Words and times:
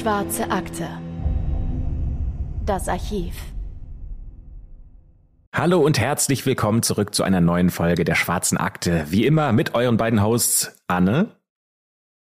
Schwarze 0.00 0.50
Akte. 0.50 0.88
Das 2.64 2.88
Archiv. 2.88 3.34
Hallo 5.54 5.80
und 5.80 5.98
herzlich 5.98 6.46
willkommen 6.46 6.82
zurück 6.82 7.14
zu 7.14 7.22
einer 7.22 7.42
neuen 7.42 7.68
Folge 7.68 8.04
der 8.04 8.14
Schwarzen 8.14 8.56
Akte. 8.56 9.04
Wie 9.10 9.26
immer 9.26 9.52
mit 9.52 9.74
euren 9.74 9.98
beiden 9.98 10.22
Hosts 10.22 10.82
Anne. 10.86 11.36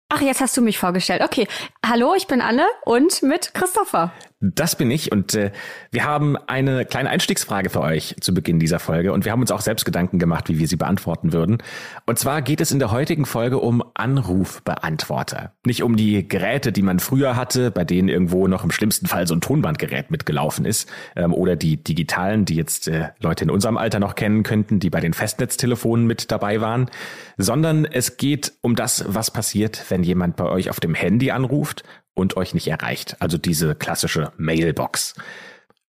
Ach, 0.09 0.19
jetzt 0.19 0.41
hast 0.41 0.57
du 0.57 0.61
mich 0.61 0.77
vorgestellt. 0.77 1.21
Okay. 1.21 1.47
Hallo, 1.85 2.15
ich 2.17 2.27
bin 2.27 2.41
Anne 2.41 2.67
und 2.83 3.23
mit 3.23 3.53
Christopher. 3.53 4.11
Das 4.41 4.77
bin 4.77 4.89
ich 4.89 5.11
und 5.11 5.35
äh, 5.35 5.51
wir 5.91 6.05
haben 6.05 6.37
eine 6.37 6.85
kleine 6.85 7.09
Einstiegsfrage 7.09 7.69
für 7.69 7.81
euch 7.81 8.15
zu 8.21 8.33
Beginn 8.33 8.57
dieser 8.57 8.79
Folge 8.79 9.11
und 9.11 9.25
wir 9.25 9.33
haben 9.33 9.41
uns 9.41 9.51
auch 9.51 9.59
selbst 9.59 9.83
Gedanken 9.83 10.17
gemacht, 10.17 10.47
wie 10.47 10.59
wir 10.59 10.67
sie 10.69 10.77
beantworten 10.77 11.33
würden. 11.33 11.57
Und 12.05 12.19
zwar 12.19 12.41
geht 12.41 12.61
es 12.61 12.71
in 12.71 12.79
der 12.79 12.91
heutigen 12.91 13.25
Folge 13.25 13.57
um 13.57 13.83
Anrufbeantworter. 13.95 15.51
Nicht 15.65 15.83
um 15.83 15.97
die 15.97 16.25
Geräte, 16.25 16.71
die 16.71 16.83
man 16.83 16.99
früher 16.99 17.35
hatte, 17.35 17.69
bei 17.69 17.83
denen 17.83 18.07
irgendwo 18.07 18.47
noch 18.47 18.63
im 18.63 18.71
schlimmsten 18.71 19.07
Fall 19.07 19.27
so 19.27 19.35
ein 19.35 19.41
Tonbandgerät 19.41 20.09
mitgelaufen 20.09 20.63
ist 20.63 20.89
ähm, 21.17 21.33
oder 21.33 21.57
die 21.57 21.75
digitalen, 21.75 22.45
die 22.45 22.55
jetzt 22.55 22.87
äh, 22.87 23.09
Leute 23.19 23.43
in 23.43 23.49
unserem 23.49 23.75
Alter 23.75 23.99
noch 23.99 24.15
kennen 24.15 24.43
könnten, 24.43 24.79
die 24.79 24.89
bei 24.89 25.01
den 25.01 25.13
Festnetztelefonen 25.13 26.07
mit 26.07 26.31
dabei 26.31 26.61
waren, 26.61 26.89
sondern 27.35 27.83
es 27.83 28.15
geht 28.15 28.53
um 28.61 28.77
das, 28.77 29.03
was 29.05 29.31
passiert, 29.31 29.83
wenn 29.89 30.01
jemand 30.01 30.37
bei 30.37 30.45
euch 30.45 30.69
auf 30.69 30.79
dem 30.79 30.95
Handy 30.95 31.31
anruft 31.31 31.83
und 32.19 32.37
euch 32.37 32.53
nicht 32.53 32.67
erreicht. 32.67 33.15
Also 33.19 33.37
diese 33.37 33.75
klassische 33.75 34.31
Mailbox. 34.37 35.15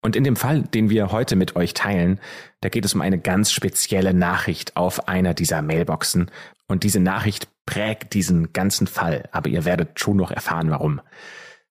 Und 0.02 0.16
in 0.16 0.24
dem 0.24 0.36
Fall, 0.36 0.62
den 0.62 0.90
wir 0.90 1.12
heute 1.12 1.36
mit 1.36 1.56
euch 1.56 1.74
teilen, 1.74 2.20
da 2.62 2.70
geht 2.70 2.86
es 2.86 2.94
um 2.94 3.02
eine 3.02 3.18
ganz 3.18 3.52
spezielle 3.52 4.14
Nachricht 4.14 4.78
auf 4.78 5.08
einer 5.08 5.34
dieser 5.34 5.62
Mailboxen. 5.62 6.30
Und 6.68 6.84
diese 6.84 7.00
Nachricht 7.00 7.48
prägt 7.66 8.14
diesen 8.14 8.54
ganzen 8.54 8.88
Fall. 8.88 9.28
Aber 9.32 9.50
ihr 9.50 9.66
werdet 9.66 10.00
schon 10.00 10.18
noch 10.18 10.32
erfahren, 10.32 10.70
warum. 10.70 11.02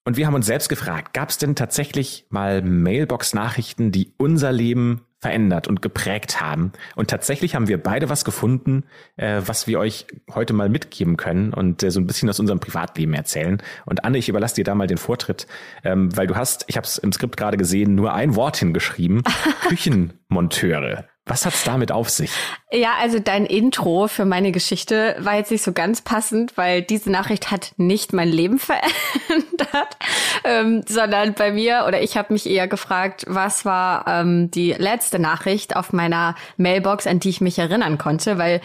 Und 0.05 0.17
wir 0.17 0.27
haben 0.27 0.34
uns 0.34 0.47
selbst 0.47 0.69
gefragt, 0.69 1.15
gab 1.15 1.31
es 1.31 1.39
denn 1.39 1.55
tatsächlich 1.57 2.27
mal 2.31 2.62
Mailbox-Nachrichten, 2.62 3.93
die 3.93 4.12
unser 4.19 4.53
Leben 4.53 5.03
verändert 5.27 5.67
und 5.67 5.83
geprägt 5.83 6.41
haben. 6.41 6.71
Und 6.95 7.11
tatsächlich 7.11 7.57
haben 7.57 7.67
wir 7.67 7.83
beide 7.83 8.09
was 8.09 8.25
gefunden, 8.25 8.85
äh, 9.17 9.43
was 9.45 9.67
wir 9.67 9.81
euch 9.81 10.07
heute 10.33 10.53
mal 10.53 10.69
mitgeben 10.69 11.17
können 11.17 11.53
und 11.53 11.83
äh, 11.83 11.91
so 11.91 11.99
ein 11.99 12.07
bisschen 12.07 12.31
aus 12.31 12.39
unserem 12.39 12.61
Privatleben 12.61 13.13
erzählen. 13.13 13.61
Und 13.87 14.05
Anne, 14.05 14.19
ich 14.19 14.29
überlasse 14.29 14.55
dir 14.55 14.63
da 14.63 14.77
mal 14.77 14.87
den 14.87 14.99
Vortritt, 14.99 15.49
ähm, 15.83 16.17
weil 16.17 16.29
du 16.29 16.37
hast, 16.37 16.65
ich 16.69 16.77
habe 16.77 16.87
es 16.87 16.99
im 16.99 17.11
Skript 17.11 17.37
gerade 17.37 17.57
gesehen, 17.57 17.97
nur 17.97 18.15
ein 18.15 18.37
Wort 18.37 18.57
hingeschrieben, 18.59 19.25
Küchenmonteure. 19.69 21.07
Was 21.29 21.45
hat's 21.45 21.65
damit 21.65 21.91
auf 21.91 22.09
sich? 22.09 22.31
Ja, 22.71 22.95
also 23.01 23.19
dein 23.19 23.47
Intro 23.47 24.07
für 24.07 24.25
meine 24.25 24.53
Geschichte 24.53 25.17
war 25.19 25.35
jetzt 25.35 25.51
nicht 25.51 25.65
so 25.65 25.73
ganz 25.73 26.01
passend, 26.01 26.57
weil 26.57 26.83
diese 26.83 27.11
Nachricht 27.11 27.51
hat 27.51 27.73
nicht 27.77 28.13
mein 28.13 28.29
Leben 28.29 28.59
verändert, 28.61 29.97
ähm, 30.45 30.85
sondern 30.87 31.35
bei 31.35 31.51
mir 31.51 31.85
oder 31.89 32.01
ich 32.01 32.17
habe 32.17 32.33
mich 32.33 32.49
eher 32.49 32.69
gefragt, 32.69 33.25
was 33.27 33.65
war 33.65 34.07
ähm, 34.07 34.53
die 34.53 34.73
letzte 34.73 35.19
Nachricht 35.19 35.75
auf 35.75 35.93
meiner 35.93 36.37
Mailbox, 36.59 37.09
an 37.09 37.19
die 37.19 37.31
ich 37.31 37.41
mich 37.41 37.59
erinnern 37.59 37.99
konnte, 37.99 38.39
weil 38.39 38.61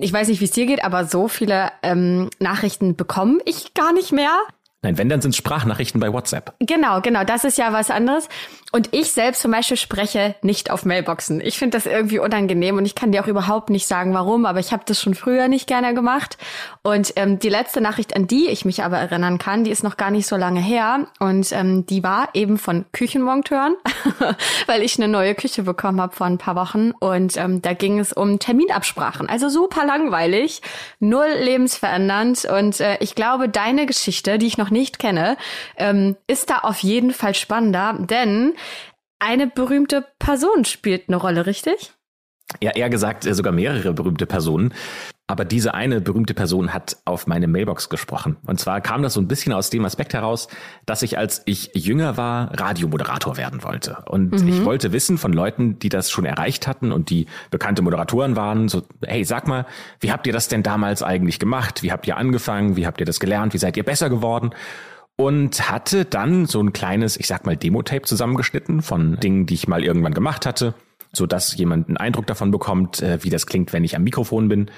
ich 0.00 0.12
weiß 0.12 0.28
nicht, 0.28 0.40
wie 0.40 0.46
es 0.46 0.52
dir 0.52 0.66
geht, 0.66 0.84
aber 0.84 1.04
so 1.04 1.28
viele 1.28 1.70
ähm, 1.82 2.30
Nachrichten 2.38 2.96
bekomme 2.96 3.40
ich 3.44 3.74
gar 3.74 3.92
nicht 3.92 4.12
mehr. 4.12 4.38
Nein, 4.82 4.96
wenn, 4.96 5.10
dann 5.10 5.20
sind 5.20 5.36
Sprachnachrichten 5.36 6.00
bei 6.00 6.10
WhatsApp. 6.10 6.54
Genau, 6.58 7.02
genau, 7.02 7.22
das 7.24 7.44
ist 7.44 7.58
ja 7.58 7.72
was 7.74 7.90
anderes. 7.90 8.28
Und 8.72 8.88
ich 8.92 9.12
selbst 9.12 9.42
zum 9.42 9.50
Beispiel 9.50 9.76
spreche 9.76 10.36
nicht 10.42 10.70
auf 10.70 10.84
Mailboxen. 10.84 11.40
Ich 11.40 11.58
finde 11.58 11.76
das 11.76 11.86
irgendwie 11.86 12.20
unangenehm 12.20 12.78
und 12.78 12.86
ich 12.86 12.94
kann 12.94 13.10
dir 13.10 13.22
auch 13.22 13.26
überhaupt 13.26 13.68
nicht 13.68 13.86
sagen, 13.86 14.14
warum, 14.14 14.46
aber 14.46 14.60
ich 14.60 14.72
habe 14.72 14.84
das 14.86 15.02
schon 15.02 15.14
früher 15.14 15.48
nicht 15.48 15.66
gerne 15.66 15.92
gemacht. 15.92 16.38
Und 16.82 17.12
ähm, 17.16 17.38
die 17.40 17.48
letzte 17.48 17.80
Nachricht, 17.80 18.14
an 18.14 18.26
die 18.26 18.48
ich 18.48 18.64
mich 18.64 18.84
aber 18.84 18.96
erinnern 18.96 19.38
kann, 19.38 19.64
die 19.64 19.70
ist 19.70 19.82
noch 19.82 19.96
gar 19.96 20.10
nicht 20.10 20.26
so 20.26 20.36
lange 20.36 20.60
her. 20.60 21.08
Und 21.18 21.50
ähm, 21.52 21.84
die 21.84 22.04
war 22.04 22.28
eben 22.32 22.58
von 22.58 22.86
Küchenmonteuren, 22.92 23.74
weil 24.66 24.82
ich 24.82 24.96
eine 24.98 25.08
neue 25.08 25.34
Küche 25.34 25.64
bekommen 25.64 26.00
habe 26.00 26.14
vor 26.14 26.28
ein 26.28 26.38
paar 26.38 26.54
Wochen. 26.54 26.92
Und 26.92 27.36
ähm, 27.36 27.60
da 27.60 27.74
ging 27.74 27.98
es 27.98 28.12
um 28.12 28.38
Terminabsprachen. 28.38 29.28
Also 29.28 29.48
super 29.48 29.84
langweilig, 29.84 30.62
null 31.00 31.28
lebensverändernd. 31.40 32.44
Und 32.44 32.80
äh, 32.80 32.98
ich 33.00 33.16
glaube, 33.16 33.48
deine 33.48 33.86
Geschichte, 33.86 34.38
die 34.38 34.46
ich 34.46 34.58
noch 34.58 34.69
nicht 34.70 34.98
kenne, 34.98 35.36
ähm, 35.76 36.16
ist 36.26 36.50
da 36.50 36.58
auf 36.58 36.78
jeden 36.78 37.12
Fall 37.12 37.34
spannender, 37.34 37.96
denn 37.98 38.54
eine 39.18 39.46
berühmte 39.46 40.06
Person 40.18 40.64
spielt 40.64 41.08
eine 41.08 41.16
Rolle, 41.16 41.46
richtig? 41.46 41.92
Ja, 42.62 42.72
eher 42.72 42.90
gesagt, 42.90 43.26
äh, 43.26 43.34
sogar 43.34 43.52
mehrere 43.52 43.92
berühmte 43.92 44.26
Personen. 44.26 44.74
Aber 45.30 45.44
diese 45.44 45.74
eine 45.74 46.00
berühmte 46.00 46.34
Person 46.34 46.74
hat 46.74 46.96
auf 47.04 47.28
meine 47.28 47.46
Mailbox 47.46 47.88
gesprochen. 47.88 48.36
Und 48.46 48.58
zwar 48.58 48.80
kam 48.80 49.00
das 49.04 49.14
so 49.14 49.20
ein 49.20 49.28
bisschen 49.28 49.52
aus 49.52 49.70
dem 49.70 49.84
Aspekt 49.84 50.12
heraus, 50.12 50.48
dass 50.86 51.04
ich, 51.04 51.18
als 51.18 51.42
ich 51.44 51.70
jünger 51.72 52.16
war, 52.16 52.58
Radiomoderator 52.58 53.36
werden 53.36 53.62
wollte. 53.62 53.98
Und 54.06 54.32
mhm. 54.32 54.48
ich 54.48 54.64
wollte 54.64 54.90
wissen 54.90 55.18
von 55.18 55.32
Leuten, 55.32 55.78
die 55.78 55.88
das 55.88 56.10
schon 56.10 56.24
erreicht 56.24 56.66
hatten 56.66 56.90
und 56.90 57.10
die 57.10 57.26
bekannte 57.52 57.80
Moderatoren 57.80 58.34
waren, 58.34 58.68
so, 58.68 58.82
hey, 59.06 59.24
sag 59.24 59.46
mal, 59.46 59.66
wie 60.00 60.10
habt 60.10 60.26
ihr 60.26 60.32
das 60.32 60.48
denn 60.48 60.64
damals 60.64 61.04
eigentlich 61.04 61.38
gemacht? 61.38 61.84
Wie 61.84 61.92
habt 61.92 62.08
ihr 62.08 62.16
angefangen? 62.16 62.74
Wie 62.74 62.88
habt 62.88 62.98
ihr 62.98 63.06
das 63.06 63.20
gelernt? 63.20 63.54
Wie 63.54 63.58
seid 63.58 63.76
ihr 63.76 63.84
besser 63.84 64.10
geworden? 64.10 64.50
Und 65.14 65.70
hatte 65.70 66.06
dann 66.06 66.46
so 66.46 66.60
ein 66.60 66.72
kleines, 66.72 67.16
ich 67.16 67.28
sag 67.28 67.46
mal, 67.46 67.56
Demo-Tape 67.56 68.02
zusammengeschnitten 68.02 68.82
von 68.82 69.20
Dingen, 69.20 69.46
die 69.46 69.54
ich 69.54 69.68
mal 69.68 69.84
irgendwann 69.84 70.14
gemacht 70.14 70.44
hatte, 70.44 70.74
so 71.12 71.26
dass 71.26 71.56
jemand 71.56 71.88
einen 71.88 71.96
Eindruck 71.96 72.26
davon 72.26 72.50
bekommt, 72.50 73.02
äh, 73.02 73.22
wie 73.22 73.30
das 73.30 73.46
klingt, 73.46 73.72
wenn 73.72 73.84
ich 73.84 73.96
am 73.96 74.04
Mikrofon 74.04 74.48
bin 74.48 74.70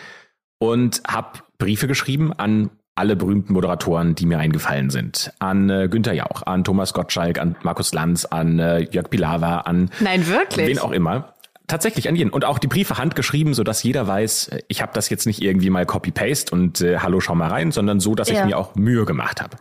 und 0.58 1.02
habe 1.08 1.40
Briefe 1.58 1.86
geschrieben 1.86 2.32
an 2.32 2.70
alle 2.94 3.16
berühmten 3.16 3.54
Moderatoren, 3.54 4.14
die 4.14 4.26
mir 4.26 4.38
eingefallen 4.38 4.90
sind. 4.90 5.32
An 5.38 5.70
äh, 5.70 5.88
Günther 5.88 6.12
Jauch, 6.12 6.42
an 6.44 6.62
Thomas 6.62 6.92
Gottschalk, 6.92 7.38
an 7.38 7.56
Markus 7.62 7.94
Lanz, 7.94 8.26
an 8.26 8.58
äh, 8.58 8.80
Jörg 8.80 9.08
Pilawa, 9.08 9.60
an 9.60 9.90
Nein, 10.00 10.26
wirklich? 10.28 10.66
wen 10.66 10.78
auch 10.78 10.92
immer. 10.92 11.34
Tatsächlich 11.68 12.08
an 12.08 12.16
jeden. 12.16 12.30
Und 12.30 12.44
auch 12.44 12.58
die 12.58 12.66
Briefe 12.66 12.98
handgeschrieben, 12.98 13.54
so 13.54 13.64
dass 13.64 13.82
jeder 13.82 14.06
weiß, 14.06 14.50
ich 14.68 14.82
habe 14.82 14.92
das 14.94 15.08
jetzt 15.08 15.26
nicht 15.26 15.40
irgendwie 15.40 15.70
mal 15.70 15.86
Copy-Paste 15.86 16.52
und 16.52 16.82
äh, 16.82 16.98
Hallo, 16.98 17.20
schau 17.20 17.34
mal 17.34 17.48
rein, 17.48 17.72
sondern 17.72 17.98
so, 17.98 18.14
dass 18.14 18.28
ja. 18.28 18.40
ich 18.40 18.44
mir 18.44 18.58
auch 18.58 18.74
Mühe 18.74 19.06
gemacht 19.06 19.40
habe. 19.40 19.56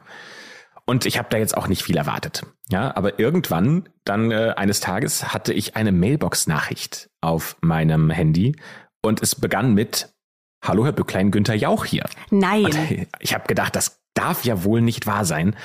Und 0.92 1.06
ich 1.06 1.18
habe 1.18 1.30
da 1.32 1.38
jetzt 1.38 1.56
auch 1.56 1.70
nicht 1.70 1.84
viel 1.84 1.96
erwartet. 1.96 2.46
Ja, 2.68 2.94
aber 2.98 3.18
irgendwann, 3.18 3.88
dann 4.04 4.30
äh, 4.30 4.56
eines 4.58 4.82
Tages, 4.82 5.34
hatte 5.34 5.54
ich 5.54 5.78
eine 5.78 5.94
Mailbox-Nachricht 5.94 7.10
auf 7.22 7.56
meinem 7.62 8.10
Handy 8.10 8.58
und 9.02 9.22
es 9.22 9.36
begann 9.36 9.74
mit 9.74 10.10
Hallo, 10.62 10.84
Herr 10.84 10.92
Bücklein, 10.92 11.32
Günther 11.32 11.56
Jauch 11.56 11.86
hier. 11.86 12.04
Nein. 12.30 12.66
Und 12.66 13.08
ich 13.22 13.34
habe 13.34 13.48
gedacht, 13.48 13.74
das 13.78 14.02
darf 14.16 14.44
ja 14.44 14.66
wohl 14.66 14.82
nicht 14.82 15.08
wahr 15.08 15.24
sein. 15.24 15.56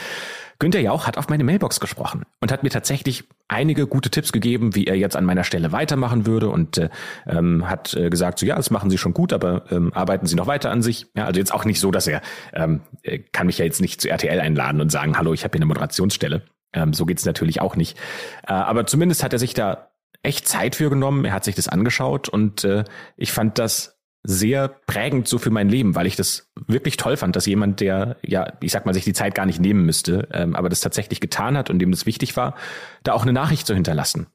Günther 0.59 0.81
Jauch 0.81 1.06
hat 1.06 1.19
auf 1.19 1.28
meine 1.28 1.44
Mailbox 1.44 1.81
gesprochen 1.81 2.25
und 2.41 2.50
hat 2.50 2.62
mir 2.62 2.71
tatsächlich 2.71 3.25
einige 3.49 3.87
gute 3.87 4.11
Tipps 4.11 4.33
gegeben, 4.33 4.75
wie 4.75 4.87
er 4.87 4.97
jetzt 4.97 5.17
an 5.17 5.25
meiner 5.25 5.44
Stelle 5.44 5.72
weitermachen 5.72 6.27
würde 6.27 6.49
und 6.49 6.78
äh, 6.78 6.89
ähm, 7.27 7.69
hat 7.69 7.94
äh, 7.94 8.09
gesagt, 8.11 8.39
so 8.39 8.47
ja, 8.47 8.56
das 8.56 8.71
machen 8.71 8.91
Sie 8.91 8.99
schon 8.99 9.15
gut, 9.15 9.33
aber 9.33 9.71
ähm, 9.71 9.93
arbeiten 9.93 10.27
Sie 10.27 10.34
noch 10.34 10.47
weiter 10.47 10.71
an 10.71 10.83
sich. 10.83 11.06
Ja, 11.17 11.27
also 11.27 11.39
jetzt 11.39 11.53
auch 11.53 11.65
nicht 11.65 11.81
so, 11.81 11.91
dass 11.91 12.06
er 12.06 12.22
ähm, 12.53 12.81
kann 13.33 13.47
mich 13.47 13.59
ja 13.59 13.65
jetzt 13.65 13.81
nicht 13.81 14.00
zu 14.00 14.09
RTL 14.09 14.41
einladen 14.41 14.81
und 14.81 14.91
sagen, 14.91 15.19
hallo, 15.19 15.33
ich 15.33 15.44
habe 15.44 15.53
hier 15.53 15.61
eine 15.61 15.67
Moderationsstelle. 15.67 16.43
Ähm, 16.73 16.93
so 16.93 17.06
geht's 17.06 17.25
natürlich 17.25 17.61
auch 17.61 17.77
nicht. 17.77 17.99
Äh, 18.47 18.53
aber 18.53 18.87
zumindest 18.87 19.23
hat 19.23 19.33
er 19.33 19.38
sich 19.38 19.55
da 19.55 19.91
echt 20.23 20.49
Zeit 20.49 20.75
für 20.77 20.91
genommen. 20.91 21.25
Er 21.25 21.33
hat 21.33 21.44
sich 21.44 21.55
das 21.55 21.69
angeschaut 21.69 22.28
und 22.28 22.65
äh, 22.65 22.84
ich 23.17 23.33
fand 23.33 23.59
das 23.59 23.95
sehr 24.26 24.69
prägend 24.69 25.28
so 25.28 25.38
für 25.38 25.50
mein 25.50 25.69
Leben, 25.69 25.94
weil 25.94 26.06
ich 26.06 26.16
das 26.16 26.50
wirklich 26.66 26.97
toll 26.97 27.16
fand, 27.16 27.37
dass 27.37 27.47
jemand, 27.47 27.81
der 27.81 28.16
ja, 28.25 28.53
ich 28.60 28.72
sag 28.72 28.84
mal, 28.84 28.92
sich 28.92 29.04
die 29.04 29.12
Zeit 29.12 29.34
gar 29.34 29.47
nicht 29.47 29.60
nehmen 29.60 29.87
müsste, 29.87 30.28
ähm, 30.32 30.56
aber 30.56 30.69
das 30.69 30.81
tatsächlich 30.81 31.20
getan 31.20 31.56
hat 31.56 31.70
und 31.70 31.78
dem 31.78 31.92
das 31.92 32.06
wichtig 32.06 32.37
war, 32.37 32.56
da 33.04 33.12
auch 33.12 33.22
eine 33.22 33.32
Nachricht 33.32 33.66
zu 33.66 33.75
hinterlassen. 33.75 34.26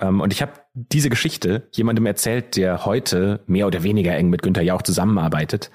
Ähm, 0.00 0.20
und 0.20 0.32
ich 0.32 0.42
habe 0.42 0.52
diese 0.74 1.08
Geschichte 1.08 1.66
jemandem 1.72 2.04
erzählt, 2.04 2.56
der 2.56 2.84
heute 2.84 3.40
mehr 3.46 3.66
oder 3.66 3.82
weniger 3.82 4.14
eng 4.14 4.28
mit 4.28 4.42
Günther 4.42 4.62
Jauch 4.62 4.82
zusammenarbeitet. 4.82 5.70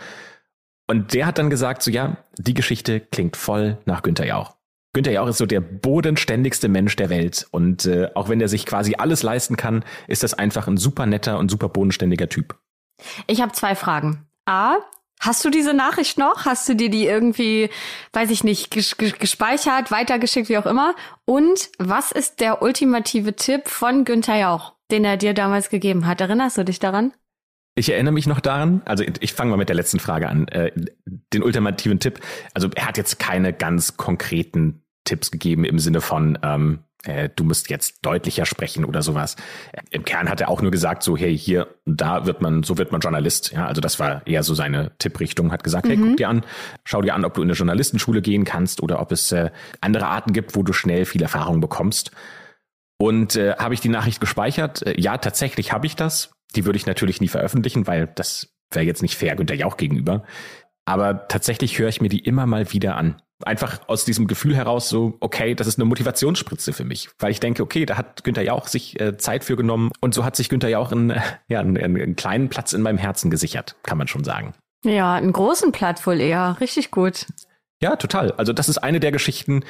Und 0.88 1.14
der 1.14 1.26
hat 1.26 1.40
dann 1.40 1.50
gesagt, 1.50 1.82
so 1.82 1.90
ja, 1.90 2.18
die 2.38 2.54
Geschichte 2.54 3.00
klingt 3.00 3.38
voll 3.38 3.80
nach 3.86 4.04
Günther 4.04 4.28
Jauch. 4.28 4.56
Günther 4.94 5.14
Jauch 5.14 5.28
ist 5.28 5.40
so 5.40 5.48
der 5.48 5.62
bodenständigste 5.62 6.68
Mensch 6.68 6.96
der 6.96 7.10
Welt. 7.10 7.48
Und 7.50 7.86
äh, 7.86 8.10
auch 8.14 8.30
wenn 8.30 8.40
er 8.40 8.48
sich 8.48 8.68
quasi 8.68 8.94
alles 8.96 9.24
leisten 9.24 9.58
kann, 9.58 9.84
ist 10.08 10.22
das 10.22 10.36
einfach 10.36 10.68
ein 10.68 10.78
super 10.78 11.08
netter 11.08 11.40
und 11.40 11.50
super 11.50 11.70
bodenständiger 11.70 12.30
Typ. 12.30 12.60
Ich 13.28 13.42
habe 13.42 13.52
zwei 13.54 13.76
Fragen. 13.76 14.28
A, 14.46 14.78
Hast 15.24 15.46
du 15.46 15.50
diese 15.50 15.74
Nachricht 15.74 16.18
noch? 16.18 16.44
Hast 16.44 16.68
du 16.68 16.76
dir 16.76 16.90
die 16.90 17.06
irgendwie, 17.06 17.70
weiß 18.12 18.30
ich 18.30 18.44
nicht, 18.44 18.72
gespeichert, 18.72 19.90
weitergeschickt, 19.90 20.50
wie 20.50 20.58
auch 20.58 20.66
immer? 20.66 20.96
Und 21.24 21.70
was 21.80 22.12
ist 22.12 22.42
der 22.42 22.62
ultimative 22.62 23.34
Tipp 23.34 23.70
von 23.70 24.04
Günther 24.04 24.38
Jauch, 24.38 24.74
den 24.92 25.06
er 25.06 25.16
dir 25.16 25.34
damals 25.34 25.70
gegeben 25.70 26.08
hat? 26.08 26.20
Erinnerst 26.20 26.58
du 26.58 26.66
dich 26.66 26.80
daran? 26.80 27.14
Ich 27.76 27.90
erinnere 27.90 28.14
mich 28.14 28.28
noch 28.28 28.42
daran, 28.42 28.82
also 28.84 29.06
ich 29.22 29.32
fange 29.34 29.52
mal 29.52 29.58
mit 29.58 29.70
der 29.70 29.78
letzten 29.78 30.00
Frage 30.00 30.28
an. 30.28 30.48
Äh, 30.50 30.74
den 31.06 31.42
ultimativen 31.42 32.02
Tipp, 32.02 32.20
also 32.54 32.70
er 32.76 32.88
hat 32.88 32.98
jetzt 32.98 33.18
keine 33.18 33.54
ganz 33.54 33.96
konkreten 33.96 34.84
Tipps 35.06 35.32
gegeben 35.32 35.64
im 35.64 35.80
Sinne 35.80 36.02
von, 36.02 36.38
ähm, 36.44 36.80
äh, 37.04 37.30
du 37.36 37.44
musst 37.44 37.70
jetzt 37.70 38.06
deutlicher 38.06 38.46
sprechen 38.46 38.86
oder 38.86 39.02
sowas. 39.02 39.36
Im 39.92 40.06
Kern 40.06 40.30
hat 40.30 40.42
er 40.42 40.50
auch 40.50 40.62
nur 40.62 40.72
gesagt, 40.72 41.04
so, 41.04 41.18
hey, 41.18 41.38
hier, 41.38 41.68
da 41.86 42.26
wird 42.26 42.42
man, 42.42 42.64
so 42.64 42.78
wird 42.78 42.92
man 42.92 43.02
Journalist. 43.02 43.52
Ja, 43.52 43.68
also 43.68 43.82
das 43.82 44.00
war 44.00 44.26
eher 44.26 44.44
so 44.44 44.54
seine 44.54 44.92
Tipprichtung, 45.00 45.52
hat 45.52 45.64
gesagt, 45.64 45.86
mhm. 45.86 45.90
hey, 45.90 45.98
guck 45.98 46.18
dir 46.18 46.30
an, 46.30 46.46
schau 46.86 47.02
dir 47.02 47.14
an, 47.14 47.26
ob 47.26 47.34
du 47.34 47.42
in 47.42 47.50
eine 47.50 47.58
Journalistenschule 47.58 48.22
gehen 48.22 48.46
kannst 48.46 48.82
oder 48.82 49.00
ob 49.02 49.12
es 49.12 49.32
äh, 49.32 49.52
andere 49.82 50.08
Arten 50.08 50.34
gibt, 50.34 50.56
wo 50.56 50.64
du 50.64 50.74
schnell 50.74 51.06
viel 51.06 51.22
Erfahrung 51.22 51.60
bekommst. 51.60 52.12
Und 52.98 53.36
äh, 53.36 53.56
habe 53.58 53.74
ich 53.74 53.82
die 53.82 53.90
Nachricht 53.90 54.22
gespeichert? 54.22 54.86
Äh, 54.86 55.00
ja, 55.00 55.18
tatsächlich 55.18 55.74
habe 55.74 55.86
ich 55.86 55.96
das. 55.96 56.32
Die 56.56 56.66
würde 56.66 56.78
ich 56.78 56.86
natürlich 56.86 57.20
nie 57.20 57.28
veröffentlichen, 57.28 57.86
weil 57.88 58.08
das 58.08 58.54
wäre 58.72 58.86
jetzt 58.86 59.02
nicht 59.02 59.16
fair 59.18 59.36
Günther 59.36 59.56
Jauch 59.56 59.78
gegenüber. 59.78 60.24
Aber 60.86 61.28
tatsächlich 61.28 61.80
höre 61.80 61.90
ich 61.90 62.02
mir 62.02 62.10
die 62.10 62.20
immer 62.20 62.46
mal 62.46 62.72
wieder 62.72 62.96
an 62.96 63.22
einfach 63.44 63.82
aus 63.88 64.06
diesem 64.06 64.28
Gefühl 64.28 64.56
heraus 64.56 64.90
so, 64.90 65.18
okay, 65.20 65.56
das 65.56 65.68
ist 65.68 65.78
eine 65.78 65.86
Motivationsspritze 65.86 66.74
für 66.74 66.86
mich, 66.86 67.10
weil 67.20 67.32
ich 67.32 67.40
denke, 67.40 67.64
okay, 67.64 67.86
da 67.86 67.98
hat 67.98 68.24
Günther 68.24 68.44
Jauch 68.44 68.68
sich 68.68 69.00
äh, 69.00 69.18
Zeit 69.18 69.44
für 69.44 69.56
genommen 69.56 69.92
und 70.00 70.14
so 70.14 70.24
hat 70.24 70.36
sich 70.36 70.50
Günther 70.50 70.70
Jauch 70.70 70.92
einen, 70.92 71.14
ja, 71.48 71.60
einen, 71.60 71.78
einen 71.78 72.16
kleinen 72.16 72.50
Platz 72.50 72.74
in 72.74 72.82
meinem 72.82 72.98
Herzen 72.98 73.32
gesichert, 73.32 73.76
kann 73.84 73.98
man 73.98 74.08
schon 74.08 74.24
sagen. 74.24 74.54
Ja, 74.86 75.14
einen 75.14 75.32
großen 75.32 75.72
Platz 75.72 76.06
wohl 76.06 76.20
eher, 76.20 76.58
richtig 76.60 76.92
gut. 76.92 77.28
Ja, 77.82 77.96
total. 77.96 78.32
Also 78.34 78.54
das 78.54 78.70
ist 78.70 78.78
eine 78.78 79.00
der 79.00 79.12
Geschichten, 79.12 79.64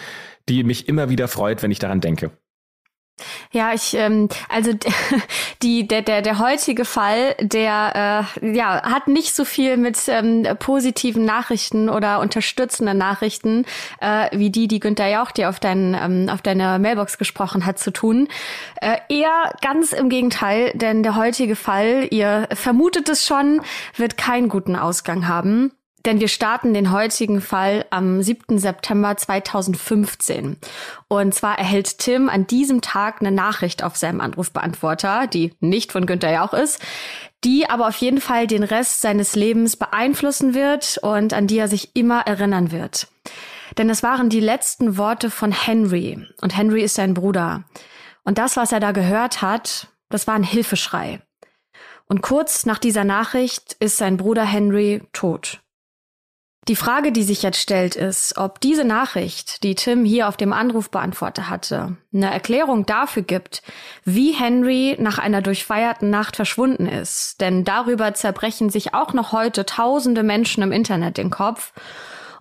die 0.47 0.63
mich 0.63 0.87
immer 0.87 1.09
wieder 1.09 1.27
freut, 1.27 1.63
wenn 1.63 1.71
ich 1.71 1.79
daran 1.79 2.01
denke. 2.01 2.31
Ja, 3.51 3.73
ich, 3.73 3.93
ähm, 3.93 4.27
also 4.49 4.71
die, 5.61 5.87
der, 5.87 6.01
der, 6.01 6.21
der 6.21 6.39
heutige 6.39 6.83
Fall, 6.83 7.35
der 7.39 8.27
äh, 8.41 8.55
ja, 8.55 8.81
hat 8.83 9.07
nicht 9.07 9.35
so 9.35 9.45
viel 9.45 9.77
mit 9.77 9.99
ähm, 10.07 10.47
positiven 10.59 11.23
Nachrichten 11.23 11.89
oder 11.89 12.19
unterstützenden 12.19 12.97
Nachrichten 12.97 13.65
äh, 14.01 14.35
wie 14.35 14.49
die, 14.49 14.67
die 14.67 14.79
Günther 14.79 15.07
Jauch 15.07 15.31
dir 15.31 15.49
auf, 15.49 15.59
dein, 15.59 15.93
ähm, 15.93 16.29
auf 16.29 16.41
deine 16.41 16.79
Mailbox 16.79 17.17
gesprochen 17.19 17.65
hat, 17.65 17.77
zu 17.77 17.91
tun. 17.91 18.27
Äh, 18.81 18.97
eher 19.09 19.53
ganz 19.61 19.93
im 19.93 20.09
Gegenteil, 20.09 20.71
denn 20.73 21.03
der 21.03 21.15
heutige 21.15 21.55
Fall, 21.55 22.07
ihr 22.09 22.47
vermutet 22.53 23.09
es 23.09 23.25
schon, 23.25 23.61
wird 23.95 24.17
keinen 24.17 24.49
guten 24.49 24.75
Ausgang 24.75 25.27
haben. 25.27 25.71
Denn 26.05 26.19
wir 26.19 26.27
starten 26.27 26.73
den 26.73 26.91
heutigen 26.91 27.39
Fall 27.39 27.85
am 27.89 28.21
7. 28.21 28.59
September 28.59 29.15
2015. 29.15 30.57
Und 31.07 31.33
zwar 31.33 31.57
erhält 31.57 31.97
Tim 31.99 32.27
an 32.27 32.45
diesem 32.45 32.81
Tag 32.81 33.21
eine 33.21 33.31
Nachricht 33.31 33.83
auf 33.83 33.95
seinem 33.95 34.19
Anrufbeantworter, 34.19 35.27
die 35.27 35.53
nicht 35.61 35.93
von 35.93 36.05
Günther 36.05 36.33
Jauch 36.33 36.53
ist, 36.53 36.81
die 37.45 37.69
aber 37.69 37.87
auf 37.87 37.95
jeden 37.95 38.19
Fall 38.19 38.47
den 38.47 38.63
Rest 38.63 39.01
seines 39.01 39.35
Lebens 39.35 39.77
beeinflussen 39.77 40.53
wird 40.53 40.99
und 41.01 41.33
an 41.33 41.47
die 41.47 41.57
er 41.57 41.69
sich 41.69 41.95
immer 41.95 42.21
erinnern 42.21 42.71
wird. 42.71 43.07
Denn 43.77 43.89
es 43.89 44.03
waren 44.03 44.29
die 44.29 44.41
letzten 44.41 44.97
Worte 44.97 45.29
von 45.29 45.51
Henry. 45.53 46.27
Und 46.41 46.55
Henry 46.55 46.83
ist 46.83 46.95
sein 46.95 47.13
Bruder. 47.13 47.63
Und 48.23 48.37
das, 48.37 48.57
was 48.57 48.73
er 48.73 48.81
da 48.81 48.91
gehört 48.91 49.41
hat, 49.41 49.87
das 50.09 50.27
war 50.27 50.35
ein 50.35 50.43
Hilfeschrei. 50.43 51.21
Und 52.07 52.21
kurz 52.21 52.65
nach 52.65 52.77
dieser 52.77 53.05
Nachricht 53.05 53.77
ist 53.79 53.97
sein 53.97 54.17
Bruder 54.17 54.43
Henry 54.43 55.01
tot. 55.13 55.62
Die 56.69 56.77
Frage, 56.77 57.11
die 57.11 57.23
sich 57.23 57.43
jetzt 57.43 57.59
stellt, 57.59 57.97
ist, 57.97 58.37
ob 58.37 58.61
diese 58.61 58.85
Nachricht, 58.85 59.63
die 59.63 59.75
Tim 59.75 60.05
hier 60.05 60.29
auf 60.29 60.37
dem 60.37 60.53
Anrufbeantworter 60.53 61.49
hatte, 61.49 61.97
eine 62.13 62.31
Erklärung 62.31 62.85
dafür 62.85 63.23
gibt, 63.23 63.63
wie 64.05 64.31
Henry 64.31 64.95
nach 64.97 65.19
einer 65.19 65.41
durchfeierten 65.41 66.09
Nacht 66.09 66.37
verschwunden 66.37 66.87
ist. 66.87 67.41
Denn 67.41 67.65
darüber 67.65 68.13
zerbrechen 68.13 68.69
sich 68.69 68.93
auch 68.93 69.11
noch 69.13 69.33
heute 69.33 69.65
tausende 69.65 70.23
Menschen 70.23 70.63
im 70.63 70.71
Internet 70.71 71.17
den 71.17 71.31
Kopf. 71.31 71.73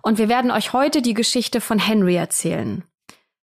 Und 0.01 0.17
wir 0.17 0.29
werden 0.29 0.51
euch 0.51 0.71
heute 0.71 1.01
die 1.01 1.13
Geschichte 1.13 1.59
von 1.59 1.79
Henry 1.79 2.15
erzählen. 2.15 2.83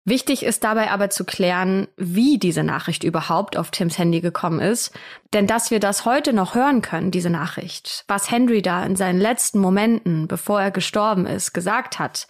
Wichtig 0.05 0.43
ist 0.43 0.63
dabei 0.63 0.91
aber 0.91 1.09
zu 1.09 1.25
klären, 1.25 1.87
wie 1.97 2.37
diese 2.39 2.63
Nachricht 2.63 3.03
überhaupt 3.03 3.57
auf 3.57 3.69
Tims 3.69 3.97
Handy 3.97 4.21
gekommen 4.21 4.59
ist. 4.59 4.91
Denn 5.33 5.45
dass 5.45 5.71
wir 5.71 5.79
das 5.79 6.05
heute 6.05 6.33
noch 6.33 6.55
hören 6.55 6.81
können, 6.81 7.11
diese 7.11 7.29
Nachricht, 7.29 8.05
was 8.07 8.31
Henry 8.31 8.61
da 8.61 8.83
in 8.85 8.95
seinen 8.95 9.19
letzten 9.19 9.59
Momenten, 9.59 10.27
bevor 10.27 10.61
er 10.61 10.71
gestorben 10.71 11.25
ist, 11.25 11.53
gesagt 11.53 11.99
hat, 11.99 12.27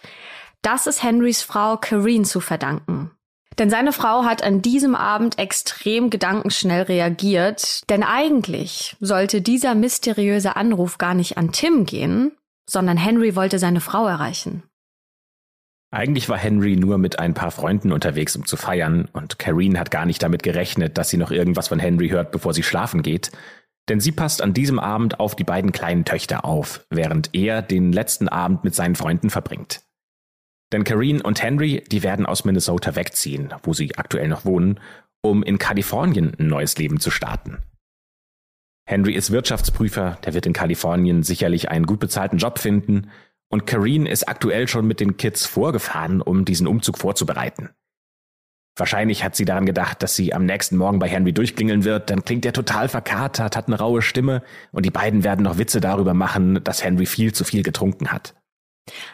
das 0.62 0.86
ist 0.86 1.02
Henrys 1.02 1.42
Frau 1.42 1.76
Kareen 1.76 2.24
zu 2.24 2.40
verdanken. 2.40 3.12
Denn 3.58 3.70
seine 3.70 3.92
Frau 3.92 4.24
hat 4.24 4.42
an 4.42 4.62
diesem 4.62 4.94
Abend 4.94 5.38
extrem 5.38 6.10
gedankenschnell 6.10 6.82
reagiert, 6.82 7.88
denn 7.90 8.02
eigentlich 8.02 8.96
sollte 9.00 9.42
dieser 9.42 9.74
mysteriöse 9.74 10.56
Anruf 10.56 10.98
gar 10.98 11.14
nicht 11.14 11.36
an 11.36 11.52
Tim 11.52 11.84
gehen, 11.84 12.32
sondern 12.68 12.96
Henry 12.96 13.36
wollte 13.36 13.58
seine 13.58 13.80
Frau 13.80 14.06
erreichen. 14.06 14.62
Eigentlich 15.92 16.28
war 16.28 16.38
Henry 16.38 16.76
nur 16.76 16.98
mit 16.98 17.18
ein 17.18 17.34
paar 17.34 17.50
Freunden 17.50 17.90
unterwegs, 17.90 18.36
um 18.36 18.46
zu 18.46 18.56
feiern, 18.56 19.08
und 19.12 19.40
Kareen 19.40 19.78
hat 19.78 19.90
gar 19.90 20.06
nicht 20.06 20.22
damit 20.22 20.44
gerechnet, 20.44 20.96
dass 20.98 21.08
sie 21.08 21.16
noch 21.16 21.32
irgendwas 21.32 21.68
von 21.68 21.80
Henry 21.80 22.10
hört, 22.10 22.30
bevor 22.30 22.54
sie 22.54 22.62
schlafen 22.62 23.02
geht. 23.02 23.32
Denn 23.88 23.98
sie 23.98 24.12
passt 24.12 24.40
an 24.40 24.54
diesem 24.54 24.78
Abend 24.78 25.18
auf 25.18 25.34
die 25.34 25.42
beiden 25.42 25.72
kleinen 25.72 26.04
Töchter 26.04 26.44
auf, 26.44 26.86
während 26.90 27.30
er 27.32 27.60
den 27.60 27.92
letzten 27.92 28.28
Abend 28.28 28.62
mit 28.62 28.74
seinen 28.74 28.94
Freunden 28.94 29.30
verbringt. 29.30 29.82
Denn 30.72 30.84
Kareen 30.84 31.20
und 31.20 31.42
Henry, 31.42 31.82
die 31.90 32.04
werden 32.04 32.26
aus 32.26 32.44
Minnesota 32.44 32.94
wegziehen, 32.94 33.52
wo 33.64 33.72
sie 33.72 33.96
aktuell 33.96 34.28
noch 34.28 34.44
wohnen, 34.44 34.78
um 35.22 35.42
in 35.42 35.58
Kalifornien 35.58 36.34
ein 36.38 36.46
neues 36.46 36.78
Leben 36.78 37.00
zu 37.00 37.10
starten. 37.10 37.58
Henry 38.86 39.14
ist 39.14 39.32
Wirtschaftsprüfer, 39.32 40.18
der 40.24 40.34
wird 40.34 40.46
in 40.46 40.52
Kalifornien 40.52 41.24
sicherlich 41.24 41.68
einen 41.68 41.86
gut 41.86 41.98
bezahlten 41.98 42.38
Job 42.38 42.60
finden, 42.60 43.10
und 43.50 43.66
Kareen 43.66 44.06
ist 44.06 44.28
aktuell 44.28 44.68
schon 44.68 44.86
mit 44.86 45.00
den 45.00 45.16
Kids 45.16 45.44
vorgefahren, 45.44 46.22
um 46.22 46.44
diesen 46.44 46.66
Umzug 46.66 46.98
vorzubereiten. 46.98 47.70
Wahrscheinlich 48.76 49.24
hat 49.24 49.36
sie 49.36 49.44
daran 49.44 49.66
gedacht, 49.66 50.02
dass 50.02 50.16
sie 50.16 50.32
am 50.32 50.46
nächsten 50.46 50.76
Morgen 50.76 51.00
bei 51.00 51.08
Henry 51.08 51.34
durchklingeln 51.34 51.84
wird, 51.84 52.08
dann 52.08 52.24
klingt 52.24 52.46
er 52.46 52.52
total 52.52 52.88
verkatert, 52.88 53.56
hat 53.56 53.66
eine 53.66 53.78
raue 53.78 54.00
Stimme 54.00 54.42
und 54.72 54.86
die 54.86 54.90
beiden 54.90 55.24
werden 55.24 55.42
noch 55.42 55.58
Witze 55.58 55.80
darüber 55.80 56.14
machen, 56.14 56.62
dass 56.64 56.82
Henry 56.82 57.04
viel 57.04 57.34
zu 57.34 57.44
viel 57.44 57.62
getrunken 57.62 58.10
hat. 58.10 58.39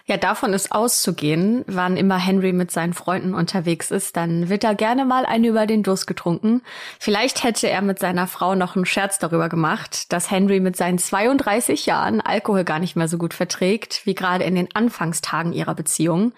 Ja, 0.06 0.16
davon 0.16 0.52
ist 0.52 0.72
auszugehen, 0.72 1.64
wann 1.66 1.96
immer 1.96 2.16
Henry 2.16 2.52
mit 2.52 2.70
seinen 2.70 2.94
Freunden 2.94 3.34
unterwegs 3.34 3.90
ist, 3.90 4.16
dann 4.16 4.48
wird 4.48 4.64
er 4.64 4.74
gerne 4.74 5.04
mal 5.04 5.26
einen 5.26 5.44
über 5.44 5.66
den 5.66 5.82
Durst 5.82 6.06
getrunken. 6.06 6.62
Vielleicht 6.98 7.42
hätte 7.42 7.68
er 7.68 7.82
mit 7.82 7.98
seiner 7.98 8.26
Frau 8.26 8.54
noch 8.54 8.76
einen 8.76 8.86
Scherz 8.86 9.18
darüber 9.18 9.48
gemacht, 9.48 10.12
dass 10.12 10.30
Henry 10.30 10.60
mit 10.60 10.76
seinen 10.76 10.98
32 10.98 11.86
Jahren 11.86 12.20
Alkohol 12.20 12.64
gar 12.64 12.78
nicht 12.78 12.96
mehr 12.96 13.08
so 13.08 13.18
gut 13.18 13.34
verträgt, 13.34 14.06
wie 14.06 14.14
gerade 14.14 14.44
in 14.44 14.54
den 14.54 14.68
Anfangstagen 14.74 15.52
ihrer 15.52 15.74
Beziehung. 15.74 16.32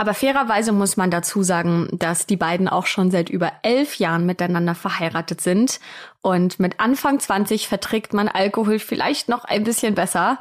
Aber 0.00 0.14
fairerweise 0.14 0.72
muss 0.72 0.96
man 0.96 1.10
dazu 1.10 1.42
sagen, 1.42 1.86
dass 1.92 2.24
die 2.24 2.38
beiden 2.38 2.68
auch 2.68 2.86
schon 2.86 3.10
seit 3.10 3.28
über 3.28 3.52
elf 3.62 3.96
Jahren 3.96 4.24
miteinander 4.24 4.74
verheiratet 4.74 5.42
sind. 5.42 5.78
Und 6.22 6.58
mit 6.58 6.80
Anfang 6.80 7.20
20 7.20 7.68
verträgt 7.68 8.14
man 8.14 8.26
Alkohol 8.26 8.78
vielleicht 8.78 9.28
noch 9.28 9.44
ein 9.44 9.62
bisschen 9.62 9.94
besser 9.94 10.38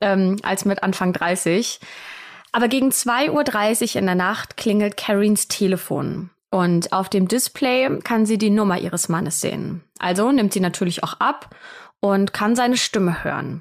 ähm, 0.00 0.38
als 0.42 0.64
mit 0.64 0.82
Anfang 0.82 1.12
30. 1.12 1.78
Aber 2.52 2.68
gegen 2.68 2.88
2.30 2.88 3.90
Uhr 3.90 3.96
in 3.96 4.06
der 4.06 4.14
Nacht 4.14 4.56
klingelt 4.56 4.96
Karins 4.96 5.46
Telefon. 5.46 6.30
Und 6.50 6.94
auf 6.94 7.10
dem 7.10 7.28
Display 7.28 7.98
kann 8.02 8.24
sie 8.24 8.38
die 8.38 8.48
Nummer 8.48 8.78
ihres 8.78 9.10
Mannes 9.10 9.42
sehen. 9.42 9.84
Also 9.98 10.32
nimmt 10.32 10.54
sie 10.54 10.60
natürlich 10.60 11.04
auch 11.04 11.20
ab 11.20 11.54
und 12.00 12.32
kann 12.32 12.56
seine 12.56 12.78
Stimme 12.78 13.24
hören. 13.24 13.60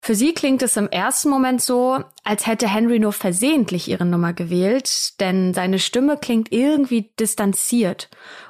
Für 0.00 0.14
sie 0.14 0.32
klingt 0.32 0.62
es 0.62 0.76
im 0.76 0.88
ersten 0.88 1.28
Moment 1.28 1.60
so, 1.60 2.02
als 2.24 2.46
hätte 2.46 2.68
Henry 2.68 2.98
nur 2.98 3.12
versehentlich 3.12 3.88
ihre 3.88 4.06
Nummer 4.06 4.32
gewählt, 4.32 5.20
denn 5.20 5.52
seine 5.54 5.78
Stimme 5.78 6.16
klingt 6.16 6.52
irgendwie 6.52 7.10
distanziert. 7.18 8.08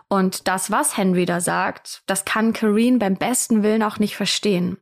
Und 0.09 0.47
das, 0.47 0.71
was 0.71 0.97
Henry 0.97 1.25
da 1.25 1.41
sagt, 1.41 2.03
das 2.07 2.25
kann 2.25 2.53
Kareen 2.53 2.99
beim 2.99 3.17
besten 3.17 3.63
Willen 3.63 3.83
auch 3.83 3.99
nicht 3.99 4.17
verstehen. 4.17 4.79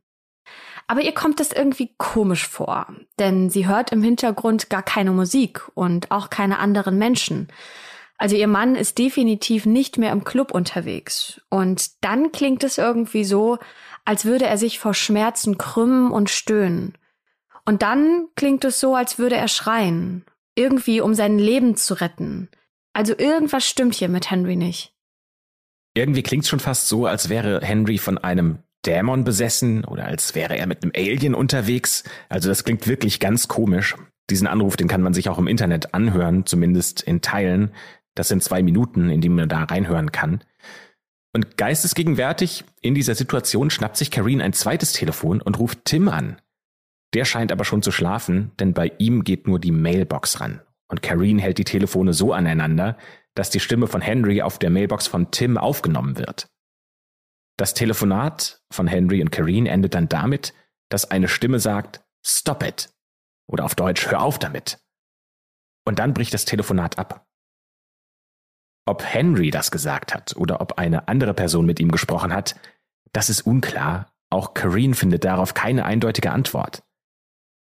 Aber 0.87 1.01
ihr 1.01 1.13
kommt 1.13 1.41
es 1.41 1.51
irgendwie 1.51 1.93
komisch 1.97 2.47
vor, 2.47 2.87
denn 3.19 3.49
sie 3.49 3.67
hört 3.67 3.91
im 3.91 4.01
Hintergrund 4.01 4.69
gar 4.69 4.83
keine 4.83 5.11
Musik 5.11 5.61
und 5.73 6.11
auch 6.11 6.29
keine 6.29 6.59
anderen 6.59 6.97
Menschen. 6.97 7.49
Also 8.17 8.35
ihr 8.35 8.47
Mann 8.47 8.75
ist 8.75 8.97
definitiv 8.97 9.65
nicht 9.65 9.97
mehr 9.97 10.11
im 10.11 10.23
Club 10.23 10.51
unterwegs. 10.51 11.41
Und 11.49 12.03
dann 12.03 12.31
klingt 12.31 12.63
es 12.63 12.77
irgendwie 12.77 13.25
so, 13.25 13.59
als 14.07 14.23
würde 14.23 14.45
er 14.45 14.57
sich 14.57 14.79
vor 14.79 14.93
Schmerzen 14.93 15.57
krümmen 15.57 16.11
und 16.11 16.29
stöhnen. 16.29 16.93
Und 17.65 17.81
dann 17.81 18.27
klingt 18.35 18.63
es 18.63 18.79
so, 18.79 18.95
als 18.95 19.19
würde 19.19 19.35
er 19.35 19.49
schreien, 19.49 20.23
irgendwie 20.55 21.01
um 21.01 21.13
sein 21.13 21.37
Leben 21.37 21.75
zu 21.75 21.93
retten. 21.93 22.47
Also 22.93 23.13
irgendwas 23.17 23.67
stimmt 23.67 23.95
hier 23.95 24.07
mit 24.07 24.31
Henry 24.31 24.55
nicht. 24.55 24.93
Irgendwie 25.93 26.23
klingt 26.23 26.45
es 26.45 26.49
schon 26.49 26.61
fast 26.61 26.87
so, 26.87 27.05
als 27.05 27.27
wäre 27.27 27.59
Henry 27.61 27.97
von 27.97 28.17
einem 28.17 28.59
Dämon 28.85 29.25
besessen 29.25 29.83
oder 29.83 30.05
als 30.05 30.35
wäre 30.35 30.57
er 30.57 30.67
mit 30.67 30.83
einem 30.83 30.93
Alien 30.95 31.35
unterwegs. 31.35 32.05
Also 32.29 32.47
das 32.47 32.63
klingt 32.63 32.87
wirklich 32.87 33.19
ganz 33.19 33.49
komisch. 33.49 33.97
Diesen 34.29 34.47
Anruf, 34.47 34.77
den 34.77 34.87
kann 34.87 35.01
man 35.01 35.13
sich 35.13 35.27
auch 35.27 35.37
im 35.37 35.47
Internet 35.47 35.93
anhören, 35.93 36.45
zumindest 36.45 37.01
in 37.01 37.19
Teilen. 37.19 37.73
Das 38.15 38.29
sind 38.29 38.41
zwei 38.41 38.63
Minuten, 38.63 39.09
in 39.09 39.19
denen 39.19 39.35
man 39.35 39.49
da 39.49 39.63
reinhören 39.63 40.13
kann. 40.13 40.45
Und 41.37 41.55
geistesgegenwärtig 41.55 42.63
in 42.81 42.95
dieser 42.95 43.13
Situation 43.13 43.69
schnappt 43.69 43.95
sich 43.95 44.09
Kareen 44.09 44.41
ein 44.41 44.53
zweites 44.53 44.91
Telefon 44.91 45.39
und 45.39 45.59
ruft 45.59 45.85
Tim 45.85 46.07
an. 46.07 46.41
Der 47.13 47.25
scheint 47.25 47.51
aber 47.51 47.63
schon 47.63 47.83
zu 47.83 47.91
schlafen, 47.91 48.53
denn 48.59 48.73
bei 48.73 48.91
ihm 48.97 49.23
geht 49.23 49.45
nur 49.45 49.59
die 49.59 49.71
Mailbox 49.71 50.41
ran. 50.41 50.61
Und 50.87 51.03
Kareen 51.03 51.37
hält 51.37 51.59
die 51.59 51.63
Telefone 51.63 52.13
so 52.13 52.33
aneinander, 52.33 52.97
dass 53.35 53.51
die 53.51 53.59
Stimme 53.59 53.85
von 53.85 54.01
Henry 54.01 54.41
auf 54.41 54.57
der 54.57 54.71
Mailbox 54.71 55.05
von 55.05 55.29
Tim 55.29 55.59
aufgenommen 55.59 56.17
wird. 56.17 56.49
Das 57.55 57.75
Telefonat 57.75 58.63
von 58.71 58.87
Henry 58.87 59.21
und 59.21 59.31
Karine 59.31 59.69
endet 59.69 59.93
dann 59.93 60.09
damit, 60.09 60.55
dass 60.89 61.11
eine 61.11 61.27
Stimme 61.27 61.59
sagt, 61.59 62.03
Stop 62.25 62.63
it. 62.63 62.89
Oder 63.45 63.63
auf 63.65 63.75
Deutsch, 63.75 64.07
hör 64.07 64.23
auf 64.23 64.39
damit. 64.39 64.79
Und 65.85 65.99
dann 65.99 66.15
bricht 66.15 66.33
das 66.33 66.45
Telefonat 66.45 66.97
ab. 66.97 67.26
Ob 68.87 69.03
Henry 69.03 69.51
das 69.51 69.69
gesagt 69.69 70.13
hat 70.13 70.35
oder 70.37 70.61
ob 70.61 70.77
eine 70.79 71.09
andere 71.09 71.33
Person 71.33 71.65
mit 71.65 71.81
ihm 71.81 71.91
gesprochen 71.91 72.33
hat, 72.33 72.55
das 73.11 73.29
ist 73.29 73.41
unklar. 73.41 74.13
Auch 74.29 74.53
Karine 74.53 74.95
findet 74.95 75.25
darauf 75.25 75.53
keine 75.53 75.85
eindeutige 75.85 76.31
Antwort. 76.31 76.83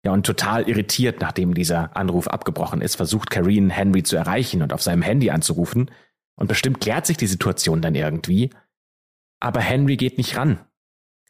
Ja, 0.05 0.13
und 0.13 0.27
total 0.27 0.69
irritiert, 0.69 1.21
nachdem 1.21 1.55
dieser 1.55 1.97
Anruf 1.97 2.27
abgebrochen 2.27 2.81
ist, 2.81 2.97
versucht 2.97 3.31
Karine 3.31 3.73
Henry 3.73 4.03
zu 4.03 4.17
erreichen 4.17 4.63
und 4.63 4.73
auf 4.73 4.83
seinem 4.83 5.03
Handy 5.03 5.31
anzurufen. 5.31 5.93
Und 6.35 6.49
bestimmt 6.49 6.81
klärt 6.81 7.07
sich 7.07 7.19
die 7.19 7.29
Situation 7.29 7.83
dann 7.83 7.95
irgendwie. 7.95 8.51
Aber 9.39 9.61
Henry 9.61 9.97
geht 9.97 10.19
nicht 10.19 10.37
ran. 10.37 10.59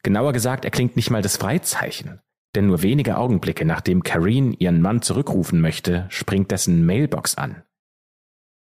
Genauer 0.01 0.33
gesagt, 0.33 0.65
er 0.65 0.71
klingt 0.71 0.95
nicht 0.95 1.11
mal 1.11 1.21
das 1.21 1.37
Freizeichen. 1.37 2.19
Denn 2.55 2.65
nur 2.65 2.81
wenige 2.81 3.17
Augenblicke 3.17 3.63
nachdem 3.63 4.01
Karine 4.01 4.55
ihren 4.57 4.81
Mann 4.81 5.03
zurückrufen 5.03 5.61
möchte, 5.61 6.07
springt 6.09 6.49
dessen 6.49 6.83
Mailbox 6.83 7.35
an. 7.35 7.61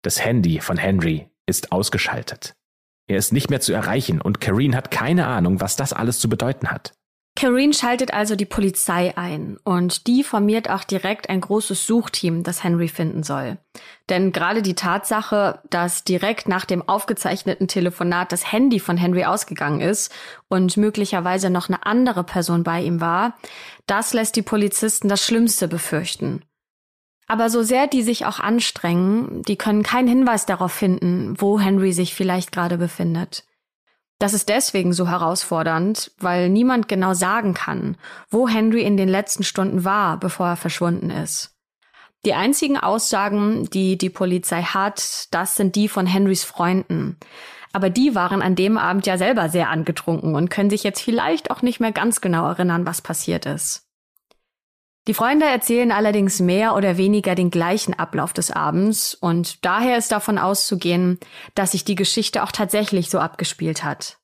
Das 0.04 0.24
Handy 0.24 0.60
von 0.60 0.76
Henry 0.76 1.30
ist 1.46 1.72
ausgeschaltet. 1.72 2.56
Er 3.08 3.18
ist 3.18 3.32
nicht 3.32 3.50
mehr 3.50 3.62
zu 3.62 3.72
erreichen 3.72 4.22
und 4.22 4.42
Karine 4.42 4.76
hat 4.76 4.92
keine 4.92 5.28
Ahnung, 5.28 5.62
was 5.62 5.78
das 5.78 5.94
alles 5.94 6.20
zu 6.20 6.28
bedeuten 6.28 6.72
hat. 6.72 6.92
Karine 7.36 7.74
schaltet 7.74 8.14
also 8.14 8.36
die 8.36 8.46
Polizei 8.46 9.18
ein 9.18 9.58
und 9.64 10.08
die 10.08 10.24
formiert 10.24 10.70
auch 10.70 10.84
direkt 10.84 11.30
ein 11.30 11.42
großes 11.42 11.88
Suchteam, 11.88 12.44
das 12.44 12.64
Henry 12.64 12.90
finden 12.90 13.24
soll. 13.24 13.58
Denn 14.10 14.34
gerade 14.34 14.62
die 14.62 14.76
Tatsache, 14.76 15.62
dass 15.70 16.04
direkt 16.04 16.48
nach 16.48 16.66
dem 16.66 16.88
aufgezeichneten 16.88 17.68
Telefonat 17.68 18.32
das 18.34 18.52
Handy 18.52 18.80
von 18.80 18.98
Henry 18.98 19.24
ausgegangen 19.24 19.82
ist 19.82 20.14
und 20.48 20.78
möglicherweise 20.78 21.50
noch 21.50 21.70
eine 21.70 21.86
andere 21.86 22.24
Person 22.24 22.64
bei 22.64 22.82
ihm 22.82 23.02
war, 23.02 23.38
das 23.88 24.14
lässt 24.14 24.36
die 24.36 24.44
Polizisten 24.44 25.08
das 25.08 25.26
Schlimmste 25.26 25.68
befürchten. 25.68 26.44
Aber 27.28 27.50
so 27.50 27.64
sehr 27.64 27.88
die 27.88 28.04
sich 28.04 28.26
auch 28.26 28.40
anstrengen, 28.40 29.42
die 29.44 29.56
können 29.56 29.84
keinen 29.84 30.08
Hinweis 30.08 30.46
darauf 30.46 30.72
finden, 30.72 31.36
wo 31.38 31.60
Henry 31.60 31.94
sich 31.94 32.14
vielleicht 32.14 32.52
gerade 32.52 32.78
befindet. 32.78 33.46
Das 34.20 34.34
ist 34.34 34.50
deswegen 34.50 34.94
so 34.94 35.08
herausfordernd, 35.08 36.12
weil 36.18 36.50
niemand 36.50 36.88
genau 36.88 37.14
sagen 37.14 37.54
kann, 37.54 37.98
wo 38.30 38.48
Henry 38.48 38.82
in 38.82 38.98
den 38.98 39.10
letzten 39.10 39.44
Stunden 39.44 39.84
war, 39.84 40.18
bevor 40.18 40.48
er 40.48 40.56
verschwunden 40.56 41.10
ist. 41.10 41.54
Die 42.26 42.34
einzigen 42.34 42.78
Aussagen, 42.78 43.70
die 43.72 43.98
die 43.98 44.10
Polizei 44.10 44.62
hat, 44.62 45.28
das 45.32 45.56
sind 45.56 45.76
die 45.76 45.90
von 45.90 46.06
Henrys 46.06 46.46
Freunden. 46.46 47.18
Aber 47.74 47.90
die 47.90 48.16
waren 48.16 48.42
an 48.42 48.56
dem 48.56 48.78
Abend 48.78 49.06
ja 49.08 49.18
selber 49.18 49.50
sehr 49.50 49.70
angetrunken 49.70 50.36
und 50.36 50.50
können 50.50 50.70
sich 50.70 50.84
jetzt 50.84 51.02
vielleicht 51.02 51.52
auch 51.52 51.62
nicht 51.62 51.82
mehr 51.82 51.92
ganz 51.92 52.22
genau 52.22 52.48
erinnern, 52.48 52.86
was 52.86 53.02
passiert 53.02 53.46
ist. 53.46 53.90
Die 55.08 55.14
Freunde 55.14 55.46
erzählen 55.46 55.92
allerdings 55.92 56.40
mehr 56.40 56.76
oder 56.76 56.96
weniger 56.98 57.36
den 57.36 57.52
gleichen 57.52 57.94
Ablauf 57.94 58.32
des 58.32 58.52
Abends 58.52 59.14
und 59.14 59.66
daher 59.66 59.98
ist 59.98 60.14
davon 60.14 60.38
auszugehen, 60.38 61.20
dass 61.56 61.72
sich 61.74 61.84
die 61.84 61.96
Geschichte 61.96 62.42
auch 62.44 62.54
tatsächlich 62.54 63.10
so 63.10 63.20
abgespielt 63.20 63.84
hat. 63.84 64.18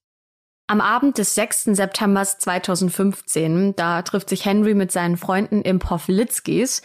Am 0.67 0.81
Abend 0.81 1.17
des 1.17 1.35
6. 1.35 1.63
September 1.75 2.23
2015, 2.23 3.75
da 3.75 4.03
trifft 4.03 4.29
sich 4.29 4.45
Henry 4.45 4.75
mit 4.75 4.91
seinen 4.91 5.17
Freunden 5.17 5.63
im 5.63 5.79
Poflitzkis. 5.79 6.83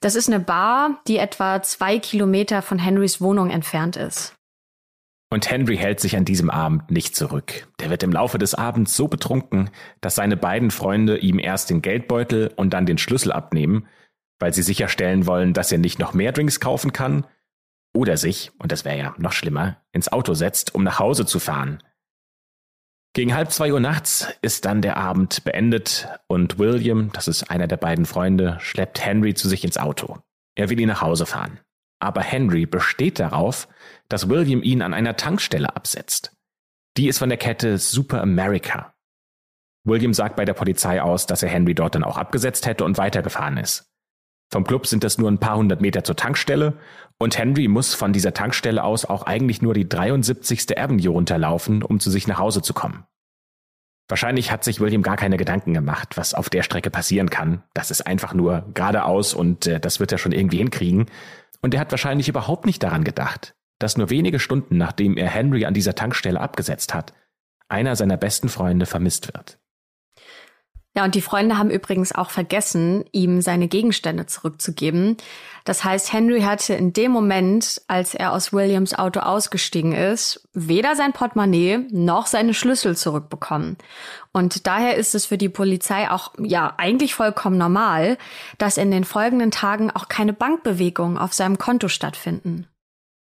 Das 0.00 0.14
ist 0.14 0.28
eine 0.28 0.40
Bar, 0.40 1.02
die 1.06 1.18
etwa 1.18 1.62
zwei 1.62 1.98
Kilometer 1.98 2.62
von 2.62 2.78
Henrys 2.78 3.20
Wohnung 3.20 3.50
entfernt 3.50 3.96
ist. 3.96 4.35
Und 5.28 5.50
Henry 5.50 5.76
hält 5.76 6.00
sich 6.00 6.16
an 6.16 6.24
diesem 6.24 6.50
Abend 6.50 6.90
nicht 6.90 7.16
zurück. 7.16 7.66
Der 7.80 7.90
wird 7.90 8.02
im 8.02 8.12
Laufe 8.12 8.38
des 8.38 8.54
Abends 8.54 8.96
so 8.96 9.08
betrunken, 9.08 9.70
dass 10.00 10.14
seine 10.14 10.36
beiden 10.36 10.70
Freunde 10.70 11.18
ihm 11.18 11.38
erst 11.38 11.70
den 11.70 11.82
Geldbeutel 11.82 12.52
und 12.56 12.70
dann 12.70 12.86
den 12.86 12.98
Schlüssel 12.98 13.32
abnehmen, 13.32 13.88
weil 14.38 14.54
sie 14.54 14.62
sicherstellen 14.62 15.26
wollen, 15.26 15.52
dass 15.52 15.72
er 15.72 15.78
nicht 15.78 15.98
noch 15.98 16.14
mehr 16.14 16.32
Drinks 16.32 16.60
kaufen 16.60 16.92
kann, 16.92 17.26
oder 17.96 18.18
sich, 18.18 18.52
und 18.58 18.72
das 18.72 18.84
wäre 18.84 18.98
ja 18.98 19.14
noch 19.16 19.32
schlimmer, 19.32 19.78
ins 19.92 20.12
Auto 20.12 20.34
setzt, 20.34 20.74
um 20.74 20.84
nach 20.84 20.98
Hause 20.98 21.24
zu 21.24 21.40
fahren. 21.40 21.82
Gegen 23.14 23.34
halb 23.34 23.50
zwei 23.50 23.72
Uhr 23.72 23.80
nachts 23.80 24.28
ist 24.42 24.66
dann 24.66 24.82
der 24.82 24.98
Abend 24.98 25.42
beendet 25.44 26.06
und 26.26 26.58
William, 26.58 27.10
das 27.12 27.28
ist 27.28 27.50
einer 27.50 27.66
der 27.66 27.78
beiden 27.78 28.04
Freunde, 28.04 28.58
schleppt 28.60 29.02
Henry 29.02 29.32
zu 29.32 29.48
sich 29.48 29.64
ins 29.64 29.78
Auto. 29.78 30.18
Er 30.54 30.68
will 30.68 30.78
ihn 30.78 30.88
nach 30.88 31.00
Hause 31.00 31.24
fahren. 31.24 31.58
Aber 31.98 32.20
Henry 32.20 32.66
besteht 32.66 33.18
darauf, 33.18 33.68
dass 34.08 34.28
William 34.28 34.62
ihn 34.62 34.82
an 34.82 34.94
einer 34.94 35.16
Tankstelle 35.16 35.74
absetzt. 35.74 36.32
Die 36.96 37.08
ist 37.08 37.18
von 37.18 37.28
der 37.28 37.38
Kette 37.38 37.78
Super 37.78 38.22
America. 38.22 38.94
William 39.84 40.14
sagt 40.14 40.36
bei 40.36 40.44
der 40.44 40.54
Polizei 40.54 41.00
aus, 41.00 41.26
dass 41.26 41.42
er 41.42 41.48
Henry 41.48 41.74
dort 41.74 41.94
dann 41.94 42.04
auch 42.04 42.16
abgesetzt 42.16 42.66
hätte 42.66 42.84
und 42.84 42.98
weitergefahren 42.98 43.56
ist. 43.56 43.92
Vom 44.50 44.64
Club 44.64 44.86
sind 44.86 45.02
das 45.02 45.18
nur 45.18 45.30
ein 45.30 45.40
paar 45.40 45.56
hundert 45.56 45.80
Meter 45.80 46.04
zur 46.04 46.16
Tankstelle 46.16 46.78
und 47.18 47.36
Henry 47.36 47.68
muss 47.68 47.94
von 47.94 48.12
dieser 48.12 48.32
Tankstelle 48.32 48.84
aus 48.84 49.04
auch 49.04 49.24
eigentlich 49.24 49.60
nur 49.60 49.74
die 49.74 49.88
73. 49.88 50.78
Avenue 50.78 51.08
runterlaufen, 51.08 51.82
um 51.82 51.98
zu 51.98 52.10
sich 52.10 52.26
nach 52.26 52.38
Hause 52.38 52.62
zu 52.62 52.72
kommen. 52.72 53.04
Wahrscheinlich 54.08 54.52
hat 54.52 54.62
sich 54.62 54.78
William 54.78 55.02
gar 55.02 55.16
keine 55.16 55.36
Gedanken 55.36 55.74
gemacht, 55.74 56.16
was 56.16 56.32
auf 56.32 56.48
der 56.48 56.62
Strecke 56.62 56.90
passieren 56.90 57.28
kann. 57.28 57.64
Das 57.74 57.90
ist 57.90 58.06
einfach 58.06 58.34
nur 58.34 58.70
geradeaus 58.72 59.34
und 59.34 59.66
äh, 59.66 59.80
das 59.80 59.98
wird 59.98 60.12
er 60.12 60.18
schon 60.18 60.30
irgendwie 60.30 60.58
hinkriegen. 60.58 61.06
Und 61.60 61.74
er 61.74 61.80
hat 61.80 61.90
wahrscheinlich 61.90 62.28
überhaupt 62.28 62.66
nicht 62.66 62.84
daran 62.84 63.02
gedacht, 63.02 63.55
dass 63.78 63.96
nur 63.96 64.10
wenige 64.10 64.38
Stunden 64.38 64.76
nachdem 64.76 65.16
er 65.16 65.28
Henry 65.28 65.64
an 65.64 65.74
dieser 65.74 65.94
Tankstelle 65.94 66.40
abgesetzt 66.40 66.94
hat, 66.94 67.12
einer 67.68 67.96
seiner 67.96 68.16
besten 68.16 68.48
Freunde 68.48 68.86
vermisst 68.86 69.28
wird. 69.32 69.58
Ja, 70.96 71.04
und 71.04 71.14
die 71.14 71.20
Freunde 71.20 71.58
haben 71.58 71.68
übrigens 71.68 72.14
auch 72.14 72.30
vergessen, 72.30 73.04
ihm 73.12 73.42
seine 73.42 73.68
Gegenstände 73.68 74.24
zurückzugeben. 74.24 75.18
Das 75.66 75.84
heißt, 75.84 76.10
Henry 76.10 76.40
hatte 76.40 76.72
in 76.72 76.94
dem 76.94 77.12
Moment, 77.12 77.82
als 77.86 78.14
er 78.14 78.32
aus 78.32 78.54
Williams 78.54 78.94
Auto 78.94 79.20
ausgestiegen 79.20 79.92
ist, 79.92 80.48
weder 80.54 80.96
sein 80.96 81.12
Portemonnaie 81.12 81.86
noch 81.90 82.26
seine 82.26 82.54
Schlüssel 82.54 82.96
zurückbekommen. 82.96 83.76
Und 84.32 84.66
daher 84.66 84.96
ist 84.96 85.14
es 85.14 85.26
für 85.26 85.36
die 85.36 85.50
Polizei 85.50 86.10
auch, 86.10 86.32
ja, 86.38 86.72
eigentlich 86.78 87.14
vollkommen 87.14 87.58
normal, 87.58 88.16
dass 88.56 88.78
in 88.78 88.90
den 88.90 89.04
folgenden 89.04 89.50
Tagen 89.50 89.90
auch 89.90 90.08
keine 90.08 90.32
Bankbewegungen 90.32 91.18
auf 91.18 91.34
seinem 91.34 91.58
Konto 91.58 91.88
stattfinden. 91.88 92.68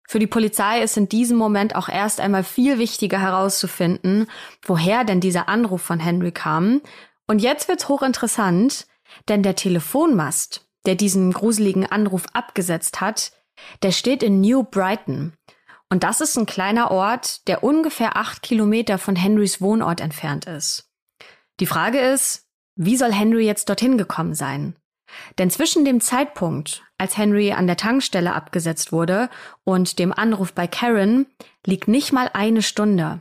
Für 0.08 0.18
die 0.18 0.26
Polizei 0.26 0.82
ist 0.82 0.96
in 0.96 1.08
diesem 1.08 1.36
Moment 1.36 1.74
auch 1.74 1.88
erst 1.88 2.20
einmal 2.20 2.44
viel 2.44 2.78
wichtiger 2.78 3.20
herauszufinden, 3.20 4.28
woher 4.62 5.04
denn 5.04 5.20
dieser 5.20 5.48
Anruf 5.48 5.82
von 5.82 5.98
Henry 5.98 6.32
kam 6.32 6.80
und 7.26 7.40
jetzt 7.40 7.68
wird's 7.68 7.88
hochinteressant, 7.88 8.86
denn 9.28 9.42
der 9.42 9.56
Telefonmast, 9.56 10.66
der 10.84 10.94
diesen 10.94 11.32
gruseligen 11.32 11.86
Anruf 11.86 12.24
abgesetzt 12.32 13.00
hat, 13.00 13.32
der 13.82 13.90
steht 13.90 14.22
in 14.22 14.40
New 14.40 14.62
Brighton. 14.62 15.32
Und 15.88 16.04
das 16.04 16.20
ist 16.20 16.36
ein 16.36 16.46
kleiner 16.46 16.90
Ort, 16.90 17.46
der 17.48 17.64
ungefähr 17.64 18.16
acht 18.16 18.42
Kilometer 18.42 18.98
von 18.98 19.16
Henrys 19.16 19.60
Wohnort 19.60 20.00
entfernt 20.00 20.46
ist. 20.46 20.90
Die 21.60 21.66
Frage 21.66 21.98
ist, 21.98 22.46
wie 22.76 22.96
soll 22.96 23.12
Henry 23.12 23.46
jetzt 23.46 23.68
dorthin 23.68 23.96
gekommen 23.96 24.34
sein? 24.34 24.76
Denn 25.38 25.50
zwischen 25.50 25.84
dem 25.84 26.00
Zeitpunkt, 26.00 26.84
als 26.98 27.16
Henry 27.16 27.52
an 27.52 27.66
der 27.66 27.76
Tankstelle 27.76 28.34
abgesetzt 28.34 28.92
wurde, 28.92 29.28
und 29.64 29.98
dem 29.98 30.12
Anruf 30.12 30.52
bei 30.52 30.66
Karen 30.66 31.26
liegt 31.64 31.88
nicht 31.88 32.12
mal 32.12 32.30
eine 32.32 32.62
Stunde. 32.62 33.20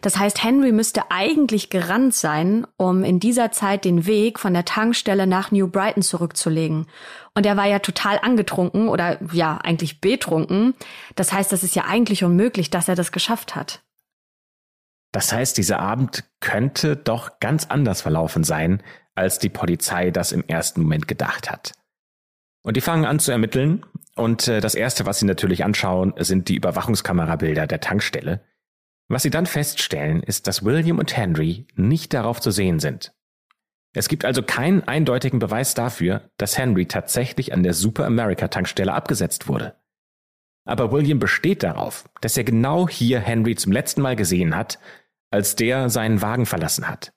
Das 0.00 0.18
heißt, 0.18 0.42
Henry 0.42 0.72
müsste 0.72 1.10
eigentlich 1.10 1.70
gerannt 1.70 2.14
sein, 2.14 2.66
um 2.76 3.04
in 3.04 3.20
dieser 3.20 3.52
Zeit 3.52 3.84
den 3.84 4.06
Weg 4.06 4.40
von 4.40 4.52
der 4.52 4.64
Tankstelle 4.64 5.26
nach 5.26 5.50
New 5.50 5.68
Brighton 5.68 6.02
zurückzulegen. 6.02 6.86
Und 7.34 7.46
er 7.46 7.56
war 7.56 7.66
ja 7.66 7.78
total 7.78 8.18
angetrunken 8.20 8.88
oder 8.88 9.18
ja, 9.32 9.58
eigentlich 9.58 10.00
betrunken. 10.00 10.74
Das 11.14 11.32
heißt, 11.32 11.52
das 11.52 11.62
ist 11.62 11.76
ja 11.76 11.84
eigentlich 11.84 12.24
unmöglich, 12.24 12.70
dass 12.70 12.88
er 12.88 12.96
das 12.96 13.12
geschafft 13.12 13.54
hat. 13.54 13.82
Das 15.12 15.32
heißt, 15.32 15.56
dieser 15.58 15.78
Abend 15.78 16.24
könnte 16.40 16.96
doch 16.96 17.38
ganz 17.38 17.66
anders 17.66 18.02
verlaufen 18.02 18.42
sein, 18.42 18.82
als 19.14 19.38
die 19.38 19.48
Polizei 19.48 20.10
das 20.10 20.32
im 20.32 20.44
ersten 20.46 20.82
Moment 20.82 21.08
gedacht 21.08 21.50
hat. 21.50 21.72
Und 22.62 22.76
die 22.76 22.80
fangen 22.80 23.04
an 23.04 23.18
zu 23.18 23.30
ermitteln. 23.30 23.84
Und 24.16 24.48
äh, 24.48 24.60
das 24.60 24.74
Erste, 24.74 25.06
was 25.06 25.18
sie 25.18 25.26
natürlich 25.26 25.64
anschauen, 25.64 26.14
sind 26.18 26.48
die 26.48 26.56
Überwachungskamerabilder 26.56 27.66
der 27.66 27.80
Tankstelle. 27.80 28.40
Was 29.08 29.22
sie 29.22 29.30
dann 29.30 29.46
feststellen, 29.46 30.22
ist, 30.22 30.46
dass 30.46 30.64
William 30.64 30.98
und 30.98 31.16
Henry 31.16 31.66
nicht 31.76 32.14
darauf 32.14 32.40
zu 32.40 32.50
sehen 32.50 32.80
sind. 32.80 33.12
Es 33.92 34.08
gibt 34.08 34.24
also 34.24 34.42
keinen 34.42 34.82
eindeutigen 34.88 35.38
Beweis 35.38 35.74
dafür, 35.74 36.30
dass 36.36 36.58
Henry 36.58 36.86
tatsächlich 36.86 37.52
an 37.52 37.62
der 37.62 37.74
Super 37.74 38.06
America 38.06 38.48
Tankstelle 38.48 38.92
abgesetzt 38.92 39.46
wurde. 39.46 39.76
Aber 40.64 40.90
William 40.90 41.18
besteht 41.18 41.62
darauf, 41.62 42.08
dass 42.20 42.36
er 42.36 42.44
genau 42.44 42.88
hier 42.88 43.20
Henry 43.20 43.54
zum 43.54 43.72
letzten 43.72 44.00
Mal 44.00 44.16
gesehen 44.16 44.56
hat, 44.56 44.78
als 45.30 45.54
der 45.54 45.90
seinen 45.90 46.22
Wagen 46.22 46.46
verlassen 46.46 46.88
hat. 46.88 47.12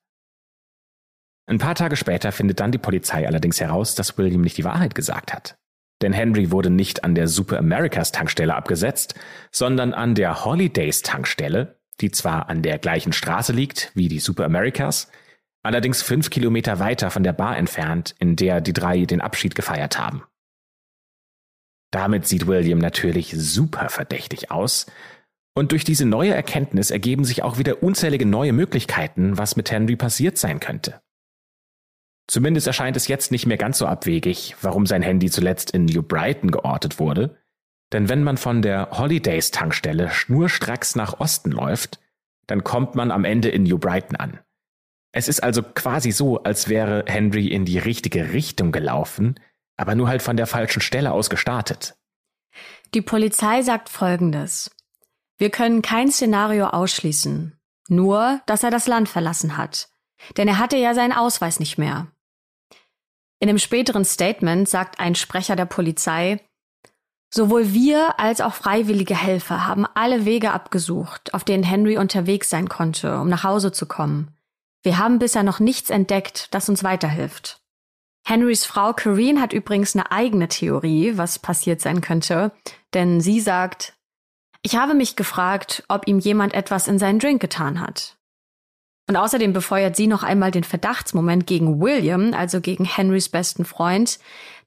Ein 1.48 1.60
paar 1.60 1.76
Tage 1.76 1.96
später 1.96 2.34
findet 2.34 2.60
dann 2.60 2.74
die 2.74 2.78
Polizei 2.78 3.26
allerdings 3.26 3.62
heraus, 3.62 3.96
dass 3.96 4.18
William 4.18 4.42
nicht 4.42 4.58
die 4.58 4.66
Wahrheit 4.66 4.96
gesagt 4.96 5.34
hat. 5.34 5.58
Denn 6.02 6.14
Henry 6.14 6.52
wurde 6.52 6.70
nicht 6.70 7.04
an 7.04 7.16
der 7.16 7.28
Super 7.28 7.58
Americas 7.58 8.12
Tankstelle 8.12 8.54
abgesetzt, 8.54 9.16
sondern 9.52 9.94
an 9.94 10.14
der 10.14 10.46
Holidays 10.46 11.02
Tankstelle, 11.02 11.80
die 12.02 12.12
zwar 12.12 12.50
an 12.50 12.62
der 12.62 12.78
gleichen 12.78 13.14
Straße 13.14 13.54
liegt 13.54 13.92
wie 13.96 14.10
die 14.10 14.20
Super 14.20 14.46
Americas, 14.46 15.10
allerdings 15.64 16.02
fünf 16.02 16.30
Kilometer 16.30 16.80
weiter 16.80 17.10
von 17.10 17.24
der 17.24 17.34
Bar 17.34 17.58
entfernt, 17.58 18.14
in 18.20 18.36
der 18.36 18.62
die 18.62 18.74
drei 18.74 19.06
den 19.06 19.22
Abschied 19.22 19.56
gefeiert 19.56 19.98
haben. 19.98 20.24
Damit 21.92 22.28
sieht 22.28 22.46
William 22.46 22.80
natürlich 22.80 23.34
super 23.36 23.90
verdächtig 23.90 24.52
aus, 24.52 24.86
und 25.56 25.72
durch 25.72 25.84
diese 25.84 26.06
neue 26.06 26.36
Erkenntnis 26.36 26.92
ergeben 26.92 27.26
sich 27.26 27.42
auch 27.42 27.58
wieder 27.58 27.82
unzählige 27.82 28.28
neue 28.28 28.54
Möglichkeiten, 28.54 29.40
was 29.40 29.56
mit 29.56 29.72
Henry 29.72 29.96
passiert 29.96 30.38
sein 30.38 30.60
könnte. 30.60 31.02
Zumindest 32.28 32.68
erscheint 32.68 32.98
es 32.98 33.08
jetzt 33.08 33.32
nicht 33.32 33.46
mehr 33.46 33.58
ganz 33.58 33.78
so 33.78 33.88
abwegig, 33.88 34.56
warum 34.62 34.86
sein 34.86 35.02
Handy 35.02 35.30
zuletzt 35.30 35.72
in 35.72 35.86
New 35.86 36.04
Brighton 36.04 36.52
geortet 36.52 37.00
wurde. 37.00 37.38
Denn 37.94 38.10
wenn 38.10 38.24
man 38.24 38.36
von 38.36 38.62
der 38.62 38.90
Holidays 38.92 39.52
Tankstelle 39.52 40.12
schnurstracks 40.12 40.96
nach 40.96 41.20
Osten 41.22 41.52
läuft, 41.52 42.00
dann 42.46 42.64
kommt 42.66 42.96
man 42.96 43.12
am 43.12 43.24
Ende 43.24 43.50
in 43.50 43.64
New 43.64 43.78
Brighton 43.78 44.18
an. 44.18 44.40
Es 45.14 45.30
ist 45.30 45.42
also 45.42 45.64
quasi 45.64 46.12
so, 46.12 46.44
als 46.44 46.68
wäre 46.68 47.06
Henry 47.08 47.48
in 47.48 47.64
die 47.64 47.80
richtige 47.80 48.34
Richtung 48.34 48.74
gelaufen, 48.74 49.40
aber 49.78 49.96
nur 49.96 50.10
halt 50.10 50.22
von 50.22 50.36
der 50.36 50.48
falschen 50.48 50.82
Stelle 50.82 51.14
aus 51.14 51.30
gestartet. 51.30 51.96
Die 52.94 53.02
Polizei 53.02 53.62
sagt 53.62 53.90
Folgendes. 53.90 54.72
Wir 55.38 55.50
können 55.50 55.82
kein 55.82 56.12
Szenario 56.12 56.68
ausschließen. 56.68 57.58
Nur, 57.90 58.42
dass 58.48 58.64
er 58.64 58.72
das 58.72 58.88
Land 58.88 59.08
verlassen 59.08 59.56
hat. 59.56 59.90
Denn 60.36 60.48
er 60.48 60.58
hatte 60.58 60.78
ja 60.78 60.94
seinen 60.94 61.14
Ausweis 61.14 61.60
nicht 61.60 61.78
mehr. 61.78 62.08
In 63.40 63.50
einem 63.50 63.60
späteren 63.60 64.06
Statement 64.06 64.68
sagt 64.68 65.00
ein 65.00 65.16
Sprecher 65.16 65.56
der 65.56 65.66
Polizei, 65.66 66.40
Sowohl 67.30 67.74
wir 67.74 68.20
als 68.20 68.40
auch 68.40 68.54
freiwillige 68.54 69.16
Helfer 69.16 69.68
haben 69.68 69.86
alle 69.96 70.26
Wege 70.26 70.52
abgesucht, 70.52 71.34
auf 71.34 71.44
denen 71.44 71.64
Henry 71.64 71.98
unterwegs 71.98 72.50
sein 72.50 72.70
konnte, 72.70 73.20
um 73.20 73.28
nach 73.28 73.44
Hause 73.44 73.72
zu 73.72 73.86
kommen. 73.86 74.34
Wir 74.82 74.98
haben 74.98 75.20
bisher 75.20 75.44
noch 75.44 75.60
nichts 75.60 75.90
entdeckt, 75.90 76.54
das 76.54 76.70
uns 76.70 76.84
weiterhilft. 76.84 77.60
Henrys 78.26 78.66
Frau 78.66 78.94
Corrine 78.94 79.42
hat 79.42 79.54
übrigens 79.54 79.96
eine 79.96 80.12
eigene 80.12 80.48
Theorie, 80.48 81.18
was 81.18 81.40
passiert 81.40 81.82
sein 81.82 82.02
könnte, 82.02 82.52
denn 82.94 83.20
sie 83.20 83.40
sagt, 83.40 83.94
ich 84.62 84.76
habe 84.76 84.94
mich 84.94 85.16
gefragt, 85.16 85.84
ob 85.88 86.08
ihm 86.08 86.20
jemand 86.20 86.54
etwas 86.54 86.88
in 86.88 87.00
seinen 87.00 87.20
Drink 87.20 87.42
getan 87.42 87.80
hat. 87.80 88.17
Und 89.08 89.16
außerdem 89.16 89.54
befeuert 89.54 89.96
sie 89.96 90.08
noch 90.08 90.24
einmal 90.24 90.52
den 90.52 90.66
Verdachtsmoment 90.66 91.48
gegen 91.48 91.80
William, 91.82 92.34
also 92.34 92.60
gegen 92.60 92.84
Henrys 92.84 93.30
besten 93.30 93.64
Freund, 93.64 94.20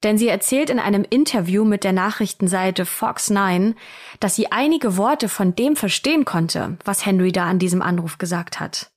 denn 0.02 0.16
sie 0.16 0.28
erzählt 0.28 0.70
in 0.70 0.78
einem 0.78 1.04
Interview 1.08 1.64
mit 1.64 1.84
der 1.84 1.92
Nachrichtenseite 1.92 2.86
Fox 2.86 3.28
9, 3.28 3.74
dass 4.18 4.36
sie 4.36 4.50
einige 4.50 4.96
Worte 4.96 5.28
von 5.28 5.54
dem 5.54 5.76
verstehen 5.76 6.24
konnte, 6.24 6.78
was 6.84 7.04
Henry 7.04 7.32
da 7.32 7.44
an 7.46 7.58
diesem 7.58 7.82
Anruf 7.82 8.16
gesagt 8.16 8.60
hat. 8.60 8.90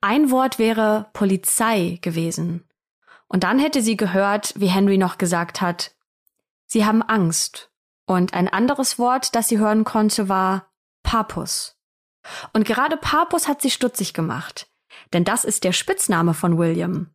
Ein 0.00 0.30
Wort 0.30 0.58
wäre 0.58 1.10
Polizei 1.12 1.98
gewesen. 2.00 2.64
Und 3.28 3.44
dann 3.44 3.58
hätte 3.58 3.82
sie 3.82 3.98
gehört, 3.98 4.54
wie 4.56 4.68
Henry 4.68 4.96
noch 4.96 5.18
gesagt 5.18 5.60
hat, 5.60 5.92
Sie 6.66 6.84
haben 6.84 7.02
Angst 7.02 7.70
und 8.06 8.34
ein 8.34 8.48
anderes 8.48 8.98
Wort, 8.98 9.34
das 9.34 9.48
sie 9.48 9.58
hören 9.58 9.84
konnte, 9.84 10.28
war 10.28 10.68
Papus. 11.02 11.76
Und 12.52 12.66
gerade 12.66 12.96
Papus 12.96 13.46
hat 13.46 13.62
sie 13.62 13.70
stutzig 13.70 14.12
gemacht, 14.14 14.68
denn 15.12 15.24
das 15.24 15.44
ist 15.44 15.64
der 15.64 15.72
Spitzname 15.72 16.34
von 16.34 16.58
William. 16.58 17.10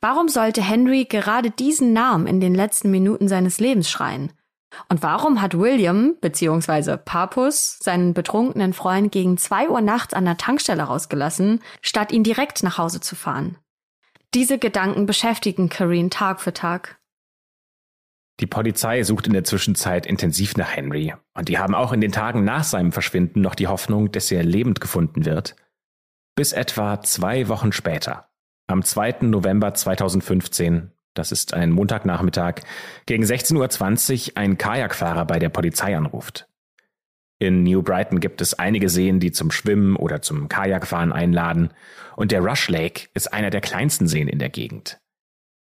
Warum 0.00 0.28
sollte 0.28 0.62
Henry 0.62 1.04
gerade 1.04 1.50
diesen 1.50 1.92
Namen 1.92 2.26
in 2.26 2.40
den 2.40 2.54
letzten 2.54 2.90
Minuten 2.90 3.28
seines 3.28 3.60
Lebens 3.60 3.88
schreien? 3.88 4.32
Und 4.88 5.02
warum 5.02 5.40
hat 5.40 5.58
William 5.58 6.16
bzw. 6.20 6.96
Papus 6.96 7.78
seinen 7.80 8.14
betrunkenen 8.14 8.72
Freund 8.72 9.12
gegen 9.12 9.36
zwei 9.36 9.68
Uhr 9.68 9.80
nachts 9.80 10.14
an 10.14 10.24
der 10.24 10.38
Tankstelle 10.38 10.82
rausgelassen, 10.82 11.60
statt 11.82 12.10
ihn 12.10 12.24
direkt 12.24 12.62
nach 12.62 12.78
Hause 12.78 13.00
zu 13.00 13.14
fahren? 13.14 13.58
Diese 14.34 14.58
Gedanken 14.58 15.06
beschäftigen 15.06 15.68
Kareen 15.68 16.10
Tag 16.10 16.40
für 16.40 16.54
Tag. 16.54 16.98
Die 18.40 18.46
Polizei 18.46 19.02
sucht 19.02 19.26
in 19.26 19.34
der 19.34 19.44
Zwischenzeit 19.44 20.06
intensiv 20.06 20.56
nach 20.56 20.74
Henry 20.74 21.14
und 21.34 21.48
die 21.48 21.58
haben 21.58 21.74
auch 21.74 21.92
in 21.92 22.00
den 22.00 22.12
Tagen 22.12 22.44
nach 22.44 22.64
seinem 22.64 22.90
Verschwinden 22.90 23.42
noch 23.42 23.54
die 23.54 23.68
Hoffnung, 23.68 24.10
dass 24.10 24.32
er 24.32 24.42
lebend 24.42 24.80
gefunden 24.80 25.26
wird. 25.26 25.54
Bis 26.42 26.52
etwa 26.52 27.00
zwei 27.02 27.46
Wochen 27.46 27.70
später, 27.70 28.28
am 28.66 28.82
2. 28.82 29.18
November 29.20 29.74
2015, 29.74 30.90
das 31.14 31.30
ist 31.30 31.54
ein 31.54 31.70
Montagnachmittag, 31.70 32.62
gegen 33.06 33.22
16.20 33.22 34.30
Uhr 34.30 34.38
ein 34.38 34.58
Kajakfahrer 34.58 35.24
bei 35.24 35.38
der 35.38 35.50
Polizei 35.50 35.96
anruft. 35.96 36.48
In 37.38 37.62
New 37.62 37.84
Brighton 37.84 38.18
gibt 38.18 38.40
es 38.40 38.54
einige 38.54 38.88
Seen, 38.88 39.20
die 39.20 39.30
zum 39.30 39.52
Schwimmen 39.52 39.94
oder 39.94 40.20
zum 40.20 40.48
Kajakfahren 40.48 41.12
einladen, 41.12 41.70
und 42.16 42.32
der 42.32 42.40
Rush 42.40 42.68
Lake 42.68 43.08
ist 43.14 43.32
einer 43.32 43.50
der 43.50 43.60
kleinsten 43.60 44.08
Seen 44.08 44.26
in 44.26 44.40
der 44.40 44.50
Gegend. 44.50 44.98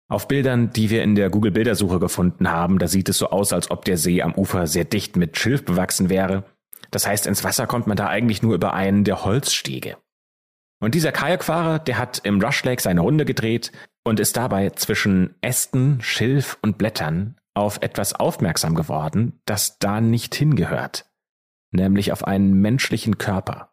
Auf 0.08 0.28
Bildern, 0.28 0.70
die 0.70 0.88
wir 0.88 1.02
in 1.02 1.14
der 1.14 1.28
Google-Bildersuche 1.28 1.98
gefunden 1.98 2.50
haben, 2.50 2.78
da 2.78 2.88
sieht 2.88 3.10
es 3.10 3.18
so 3.18 3.28
aus, 3.28 3.52
als 3.52 3.70
ob 3.70 3.84
der 3.84 3.98
See 3.98 4.22
am 4.22 4.34
Ufer 4.34 4.66
sehr 4.66 4.86
dicht 4.86 5.14
mit 5.16 5.36
Schilf 5.36 5.66
bewachsen 5.66 6.08
wäre. 6.08 6.44
Das 6.90 7.06
heißt, 7.06 7.26
ins 7.26 7.44
Wasser 7.44 7.66
kommt 7.66 7.86
man 7.86 7.98
da 7.98 8.08
eigentlich 8.08 8.42
nur 8.42 8.54
über 8.54 8.72
einen 8.72 9.04
der 9.04 9.26
Holzstege. 9.26 9.98
Und 10.84 10.94
dieser 10.94 11.12
Kajakfahrer, 11.12 11.78
der 11.78 11.98
hat 11.98 12.20
im 12.24 12.40
Rush 12.40 12.62
Lake 12.64 12.82
seine 12.82 13.00
Runde 13.00 13.24
gedreht 13.24 13.72
und 14.04 14.20
ist 14.20 14.36
dabei 14.36 14.70
zwischen 14.70 15.34
Ästen, 15.40 16.02
Schilf 16.02 16.58
und 16.62 16.78
Blättern 16.78 17.36
auf 17.54 17.78
etwas 17.80 18.12
aufmerksam 18.12 18.74
geworden, 18.74 19.40
das 19.46 19.78
da 19.78 20.00
nicht 20.00 20.34
hingehört. 20.34 21.06
Nämlich 21.70 22.12
auf 22.12 22.24
einen 22.24 22.54
menschlichen 22.60 23.18
Körper. 23.18 23.72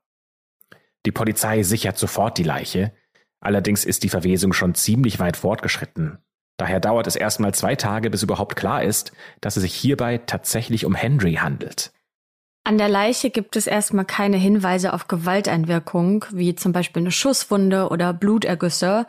Die 1.06 1.12
Polizei 1.12 1.64
sichert 1.64 1.98
sofort 1.98 2.38
die 2.38 2.44
Leiche, 2.44 2.94
Allerdings 3.42 3.86
ist 3.86 4.04
die 4.04 4.10
Verwesung 4.10 4.54
schon 4.54 4.76
ziemlich 4.76 5.20
weit 5.20 5.36
fortgeschritten. 5.36 6.20
Daher 6.58 6.80
dauert 6.80 7.08
es 7.08 7.16
erstmal 7.16 7.56
zwei 7.56 7.76
Tage, 7.76 8.12
bis 8.12 8.22
überhaupt 8.22 8.56
klar 8.56 8.84
ist, 8.84 9.12
dass 9.42 9.58
es 9.58 9.64
sich 9.64 9.74
hierbei 9.74 10.20
tatsächlich 10.20 10.86
um 10.86 10.94
Henry 10.94 11.34
handelt. 11.34 11.92
An 12.64 12.78
der 12.78 12.90
Leiche 12.90 13.32
gibt 13.32 13.56
es 13.56 13.66
erstmal 13.66 14.06
keine 14.06 14.38
Hinweise 14.38 14.94
auf 14.94 15.08
Gewalteinwirkung, 15.08 16.26
wie 16.32 16.56
zum 16.56 16.72
Beispiel 16.72 17.02
eine 17.02 17.12
Schusswunde 17.12 17.90
oder 17.90 18.14
Blutergüsse. 18.14 19.08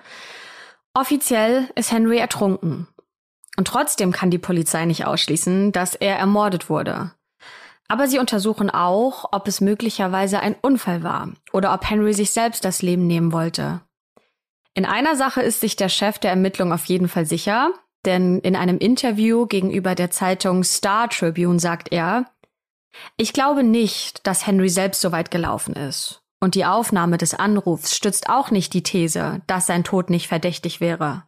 Offiziell 0.95 1.69
ist 1.75 1.93
Henry 1.93 2.19
ertrunken. 2.19 2.89
Und 3.59 3.69
trotzdem 3.69 4.13
kann 4.13 4.31
die 4.31 4.39
Polizei 4.39 4.87
nicht 4.87 5.07
ausschließen, 5.07 5.73
dass 5.73 5.95
er 5.95 6.17
ermordet 6.17 6.71
wurde. 6.71 7.13
Aber 7.89 8.09
sie 8.09 8.19
untersuchen 8.19 8.71
auch, 8.71 9.29
ob 9.33 9.47
es 9.47 9.61
möglicherweise 9.61 10.41
ein 10.41 10.57
Unfall 10.63 11.03
war 11.03 11.29
oder 11.53 11.75
ob 11.75 11.89
Henry 11.89 12.15
sich 12.15 12.31
selbst 12.31 12.65
das 12.65 12.81
Leben 12.81 13.07
nehmen 13.07 13.33
wollte. 13.33 13.83
In 14.73 14.87
einer 14.87 15.15
Sache 15.17 15.43
ist 15.43 15.61
sich 15.61 15.77
der 15.77 15.91
Chef 15.91 16.19
der 16.19 16.31
Ermittlung 16.31 16.73
auf 16.73 16.87
jeden 16.87 17.09
Fall 17.09 17.27
sicher, 17.27 17.71
denn 18.07 18.39
in 18.39 18.57
einem 18.57 18.79
Interview 18.79 19.47
gegenüber 19.47 19.95
der 19.95 20.11
Zeitung 20.11 20.65
Star 20.65 21.11
Tribune 21.11 21.61
sagt 21.61 21.93
er, 21.93 22.25
ich 23.17 23.33
glaube 23.33 23.63
nicht, 23.63 24.27
dass 24.27 24.47
Henry 24.47 24.69
selbst 24.69 25.01
so 25.01 25.13
weit 25.13 25.31
gelaufen 25.31 25.75
ist. 25.75 26.23
Und 26.41 26.55
die 26.55 26.65
Aufnahme 26.65 27.19
des 27.19 27.35
Anrufs 27.35 27.95
stützt 27.95 28.29
auch 28.29 28.51
nicht 28.51 28.75
die 28.75 28.83
These, 28.83 29.43
dass 29.47 29.67
sein 29.67 29.85
Tod 29.85 30.11
nicht 30.11 30.27
verdächtig 30.27 30.81
wäre. 30.81 31.25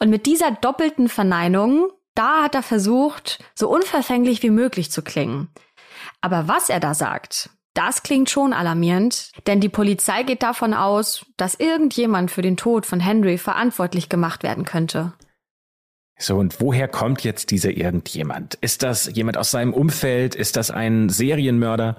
Und 0.00 0.10
mit 0.10 0.26
dieser 0.26 0.50
doppelten 0.50 1.08
Verneinung, 1.08 1.90
da 2.14 2.42
hat 2.42 2.54
er 2.54 2.62
versucht, 2.62 3.38
so 3.54 3.68
unverfänglich 3.68 4.42
wie 4.42 4.50
möglich 4.50 4.90
zu 4.90 5.02
klingen. 5.02 5.48
Aber 6.20 6.48
was 6.48 6.68
er 6.68 6.80
da 6.80 6.94
sagt, 6.94 7.50
das 7.74 8.02
klingt 8.02 8.28
schon 8.28 8.52
alarmierend, 8.52 9.30
denn 9.46 9.60
die 9.60 9.68
Polizei 9.68 10.24
geht 10.24 10.42
davon 10.42 10.74
aus, 10.74 11.24
dass 11.36 11.54
irgendjemand 11.54 12.32
für 12.32 12.42
den 12.42 12.56
Tod 12.56 12.86
von 12.86 12.98
Henry 12.98 13.38
verantwortlich 13.38 14.08
gemacht 14.08 14.42
werden 14.42 14.64
könnte. 14.64 15.12
So, 16.18 16.36
und 16.36 16.60
woher 16.60 16.88
kommt 16.88 17.22
jetzt 17.22 17.50
dieser 17.52 17.70
irgendjemand? 17.70 18.54
Ist 18.56 18.82
das 18.82 19.10
jemand 19.14 19.36
aus 19.36 19.52
seinem 19.52 19.72
Umfeld? 19.72 20.34
Ist 20.34 20.56
das 20.56 20.70
ein 20.70 21.08
Serienmörder? 21.08 21.96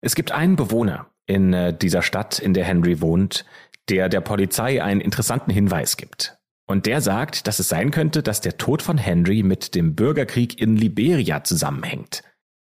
Es 0.00 0.14
gibt 0.14 0.32
einen 0.32 0.56
Bewohner 0.56 1.06
in 1.26 1.52
äh, 1.52 1.76
dieser 1.76 2.02
Stadt, 2.02 2.38
in 2.40 2.52
der 2.52 2.64
Henry 2.64 3.00
wohnt, 3.00 3.44
der 3.88 4.08
der 4.08 4.20
Polizei 4.20 4.82
einen 4.82 5.00
interessanten 5.00 5.50
Hinweis 5.50 5.96
gibt. 5.96 6.36
Und 6.66 6.86
der 6.86 7.00
sagt, 7.00 7.46
dass 7.46 7.60
es 7.60 7.68
sein 7.68 7.90
könnte, 7.90 8.22
dass 8.22 8.40
der 8.40 8.58
Tod 8.58 8.82
von 8.82 8.98
Henry 8.98 9.42
mit 9.42 9.74
dem 9.74 9.94
Bürgerkrieg 9.94 10.60
in 10.60 10.76
Liberia 10.76 11.44
zusammenhängt. 11.44 12.22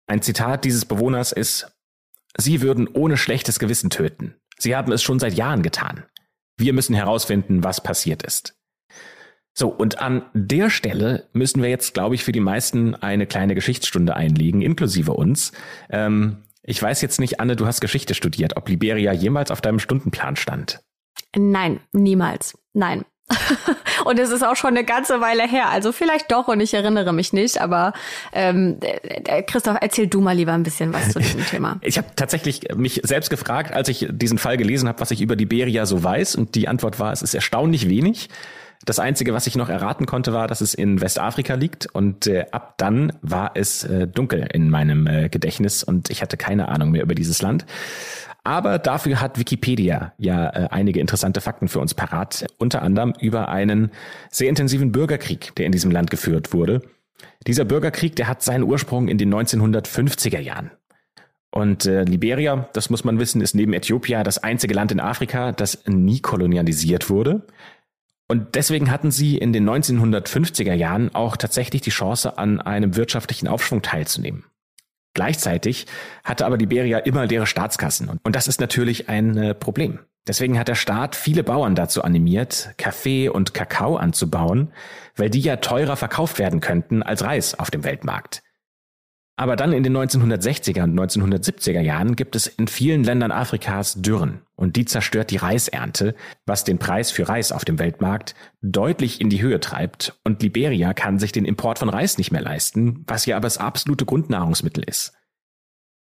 Ein 0.06 0.22
Zitat 0.22 0.64
dieses 0.64 0.84
Bewohners 0.84 1.32
ist, 1.32 1.72
Sie 2.36 2.60
würden 2.60 2.86
ohne 2.88 3.16
schlechtes 3.16 3.58
Gewissen 3.58 3.90
töten. 3.90 4.34
Sie 4.58 4.76
haben 4.76 4.92
es 4.92 5.02
schon 5.02 5.18
seit 5.18 5.34
Jahren 5.34 5.62
getan. 5.62 6.04
Wir 6.56 6.72
müssen 6.72 6.94
herausfinden, 6.94 7.64
was 7.64 7.82
passiert 7.82 8.22
ist. 8.22 8.57
So, 9.58 9.70
und 9.70 9.98
an 9.98 10.22
der 10.34 10.70
Stelle 10.70 11.26
müssen 11.32 11.60
wir 11.60 11.68
jetzt, 11.68 11.92
glaube 11.92 12.14
ich, 12.14 12.22
für 12.22 12.30
die 12.30 12.38
meisten 12.38 12.94
eine 12.94 13.26
kleine 13.26 13.56
Geschichtsstunde 13.56 14.14
einlegen, 14.14 14.62
inklusive 14.62 15.12
uns. 15.12 15.50
Ähm, 15.90 16.44
ich 16.62 16.80
weiß 16.80 17.02
jetzt 17.02 17.18
nicht, 17.18 17.40
Anne, 17.40 17.56
du 17.56 17.66
hast 17.66 17.80
Geschichte 17.80 18.14
studiert, 18.14 18.56
ob 18.56 18.68
Liberia 18.68 19.12
jemals 19.12 19.50
auf 19.50 19.60
deinem 19.60 19.80
Stundenplan 19.80 20.36
stand. 20.36 20.78
Nein, 21.36 21.80
niemals. 21.90 22.56
Nein. 22.72 23.04
und 24.04 24.20
es 24.20 24.30
ist 24.30 24.44
auch 24.44 24.54
schon 24.54 24.76
eine 24.76 24.84
ganze 24.84 25.20
Weile 25.20 25.42
her. 25.42 25.70
Also 25.70 25.90
vielleicht 25.90 26.30
doch 26.30 26.46
und 26.46 26.60
ich 26.60 26.72
erinnere 26.72 27.12
mich 27.12 27.32
nicht. 27.32 27.60
Aber 27.60 27.94
ähm, 28.32 28.78
äh, 28.80 29.42
Christoph, 29.42 29.78
erzähl 29.80 30.06
du 30.06 30.20
mal 30.20 30.36
lieber 30.36 30.52
ein 30.52 30.62
bisschen 30.62 30.92
was 30.92 31.10
zu 31.10 31.18
diesem 31.18 31.44
Thema. 31.50 31.80
Ich 31.82 31.98
habe 31.98 32.06
tatsächlich 32.14 32.60
mich 32.76 33.00
selbst 33.02 33.28
gefragt, 33.28 33.72
als 33.72 33.88
ich 33.88 34.06
diesen 34.08 34.38
Fall 34.38 34.56
gelesen 34.56 34.88
habe, 34.88 35.00
was 35.00 35.10
ich 35.10 35.20
über 35.20 35.34
Liberia 35.34 35.84
so 35.84 36.04
weiß. 36.04 36.36
Und 36.36 36.54
die 36.54 36.68
Antwort 36.68 37.00
war, 37.00 37.12
es 37.12 37.22
ist 37.22 37.34
erstaunlich 37.34 37.88
wenig. 37.88 38.28
Das 38.84 38.98
Einzige, 38.98 39.34
was 39.34 39.46
ich 39.46 39.56
noch 39.56 39.68
erraten 39.68 40.06
konnte, 40.06 40.32
war, 40.32 40.46
dass 40.46 40.60
es 40.60 40.74
in 40.74 41.00
Westafrika 41.00 41.54
liegt. 41.54 41.86
Und 41.86 42.26
äh, 42.26 42.46
ab 42.52 42.74
dann 42.78 43.12
war 43.22 43.52
es 43.54 43.84
äh, 43.84 44.06
dunkel 44.06 44.48
in 44.52 44.70
meinem 44.70 45.06
äh, 45.06 45.28
Gedächtnis 45.28 45.82
und 45.82 46.10
ich 46.10 46.22
hatte 46.22 46.36
keine 46.36 46.68
Ahnung 46.68 46.92
mehr 46.92 47.02
über 47.02 47.14
dieses 47.14 47.42
Land. 47.42 47.66
Aber 48.44 48.78
dafür 48.78 49.20
hat 49.20 49.38
Wikipedia 49.38 50.14
ja 50.16 50.48
äh, 50.48 50.68
einige 50.70 51.00
interessante 51.00 51.40
Fakten 51.40 51.68
für 51.68 51.80
uns 51.80 51.94
parat, 51.94 52.46
unter 52.56 52.82
anderem 52.82 53.12
über 53.20 53.48
einen 53.48 53.90
sehr 54.30 54.48
intensiven 54.48 54.92
Bürgerkrieg, 54.92 55.54
der 55.56 55.66
in 55.66 55.72
diesem 55.72 55.90
Land 55.90 56.10
geführt 56.10 56.52
wurde. 56.54 56.80
Dieser 57.46 57.64
Bürgerkrieg, 57.64 58.16
der 58.16 58.28
hat 58.28 58.42
seinen 58.42 58.62
Ursprung 58.62 59.08
in 59.08 59.18
den 59.18 59.34
1950er 59.34 60.38
Jahren. 60.38 60.70
Und 61.50 61.86
äh, 61.86 62.04
Liberia, 62.04 62.68
das 62.72 62.90
muss 62.90 63.04
man 63.04 63.18
wissen, 63.18 63.40
ist 63.40 63.54
neben 63.54 63.72
Äthiopien 63.72 64.22
das 64.22 64.38
einzige 64.38 64.74
Land 64.74 64.92
in 64.92 65.00
Afrika, 65.00 65.52
das 65.52 65.84
nie 65.86 66.20
kolonialisiert 66.20 67.10
wurde. 67.10 67.46
Und 68.30 68.54
deswegen 68.54 68.90
hatten 68.90 69.10
sie 69.10 69.38
in 69.38 69.54
den 69.54 69.68
1950er 69.68 70.74
Jahren 70.74 71.14
auch 71.14 71.36
tatsächlich 71.36 71.80
die 71.80 71.90
Chance, 71.90 72.36
an 72.36 72.60
einem 72.60 72.94
wirtschaftlichen 72.94 73.48
Aufschwung 73.48 73.80
teilzunehmen. 73.80 74.44
Gleichzeitig 75.14 75.86
hatte 76.24 76.44
aber 76.44 76.58
Liberia 76.58 76.98
immer 76.98 77.26
leere 77.26 77.46
Staatskassen. 77.46 78.20
Und 78.22 78.36
das 78.36 78.46
ist 78.46 78.60
natürlich 78.60 79.08
ein 79.08 79.36
äh, 79.36 79.54
Problem. 79.54 79.98
Deswegen 80.28 80.58
hat 80.58 80.68
der 80.68 80.74
Staat 80.74 81.16
viele 81.16 81.42
Bauern 81.42 81.74
dazu 81.74 82.04
animiert, 82.04 82.74
Kaffee 82.76 83.30
und 83.30 83.54
Kakao 83.54 83.96
anzubauen, 83.96 84.72
weil 85.16 85.30
die 85.30 85.40
ja 85.40 85.56
teurer 85.56 85.96
verkauft 85.96 86.38
werden 86.38 86.60
könnten 86.60 87.02
als 87.02 87.24
Reis 87.24 87.58
auf 87.58 87.70
dem 87.70 87.82
Weltmarkt. 87.82 88.42
Aber 89.38 89.54
dann 89.54 89.72
in 89.72 89.84
den 89.84 89.96
1960er 89.96 90.82
und 90.82 90.98
1970er 90.98 91.80
Jahren 91.80 92.16
gibt 92.16 92.34
es 92.34 92.48
in 92.48 92.66
vielen 92.66 93.04
Ländern 93.04 93.30
Afrikas 93.30 93.94
Dürren 93.94 94.42
und 94.56 94.74
die 94.74 94.84
zerstört 94.84 95.30
die 95.30 95.36
Reisernte, 95.36 96.16
was 96.44 96.64
den 96.64 96.80
Preis 96.80 97.12
für 97.12 97.28
Reis 97.28 97.52
auf 97.52 97.64
dem 97.64 97.78
Weltmarkt 97.78 98.34
deutlich 98.62 99.20
in 99.20 99.30
die 99.30 99.40
Höhe 99.40 99.60
treibt 99.60 100.18
und 100.24 100.42
Liberia 100.42 100.92
kann 100.92 101.20
sich 101.20 101.30
den 101.30 101.44
Import 101.44 101.78
von 101.78 101.88
Reis 101.88 102.18
nicht 102.18 102.32
mehr 102.32 102.42
leisten, 102.42 103.04
was 103.06 103.26
ja 103.26 103.36
aber 103.36 103.46
das 103.46 103.58
absolute 103.58 104.04
Grundnahrungsmittel 104.04 104.82
ist. 104.82 105.12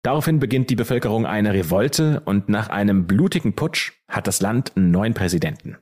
Daraufhin 0.02 0.40
beginnt 0.40 0.68
die 0.68 0.76
Bevölkerung 0.76 1.24
eine 1.24 1.54
Revolte 1.54 2.22
und 2.24 2.48
nach 2.48 2.68
einem 2.68 3.06
blutigen 3.06 3.54
Putsch 3.54 3.92
hat 4.08 4.26
das 4.26 4.40
Land 4.40 4.76
einen 4.76 4.90
neuen 4.90 5.14
Präsidenten. 5.14 5.76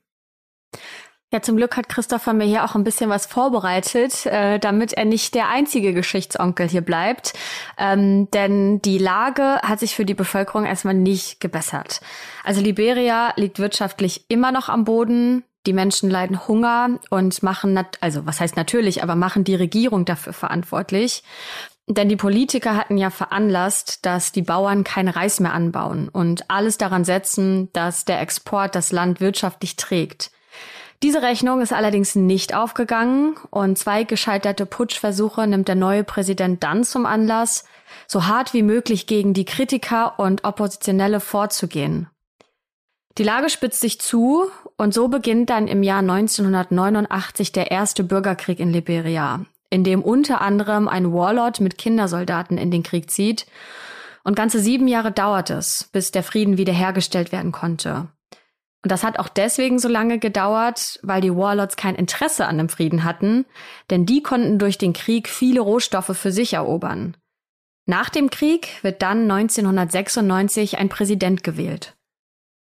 Ja, 1.31 1.43
zum 1.43 1.59
Glück 1.59 1.77
hat 1.77 1.91
Christopher 1.91 2.33
mir 2.33 2.47
hier 2.47 2.65
auch 2.65 2.75
ein 2.75 2.85
bisschen 2.85 3.11
was 3.11 3.27
vorbereitet, 3.27 4.25
äh, 4.25 4.59
damit 4.59 4.95
er 4.95 5.05
nicht 5.05 5.35
der 5.35 5.51
einzige 5.51 5.93
Geschichtsonkel 5.93 6.67
hier 6.67 6.81
bleibt. 6.81 7.35
Ähm, 7.77 8.31
denn 8.31 8.81
die 8.81 8.97
Lage 8.97 9.61
hat 9.63 9.79
sich 9.79 9.95
für 9.95 10.07
die 10.07 10.15
Bevölkerung 10.15 10.65
erstmal 10.65 10.95
nicht 10.95 11.39
gebessert. 11.39 12.01
Also 12.45 12.63
Liberia 12.63 13.35
liegt 13.37 13.59
wirtschaftlich 13.59 14.25
immer 14.29 14.53
noch 14.53 14.71
am 14.71 14.85
Boden. 14.85 15.45
Die 15.67 15.75
Menschen 15.75 16.09
leiden 16.09 16.49
Hunger 16.49 16.99
und 17.11 17.43
machen, 17.43 17.79
also 18.01 18.25
was 18.25 18.41
heißt 18.41 18.57
natürlich, 18.57 19.03
aber 19.03 19.15
machen 19.15 19.45
die 19.45 19.55
Regierung 19.55 20.07
dafür 20.07 20.33
verantwortlich. 20.33 21.25
Denn 21.87 22.09
die 22.09 22.17
Politiker 22.17 22.75
hatten 22.75 22.97
ja 22.97 23.11
veranlasst, 23.11 24.07
dass 24.07 24.33
die 24.33 24.41
Bauern 24.41 24.83
kein 24.83 25.09
Reis 25.09 25.41
mehr 25.41 25.53
anbauen 25.53 26.09
und 26.09 26.51
alles 26.51 26.79
daran 26.79 27.05
setzen, 27.05 27.71
dass 27.75 28.07
der 28.07 28.23
Export 28.23 28.75
das 28.75 28.93
Land 28.93 29.21
wirtschaftlich 29.21 29.77
trägt. 29.77 30.31
Diese 31.05 31.23
Rechnung 31.23 31.61
ist 31.61 31.73
allerdings 31.73 32.17
nicht 32.17 32.55
aufgegangen 32.55 33.37
und 33.51 33.79
zwei 33.79 34.03
gescheiterte 34.03 34.67
Putschversuche 34.67 35.47
nimmt 35.47 35.69
der 35.69 35.77
neue 35.77 36.03
Präsident 36.03 36.65
dann 36.65 36.83
zum 36.83 37.07
Anlass, 37.07 37.65
so 38.09 38.27
hart 38.27 38.53
wie 38.53 38.65
möglich 38.65 39.07
gegen 39.07 39.33
die 39.33 39.45
Kritiker 39.45 40.19
und 40.19 40.43
Oppositionelle 40.43 41.21
vorzugehen. 41.21 42.09
Die 43.17 43.23
Lage 43.23 43.49
spitzt 43.49 43.81
sich 43.81 44.01
zu 44.01 44.47
und 44.77 44.93
so 44.93 45.07
beginnt 45.07 45.51
dann 45.51 45.69
im 45.69 45.85
Jahr 45.85 46.01
1989 46.01 47.53
der 47.53 47.71
erste 47.71 48.03
Bürgerkrieg 48.03 48.59
in 48.59 48.73
Liberia, 48.73 49.45
in 49.71 49.85
dem 49.85 50.03
unter 50.03 50.41
anderem 50.41 50.89
ein 50.89 51.13
Warlord 51.13 51.61
mit 51.61 51.79
Kindersoldaten 51.79 52.59
in 52.59 52.73
den 52.73 52.83
Krieg 52.83 53.11
zieht. 53.11 53.47
Und 54.25 54.35
ganze 54.35 54.59
sieben 54.59 54.89
Jahre 54.89 55.13
dauert 55.13 55.51
es, 55.51 55.89
bis 55.93 56.11
der 56.11 56.25
Frieden 56.25 56.59
wiederhergestellt 56.59 57.31
werden 57.31 57.53
konnte. 57.53 58.09
Und 58.85 58.93
das 58.93 59.03
hat 59.03 59.19
auch 59.19 59.29
deswegen 59.29 59.79
so 59.79 59.89
lange 59.89 60.19
gedauert, 60.19 61.01
weil 61.03 61.21
die 61.21 61.35
Warlords 61.35 61.77
kein 61.77 61.97
Interesse 61.97 62.47
an 62.47 62.59
dem 62.59 62.69
Frieden 62.69 63.03
hatten, 63.03 63.45
denn 63.91 64.07
die 64.07 64.23
konnten 64.23 64.59
durch 64.59 64.79
den 64.79 64.93
Krieg 64.93 65.29
viele 65.29 65.61
Rohstoffe 65.61 66.17
für 66.17 66.31
sich 66.31 66.55
erobern. 66.55 67.17
Nach 67.87 68.09
dem 68.09 68.31
Krieg 68.31 68.83
wird 68.83 69.03
dann 69.03 69.23
1996 69.31 70.79
ein 70.79 70.89
Präsident 70.89 71.43
gewählt. 71.43 71.97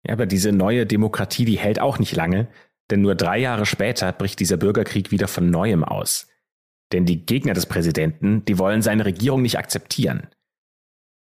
Ja, 0.06 0.14
aber 0.14 0.26
diese 0.26 0.52
neue 0.52 0.86
Demokratie, 0.86 1.44
die 1.44 1.58
hält 1.58 1.80
auch 1.80 1.98
nicht 1.98 2.14
lange, 2.14 2.48
denn 2.90 3.02
nur 3.02 3.14
drei 3.14 3.38
Jahre 3.38 3.66
später 3.66 4.12
bricht 4.12 4.40
dieser 4.40 4.56
Bürgerkrieg 4.56 5.10
wieder 5.10 5.28
von 5.28 5.50
neuem 5.50 5.84
aus. 5.84 6.28
Denn 6.92 7.04
die 7.04 7.26
Gegner 7.26 7.52
des 7.52 7.66
Präsidenten, 7.66 8.44
die 8.46 8.58
wollen 8.58 8.80
seine 8.80 9.04
Regierung 9.04 9.42
nicht 9.42 9.58
akzeptieren. 9.58 10.28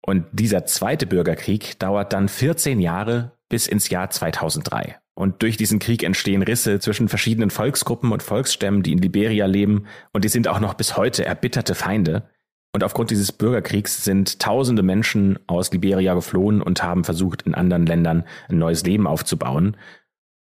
Und 0.05 0.25
dieser 0.33 0.65
zweite 0.65 1.07
Bürgerkrieg 1.07 1.79
dauert 1.79 2.11
dann 2.11 2.27
14 2.27 2.81
Jahre 2.81 3.37
bis 3.53 3.67
ins 3.67 3.89
Jahr 3.89 4.09
2003. 4.09 4.97
Und 5.13 5.43
durch 5.43 5.57
diesen 5.57 5.77
Krieg 5.77 6.01
entstehen 6.01 6.41
Risse 6.41 6.79
zwischen 6.79 7.07
verschiedenen 7.07 7.51
Volksgruppen 7.51 8.11
und 8.11 8.23
Volksstämmen, 8.23 8.81
die 8.81 8.93
in 8.93 8.97
Liberia 8.97 9.45
leben, 9.45 9.85
und 10.11 10.23
die 10.23 10.29
sind 10.29 10.47
auch 10.47 10.59
noch 10.59 10.73
bis 10.73 10.97
heute 10.97 11.23
erbitterte 11.23 11.75
Feinde. 11.75 12.27
Und 12.71 12.83
aufgrund 12.83 13.11
dieses 13.11 13.31
Bürgerkriegs 13.31 14.03
sind 14.03 14.39
tausende 14.39 14.81
Menschen 14.81 15.37
aus 15.45 15.71
Liberia 15.71 16.15
geflohen 16.15 16.63
und 16.63 16.81
haben 16.81 17.03
versucht, 17.03 17.43
in 17.43 17.53
anderen 17.53 17.85
Ländern 17.85 18.23
ein 18.49 18.57
neues 18.57 18.83
Leben 18.85 19.05
aufzubauen. 19.05 19.77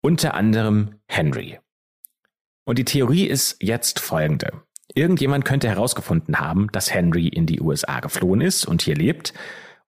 Unter 0.02 0.34
anderem 0.34 0.96
Henry. 1.06 1.60
Und 2.64 2.78
die 2.78 2.86
Theorie 2.86 3.26
ist 3.26 3.58
jetzt 3.62 4.00
folgende. 4.00 4.54
Irgendjemand 4.96 5.44
könnte 5.44 5.68
herausgefunden 5.68 6.40
haben, 6.40 6.70
dass 6.72 6.94
Henry 6.94 7.28
in 7.28 7.46
die 7.46 7.60
USA 7.60 8.00
geflohen 8.00 8.40
ist 8.40 8.64
und 8.64 8.82
hier 8.82 8.96
lebt 8.96 9.34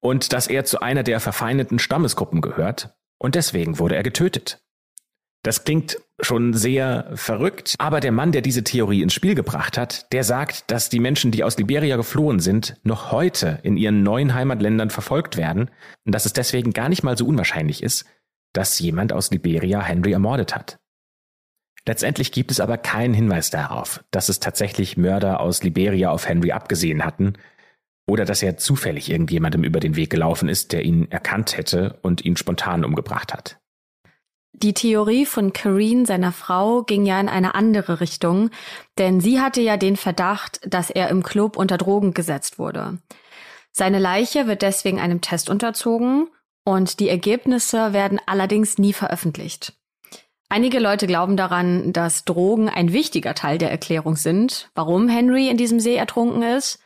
und 0.02 0.34
dass 0.34 0.48
er 0.48 0.66
zu 0.66 0.82
einer 0.82 1.04
der 1.04 1.22
verfeindeten 1.22 1.80
Stammesgruppen 1.80 2.42
gehört 2.42 2.94
und 3.24 3.36
deswegen 3.36 3.80
wurde 3.80 3.96
er 3.96 4.04
getötet. 4.04 4.62
Das 5.44 5.64
klingt 5.64 5.98
schon 6.20 6.54
sehr 6.54 7.12
verrückt, 7.16 7.76
aber 7.80 8.00
der 8.00 8.12
Mann, 8.12 8.32
der 8.32 8.42
diese 8.42 8.64
Theorie 8.64 9.02
ins 9.02 9.14
Spiel 9.14 9.34
gebracht 9.34 9.78
hat, 9.78 10.12
der 10.14 10.24
sagt, 10.24 10.72
dass 10.72 10.90
die 10.90 11.00
Menschen, 11.00 11.32
die 11.32 11.44
aus 11.44 11.58
Liberia 11.58 11.98
geflohen 11.98 12.40
sind, 12.40 12.78
noch 12.84 13.12
heute 13.12 13.60
in 13.64 13.76
ihren 13.76 14.04
neuen 14.04 14.34
Heimatländern 14.34 14.90
verfolgt 14.90 15.36
werden 15.36 15.70
und 16.06 16.14
dass 16.14 16.26
es 16.26 16.34
deswegen 16.34 16.72
gar 16.72 16.88
nicht 16.90 17.04
mal 17.04 17.18
so 17.18 17.26
unwahrscheinlich 17.26 17.82
ist, 17.82 18.06
dass 18.54 18.80
jemand 18.80 19.12
aus 19.12 19.32
Liberia 19.32 19.82
Henry 19.82 20.12
ermordet 20.12 20.56
hat. 20.56 20.80
Letztendlich 21.86 22.32
gibt 22.32 22.52
es 22.52 22.62
aber 22.62 22.78
keinen 22.78 23.14
Hinweis 23.14 23.50
darauf, 23.50 24.04
dass 24.12 24.30
es 24.30 24.40
tatsächlich 24.40 24.96
Mörder 24.96 25.42
aus 25.42 25.64
Liberia 25.64 26.12
auf 26.12 26.28
Henry 26.28 26.54
abgesehen 26.54 27.04
hatten, 27.04 27.34
oder 28.06 28.26
dass 28.26 28.44
er 28.44 28.58
zufällig 28.58 29.10
irgendjemandem 29.10 29.63
über 29.63 29.80
den 29.80 29.96
Weg 29.96 30.10
gelaufen 30.10 30.50
ist, 30.50 30.74
der 30.74 30.84
ihn 30.84 31.10
erkannt 31.12 31.58
hätte 31.58 32.00
und 32.02 32.26
ihn 32.26 32.38
spontan 32.38 32.84
umgebracht 32.84 33.34
hat. 33.34 33.58
Die 34.56 34.74
Theorie 34.74 35.26
von 35.26 35.52
Kareen, 35.52 36.06
seiner 36.06 36.32
Frau, 36.32 36.84
ging 36.84 37.06
ja 37.06 37.20
in 37.20 37.28
eine 37.28 37.56
andere 37.56 38.00
Richtung, 38.02 38.52
denn 39.00 39.20
sie 39.20 39.42
hatte 39.42 39.62
ja 39.62 39.78
den 39.78 39.98
Verdacht, 39.98 40.60
dass 40.66 40.92
er 40.92 41.10
im 41.10 41.24
Club 41.24 41.58
unter 41.58 41.78
Drogen 41.78 42.13
gesetzt 42.13 42.60
wurde. 42.60 43.00
Seine 43.72 43.98
Leiche 43.98 44.46
wird 44.46 44.62
deswegen 44.62 45.00
einem 45.00 45.22
Test 45.22 45.50
unterzogen 45.50 46.28
und 46.63 47.00
die 47.00 47.10
Ergebnisse 47.10 47.94
werden 47.94 48.22
allerdings 48.28 48.78
nie 48.78 48.94
veröffentlicht. 48.94 49.74
Einige 50.50 50.78
Leute 50.78 51.08
glauben 51.08 51.36
daran, 51.36 51.92
dass 51.92 52.26
Drogen 52.26 52.70
ein 52.70 52.94
wichtiger 52.94 53.34
Teil 53.34 53.58
der 53.58 53.72
Erklärung 53.72 54.16
sind, 54.16 54.70
warum 54.76 55.10
Henry 55.10 55.50
in 55.50 55.58
diesem 55.58 55.80
See 55.80 55.96
ertrunken 55.96 56.44
ist. 56.44 56.80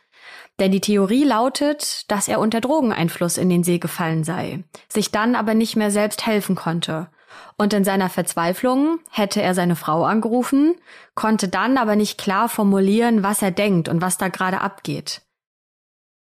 Denn 0.60 0.72
die 0.72 0.80
Theorie 0.80 1.24
lautet, 1.24 2.10
dass 2.10 2.26
er 2.28 2.40
unter 2.40 2.60
Drogeneinfluss 2.60 3.38
in 3.38 3.48
den 3.48 3.62
See 3.62 3.78
gefallen 3.78 4.24
sei, 4.24 4.64
sich 4.88 5.12
dann 5.12 5.34
aber 5.34 5.54
nicht 5.54 5.76
mehr 5.76 5.90
selbst 5.90 6.26
helfen 6.26 6.56
konnte. 6.56 7.08
Und 7.56 7.72
in 7.72 7.84
seiner 7.84 8.08
Verzweiflung 8.08 8.98
hätte 9.10 9.42
er 9.42 9.54
seine 9.54 9.76
Frau 9.76 10.04
angerufen, 10.04 10.74
konnte 11.14 11.48
dann 11.48 11.76
aber 11.76 11.96
nicht 11.96 12.18
klar 12.18 12.48
formulieren, 12.48 13.22
was 13.22 13.42
er 13.42 13.50
denkt 13.50 13.88
und 13.88 14.00
was 14.00 14.18
da 14.18 14.28
gerade 14.28 14.60
abgeht. 14.60 15.22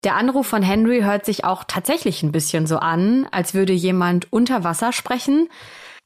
Der 0.03 0.17
Anruf 0.17 0.47
von 0.47 0.63
Henry 0.63 1.03
hört 1.03 1.27
sich 1.27 1.45
auch 1.45 1.65
tatsächlich 1.65 2.23
ein 2.23 2.33
bisschen 2.33 2.67
so 2.67 2.79
an, 2.79 3.29
als 3.33 3.53
würde 3.53 3.73
jemand 3.73 4.33
unter 4.33 4.65
Wasser 4.65 4.93
sprechen, 4.93 5.49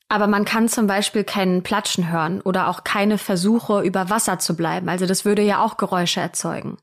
aber 0.08 0.26
man 0.26 0.44
kann 0.44 0.68
zum 0.68 0.86
Beispiel 0.86 1.24
keinen 1.24 1.62
Platschen 1.62 2.10
hören 2.10 2.40
oder 2.40 2.68
auch 2.68 2.84
keine 2.84 3.18
Versuche, 3.18 3.82
über 3.82 4.10
Wasser 4.10 4.38
zu 4.38 4.56
bleiben. 4.56 4.88
Also 4.88 5.06
das 5.06 5.24
würde 5.24 5.42
ja 5.42 5.62
auch 5.62 5.76
Geräusche 5.76 6.20
erzeugen. 6.20 6.76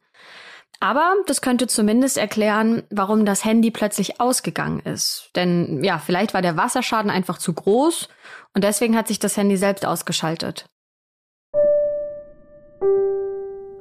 Aber 0.84 1.14
das 1.28 1.42
könnte 1.42 1.68
zumindest 1.68 2.18
erklären, 2.18 2.82
warum 2.90 3.24
das 3.24 3.46
Handy 3.46 3.70
plötzlich 3.70 4.20
ausgegangen 4.20 4.80
ist. 4.80 5.30
Denn 5.36 5.84
ja, 5.84 6.00
vielleicht 6.00 6.34
war 6.34 6.42
der 6.42 6.58
Wasserschaden 6.58 7.12
einfach 7.12 7.38
zu 7.38 7.54
groß 7.54 8.10
und 8.56 8.64
deswegen 8.64 8.98
hat 8.98 9.08
sich 9.08 9.20
das 9.20 9.38
Handy 9.38 9.58
selbst 9.58 9.86
ausgeschaltet. 9.86 10.66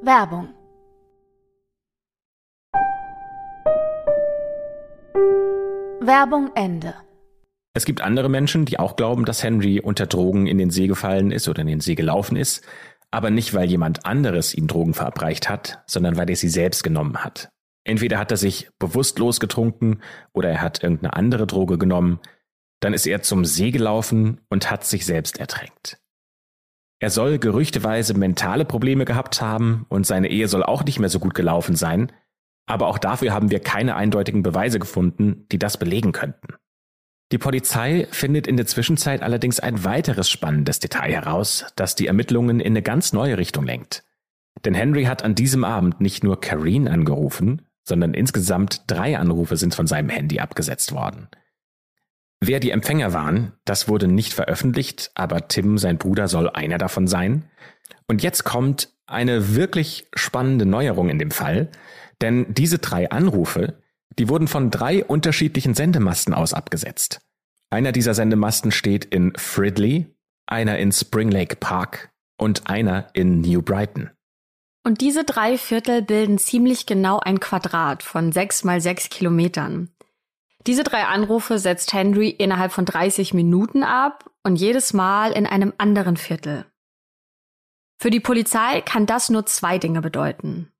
Werbung 0.03 0.49
Werbung 6.01 6.51
Ende. 6.55 6.93
Es 7.73 7.85
gibt 7.85 8.01
andere 8.01 8.27
Menschen, 8.27 8.65
die 8.65 8.79
auch 8.79 8.95
glauben, 8.95 9.23
dass 9.23 9.43
Henry 9.43 9.79
unter 9.79 10.05
Drogen 10.05 10.45
in 10.45 10.57
den 10.57 10.71
See 10.71 10.87
gefallen 10.87 11.31
ist 11.31 11.47
oder 11.47 11.61
in 11.61 11.67
den 11.67 11.79
See 11.79 11.95
gelaufen 11.95 12.35
ist 12.35 12.65
aber 13.11 13.29
nicht, 13.29 13.53
weil 13.53 13.69
jemand 13.69 14.05
anderes 14.05 14.53
ihm 14.53 14.67
Drogen 14.67 14.93
verabreicht 14.93 15.49
hat, 15.49 15.83
sondern 15.85 16.17
weil 16.17 16.29
er 16.29 16.35
sie 16.35 16.49
selbst 16.49 16.83
genommen 16.83 17.17
hat. 17.17 17.49
Entweder 17.83 18.17
hat 18.17 18.31
er 18.31 18.37
sich 18.37 18.69
bewusstlos 18.79 19.39
getrunken 19.39 20.01
oder 20.33 20.49
er 20.49 20.61
hat 20.61 20.81
irgendeine 20.81 21.13
andere 21.13 21.47
Droge 21.47 21.77
genommen, 21.77 22.19
dann 22.79 22.93
ist 22.93 23.05
er 23.05 23.21
zum 23.21 23.45
See 23.45 23.71
gelaufen 23.71 24.41
und 24.49 24.71
hat 24.71 24.85
sich 24.85 25.05
selbst 25.05 25.39
ertränkt. 25.39 25.99
Er 26.99 27.09
soll 27.09 27.39
gerüchteweise 27.39 28.13
mentale 28.13 28.63
Probleme 28.63 29.05
gehabt 29.05 29.41
haben 29.41 29.85
und 29.89 30.05
seine 30.05 30.29
Ehe 30.29 30.47
soll 30.47 30.63
auch 30.63 30.83
nicht 30.83 30.99
mehr 30.99 31.09
so 31.09 31.19
gut 31.19 31.33
gelaufen 31.33 31.75
sein, 31.75 32.11
aber 32.67 32.87
auch 32.87 32.99
dafür 32.99 33.33
haben 33.33 33.49
wir 33.49 33.59
keine 33.59 33.95
eindeutigen 33.95 34.43
Beweise 34.43 34.79
gefunden, 34.79 35.47
die 35.51 35.57
das 35.59 35.77
belegen 35.77 36.11
könnten. 36.11 36.55
Die 37.31 37.37
Polizei 37.37 38.07
findet 38.11 38.45
in 38.45 38.57
der 38.57 38.65
Zwischenzeit 38.65 39.23
allerdings 39.23 39.59
ein 39.59 39.85
weiteres 39.85 40.29
spannendes 40.29 40.79
Detail 40.79 41.11
heraus, 41.11 41.65
das 41.77 41.95
die 41.95 42.07
Ermittlungen 42.07 42.59
in 42.59 42.73
eine 42.73 42.81
ganz 42.81 43.13
neue 43.13 43.37
Richtung 43.37 43.65
lenkt. 43.65 44.03
Denn 44.65 44.73
Henry 44.73 45.05
hat 45.05 45.23
an 45.23 45.33
diesem 45.33 45.63
Abend 45.63 46.01
nicht 46.01 46.23
nur 46.23 46.41
Kareen 46.41 46.89
angerufen, 46.89 47.61
sondern 47.83 48.13
insgesamt 48.13 48.83
drei 48.87 49.17
Anrufe 49.17 49.55
sind 49.55 49.73
von 49.73 49.87
seinem 49.87 50.09
Handy 50.09 50.39
abgesetzt 50.39 50.91
worden. 50.91 51.29
Wer 52.41 52.59
die 52.59 52.71
Empfänger 52.71 53.13
waren, 53.13 53.53
das 53.65 53.87
wurde 53.87 54.07
nicht 54.07 54.33
veröffentlicht, 54.33 55.11
aber 55.15 55.47
Tim, 55.47 55.77
sein 55.77 55.97
Bruder, 55.97 56.27
soll 56.27 56.49
einer 56.49 56.79
davon 56.79 57.07
sein. 57.07 57.45
Und 58.07 58.23
jetzt 58.23 58.43
kommt 58.43 58.89
eine 59.05 59.55
wirklich 59.55 60.07
spannende 60.15 60.65
Neuerung 60.65 61.09
in 61.09 61.19
dem 61.19 61.31
Fall, 61.31 61.69
denn 62.19 62.53
diese 62.53 62.79
drei 62.79 63.09
Anrufe, 63.09 63.80
die 64.19 64.29
wurden 64.29 64.47
von 64.47 64.71
drei 64.71 65.03
unterschiedlichen 65.03 65.73
Sendemasten 65.73 66.33
aus 66.33 66.53
abgesetzt. 66.53 67.21
Einer 67.69 67.91
dieser 67.91 68.13
Sendemasten 68.13 68.71
steht 68.71 69.05
in 69.05 69.33
Fridley, 69.37 70.13
einer 70.45 70.77
in 70.77 70.91
Spring 70.91 71.31
Lake 71.31 71.55
Park 71.55 72.11
und 72.37 72.69
einer 72.69 73.07
in 73.13 73.41
New 73.41 73.61
Brighton. 73.61 74.09
Und 74.83 75.01
diese 75.01 75.23
drei 75.23 75.57
Viertel 75.57 76.01
bilden 76.01 76.37
ziemlich 76.37 76.85
genau 76.85 77.19
ein 77.19 77.39
Quadrat 77.39 78.03
von 78.03 78.31
sechs 78.31 78.63
mal 78.63 78.81
sechs 78.81 79.09
Kilometern. 79.09 79.89
Diese 80.67 80.83
drei 80.83 81.05
Anrufe 81.05 81.59
setzt 81.59 81.93
Henry 81.93 82.29
innerhalb 82.29 82.71
von 82.71 82.85
30 82.85 83.33
Minuten 83.33 83.83
ab 83.83 84.29
und 84.43 84.57
jedes 84.57 84.93
Mal 84.93 85.31
in 85.31 85.45
einem 85.45 85.73
anderen 85.77 86.17
Viertel. 86.17 86.65
Für 87.99 88.09
die 88.09 88.19
Polizei 88.19 88.81
kann 88.81 89.05
das 89.05 89.29
nur 89.29 89.45
zwei 89.45 89.77
Dinge 89.77 90.01
bedeuten. 90.01 90.71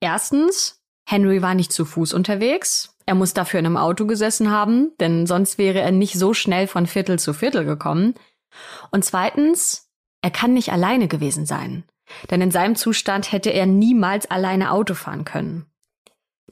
Erstens, 0.00 0.77
Henry 1.10 1.40
war 1.40 1.54
nicht 1.54 1.72
zu 1.72 1.86
Fuß 1.86 2.12
unterwegs. 2.12 2.94
Er 3.06 3.14
muss 3.14 3.32
dafür 3.32 3.60
in 3.60 3.64
einem 3.64 3.78
Auto 3.78 4.04
gesessen 4.04 4.50
haben, 4.50 4.92
denn 5.00 5.26
sonst 5.26 5.56
wäre 5.56 5.80
er 5.80 5.90
nicht 5.90 6.18
so 6.18 6.34
schnell 6.34 6.66
von 6.66 6.86
Viertel 6.86 7.18
zu 7.18 7.32
Viertel 7.32 7.64
gekommen. 7.64 8.12
Und 8.90 9.06
zweitens, 9.06 9.88
er 10.20 10.30
kann 10.30 10.52
nicht 10.52 10.70
alleine 10.70 11.08
gewesen 11.08 11.46
sein. 11.46 11.84
Denn 12.30 12.42
in 12.42 12.50
seinem 12.50 12.76
Zustand 12.76 13.32
hätte 13.32 13.48
er 13.48 13.64
niemals 13.64 14.30
alleine 14.30 14.70
Auto 14.70 14.92
fahren 14.92 15.24
können. 15.24 15.64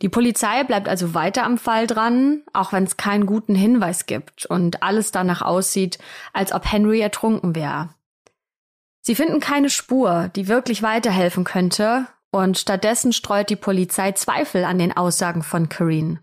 Die 0.01 0.09
Polizei 0.09 0.65
bleibt 0.65 0.89
also 0.89 1.13
weiter 1.13 1.45
am 1.45 1.59
Fall 1.59 1.87
dran, 1.87 2.43
auch 2.55 2.73
wenn 2.73 2.85
es 2.85 2.97
keinen 2.97 3.27
guten 3.27 3.55
Hinweis 3.55 4.07
gibt 4.07 4.47
und 4.47 4.83
alles 4.83 5.13
danach 5.13 5.43
aussieht, 5.43 5.99
als 6.33 6.53
ob 6.53 6.65
Henry 6.65 7.01
ertrunken 7.01 7.55
wäre. 7.55 7.91
Sie 9.03 9.15
finden 9.15 9.39
keine 9.39 9.69
Spur, 9.69 10.31
die 10.35 10.49
wirklich 10.49 10.83
weiterhelfen 10.83 11.45
könnte, 11.45 12.07
und 12.31 12.59
stattdessen 12.59 13.13
streut 13.13 13.51
die 13.51 13.57
Polizei 13.57 14.13
Zweifel 14.13 14.65
an 14.65 14.79
den 14.79 14.97
Aussagen 14.97 15.43
von 15.43 15.69
Kareen. 15.69 16.21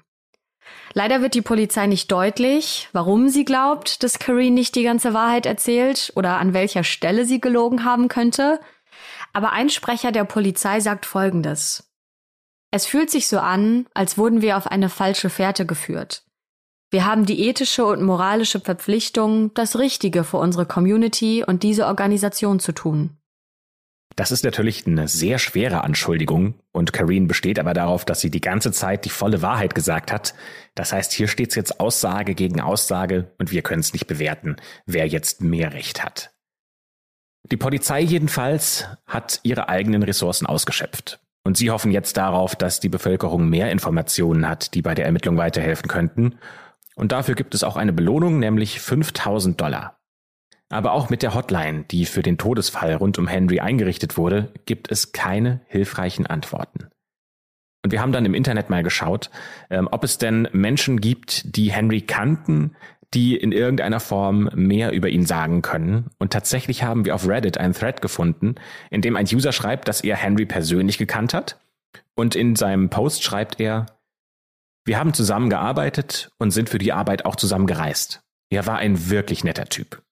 Leider 0.93 1.21
wird 1.21 1.33
die 1.33 1.41
Polizei 1.41 1.87
nicht 1.87 2.11
deutlich, 2.11 2.89
warum 2.93 3.29
sie 3.29 3.45
glaubt, 3.45 4.03
dass 4.03 4.19
Kareen 4.19 4.53
nicht 4.53 4.75
die 4.75 4.83
ganze 4.83 5.13
Wahrheit 5.13 5.45
erzählt 5.45 6.13
oder 6.15 6.37
an 6.37 6.53
welcher 6.53 6.83
Stelle 6.83 7.25
sie 7.25 7.41
gelogen 7.41 7.83
haben 7.83 8.07
könnte. 8.07 8.59
Aber 9.33 9.51
ein 9.51 9.69
Sprecher 9.69 10.11
der 10.11 10.23
Polizei 10.23 10.79
sagt 10.79 11.05
Folgendes. 11.05 11.91
Es 12.69 12.85
fühlt 12.85 13.09
sich 13.09 13.27
so 13.27 13.39
an, 13.39 13.87
als 13.93 14.17
wurden 14.17 14.41
wir 14.41 14.57
auf 14.57 14.67
eine 14.67 14.89
falsche 14.89 15.29
Fährte 15.29 15.65
geführt. 15.65 16.23
Wir 16.91 17.05
haben 17.05 17.25
die 17.25 17.47
ethische 17.47 17.85
und 17.85 18.03
moralische 18.03 18.59
Verpflichtung, 18.59 19.51
das 19.55 19.79
Richtige 19.79 20.23
für 20.23 20.37
unsere 20.37 20.67
Community 20.67 21.43
und 21.43 21.63
diese 21.63 21.87
Organisation 21.87 22.59
zu 22.59 22.71
tun. 22.71 23.17
Das 24.15 24.31
ist 24.31 24.43
natürlich 24.43 24.85
eine 24.85 25.07
sehr 25.07 25.39
schwere 25.39 25.83
Anschuldigung 25.83 26.55
und 26.71 26.93
Kareen 26.93 27.27
besteht 27.27 27.57
aber 27.57 27.73
darauf, 27.73 28.05
dass 28.05 28.21
sie 28.21 28.29
die 28.29 28.41
ganze 28.41 28.71
Zeit 28.71 29.05
die 29.05 29.09
volle 29.09 29.41
Wahrheit 29.41 29.73
gesagt 29.73 30.11
hat. 30.11 30.35
Das 30.75 30.93
heißt, 30.93 31.13
hier 31.13 31.27
steht 31.27 31.55
jetzt 31.55 31.79
Aussage 31.79 32.35
gegen 32.35 32.61
Aussage 32.61 33.31
und 33.39 33.51
wir 33.51 33.63
können 33.63 33.81
es 33.81 33.93
nicht 33.93 34.07
bewerten, 34.07 34.57
wer 34.85 35.07
jetzt 35.07 35.41
mehr 35.41 35.73
Recht 35.73 36.03
hat. 36.03 36.31
Die 37.51 37.57
Polizei 37.57 38.01
jedenfalls 38.01 38.87
hat 39.05 39.39
ihre 39.43 39.67
eigenen 39.67 40.03
Ressourcen 40.03 40.45
ausgeschöpft. 40.45 41.19
Und 41.43 41.57
sie 41.57 41.71
hoffen 41.71 41.91
jetzt 41.91 42.15
darauf, 42.15 42.55
dass 42.55 42.79
die 42.79 42.89
Bevölkerung 42.89 43.49
mehr 43.49 43.69
Informationen 43.69 44.47
hat, 44.47 44.73
die 44.75 44.81
bei 44.81 44.95
der 44.95 45.05
Ermittlung 45.05 45.37
weiterhelfen 45.37 45.89
könnten. 45.89 46.35
Und 46.95 47.11
dafür 47.11 47.35
gibt 47.35 47.53
es 47.53 47.63
auch 47.63 47.75
eine 47.75 47.91
Belohnung, 47.91 48.39
nämlich 48.39 48.79
5000 48.79 49.59
Dollar. 49.59 49.99
Aber 50.73 50.93
auch 50.93 51.11
mit 51.11 51.21
der 51.21 51.35
Hotline, 51.35 51.85
die 51.91 52.05
für 52.05 52.23
den 52.23 52.39
Todesfall 52.39 52.95
rund 52.95 53.19
um 53.19 53.27
Henry 53.27 53.59
eingerichtet 53.59 54.17
wurde, 54.17 54.51
gibt 54.65 54.91
es 54.91 55.11
keine 55.11 55.61
hilfreichen 55.67 56.25
Antworten. 56.25 56.87
Und 57.83 57.91
wir 57.91 58.01
haben 58.01 58.11
dann 58.11 58.25
im 58.25 58.33
Internet 58.33 58.71
mal 58.71 58.81
geschaut, 58.81 59.29
ähm, 59.69 59.87
ob 59.91 60.03
es 60.03 60.17
denn 60.17 60.47
Menschen 60.51 60.99
gibt, 60.99 61.55
die 61.55 61.71
Henry 61.71 62.01
kannten, 62.01 62.75
die 63.13 63.35
in 63.35 63.51
irgendeiner 63.51 63.99
Form 63.99 64.49
mehr 64.55 64.91
über 64.93 65.09
ihn 65.09 65.27
sagen 65.27 65.61
können. 65.61 66.07
Und 66.17 66.33
tatsächlich 66.33 66.81
haben 66.81 67.05
wir 67.05 67.13
auf 67.13 67.27
Reddit 67.27 67.59
einen 67.59 67.75
Thread 67.75 68.01
gefunden, 68.01 68.55
in 68.89 69.01
dem 69.01 69.15
ein 69.15 69.27
User 69.31 69.51
schreibt, 69.51 69.87
dass 69.87 70.01
er 70.01 70.15
Henry 70.15 70.47
persönlich 70.47 70.97
gekannt 70.97 71.35
hat. 71.35 71.59
Und 72.15 72.35
in 72.35 72.55
seinem 72.55 72.89
Post 72.89 73.23
schreibt 73.23 73.59
er, 73.59 73.85
wir 74.85 74.97
haben 74.97 75.13
zusammengearbeitet 75.13 76.31
und 76.39 76.49
sind 76.49 76.69
für 76.69 76.79
die 76.79 76.93
Arbeit 76.93 77.25
auch 77.25 77.35
zusammen 77.35 77.67
gereist. 77.67 78.23
Er 78.49 78.65
war 78.65 78.77
ein 78.77 79.09
wirklich 79.11 79.43
netter 79.43 79.65
Typ. 79.65 80.02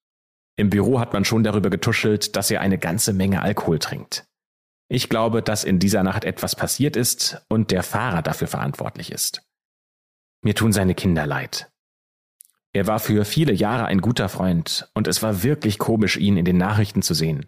Im 0.61 0.69
Büro 0.69 0.99
hat 0.99 1.11
man 1.11 1.25
schon 1.25 1.43
darüber 1.43 1.71
getuschelt, 1.71 2.35
dass 2.35 2.51
er 2.51 2.61
eine 2.61 2.77
ganze 2.77 3.13
Menge 3.13 3.41
Alkohol 3.41 3.79
trinkt. 3.79 4.27
Ich 4.89 5.09
glaube, 5.09 5.41
dass 5.41 5.63
in 5.63 5.79
dieser 5.79 6.03
Nacht 6.03 6.23
etwas 6.23 6.55
passiert 6.55 6.95
ist 6.95 7.43
und 7.49 7.71
der 7.71 7.81
Fahrer 7.81 8.21
dafür 8.21 8.47
verantwortlich 8.47 9.11
ist. 9.11 9.41
Mir 10.43 10.53
tun 10.53 10.71
seine 10.71 10.93
Kinder 10.93 11.25
leid. 11.25 11.71
Er 12.73 12.85
war 12.85 12.99
für 12.99 13.25
viele 13.25 13.53
Jahre 13.53 13.85
ein 13.85 14.01
guter 14.01 14.29
Freund, 14.29 14.87
und 14.93 15.07
es 15.07 15.23
war 15.23 15.41
wirklich 15.41 15.79
komisch, 15.79 16.17
ihn 16.17 16.37
in 16.37 16.45
den 16.45 16.57
Nachrichten 16.57 17.01
zu 17.01 17.15
sehen. 17.15 17.47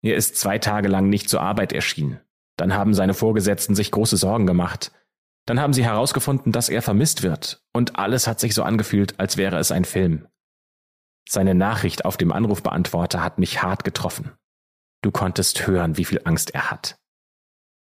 Er 0.00 0.14
ist 0.14 0.36
zwei 0.36 0.60
Tage 0.60 0.86
lang 0.86 1.08
nicht 1.08 1.28
zur 1.28 1.40
Arbeit 1.40 1.72
erschienen. 1.72 2.20
Dann 2.56 2.74
haben 2.74 2.94
seine 2.94 3.14
Vorgesetzten 3.14 3.74
sich 3.74 3.90
große 3.90 4.16
Sorgen 4.16 4.46
gemacht. 4.46 4.92
Dann 5.46 5.58
haben 5.58 5.72
sie 5.72 5.82
herausgefunden, 5.82 6.52
dass 6.52 6.68
er 6.68 6.80
vermisst 6.80 7.24
wird, 7.24 7.60
und 7.72 7.98
alles 7.98 8.28
hat 8.28 8.38
sich 8.38 8.54
so 8.54 8.62
angefühlt, 8.62 9.18
als 9.18 9.36
wäre 9.36 9.58
es 9.58 9.72
ein 9.72 9.84
Film. 9.84 10.28
Seine 11.28 11.54
Nachricht 11.54 12.04
auf 12.04 12.16
dem 12.16 12.32
Anrufbeantworter 12.32 13.22
hat 13.22 13.38
mich 13.38 13.62
hart 13.62 13.84
getroffen. 13.84 14.32
Du 15.02 15.10
konntest 15.10 15.66
hören, 15.66 15.96
wie 15.96 16.04
viel 16.04 16.20
Angst 16.24 16.50
er 16.54 16.70
hat. 16.70 16.98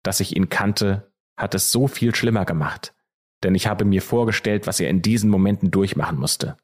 Dass 0.02 0.20
ich 0.20 0.36
ihn 0.36 0.48
kannte, 0.48 1.12
hat 1.36 1.54
es 1.54 1.72
so 1.72 1.88
viel 1.88 2.14
schlimmer 2.14 2.44
gemacht 2.44 2.94
denn 3.42 3.54
ich 3.54 3.66
habe 3.66 3.84
mir 3.84 4.02
vorgestellt, 4.02 4.66
was 4.66 4.80
er 4.80 4.90
in 4.90 5.02
diesen 5.02 5.30
Momenten 5.30 5.70
durchmachen 5.70 6.18
musste. 6.18 6.56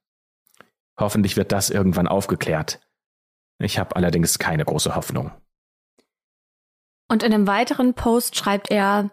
Hoffentlich 0.98 1.36
wird 1.36 1.52
das 1.52 1.70
irgendwann 1.70 2.08
aufgeklärt. 2.08 2.80
Ich 3.58 3.78
habe 3.78 3.96
allerdings 3.96 4.38
keine 4.38 4.64
große 4.64 4.94
Hoffnung. 4.94 5.30
Und 7.08 7.22
in 7.22 7.32
einem 7.32 7.46
weiteren 7.46 7.94
Post 7.94 8.36
schreibt 8.36 8.70
er, 8.70 9.10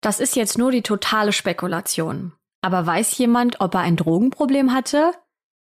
das 0.00 0.18
ist 0.18 0.34
jetzt 0.34 0.58
nur 0.58 0.72
die 0.72 0.82
totale 0.82 1.32
Spekulation. 1.32 2.32
Aber 2.62 2.86
weiß 2.86 3.16
jemand, 3.18 3.60
ob 3.60 3.74
er 3.74 3.80
ein 3.80 3.96
Drogenproblem 3.96 4.72
hatte? 4.72 5.12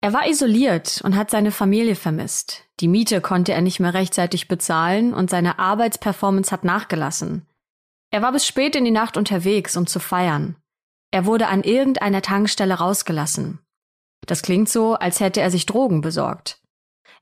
Er 0.03 0.15
war 0.15 0.27
isoliert 0.27 1.03
und 1.05 1.15
hat 1.15 1.31
seine 1.31 1.53
Familie 1.53 1.95
vermisst. 1.95 2.65
Die 2.81 2.89
Miete 2.89 3.21
konnte 3.21 3.53
er 3.53 3.61
nicht 3.61 3.81
mehr 3.81 3.93
rechtzeitig 3.93 4.49
bezahlen 4.49 5.13
und 5.13 5.29
seine 5.29 5.59
Arbeitsperformance 5.59 6.51
hat 6.51 6.65
nachgelassen. 6.65 7.47
Er 8.11 8.23
war 8.23 8.33
bis 8.33 8.47
spät 8.47 8.75
in 8.77 8.85
die 8.85 8.91
Nacht 8.91 9.17
unterwegs, 9.17 9.77
um 9.77 9.87
zu 9.87 10.01
feiern. 10.01 10.57
Er 11.11 11.27
wurde 11.27 11.49
an 11.49 11.63
irgendeiner 11.63 12.23
Tankstelle 12.23 12.75
rausgelassen. 12.75 13.59
Das 14.27 14.43
klingt 14.43 14.69
so, 14.69 14.95
als 14.95 15.21
hätte 15.21 15.41
er 15.41 15.51
sich 15.51 15.67
Drogen 15.67 16.01
besorgt. 16.01 16.61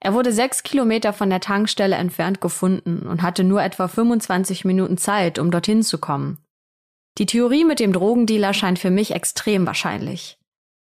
Er 0.01 0.15
wurde 0.15 0.33
sechs 0.33 0.63
Kilometer 0.63 1.13
von 1.13 1.31
der 1.31 1.41
Tankstelle 1.41 1.97
entfernt 1.97 2.41
gefunden 2.41 3.07
und 3.07 3.23
hatte 3.23 3.43
nur 3.43 3.63
etwa 3.63 3.89
25 3.89 4.65
Minuten 4.65 4.99
Zeit, 4.99 5.39
um 5.41 5.51
dorthin 5.51 5.83
zu 5.83 5.99
kommen. 5.99 6.39
Die 7.19 7.27
Theorie 7.27 7.65
mit 7.65 7.81
dem 7.81 7.93
Drogendealer 7.93 8.55
scheint 8.55 8.79
für 8.79 8.91
mich 8.91 9.11
extrem 9.11 9.67
wahrscheinlich. 9.67 10.39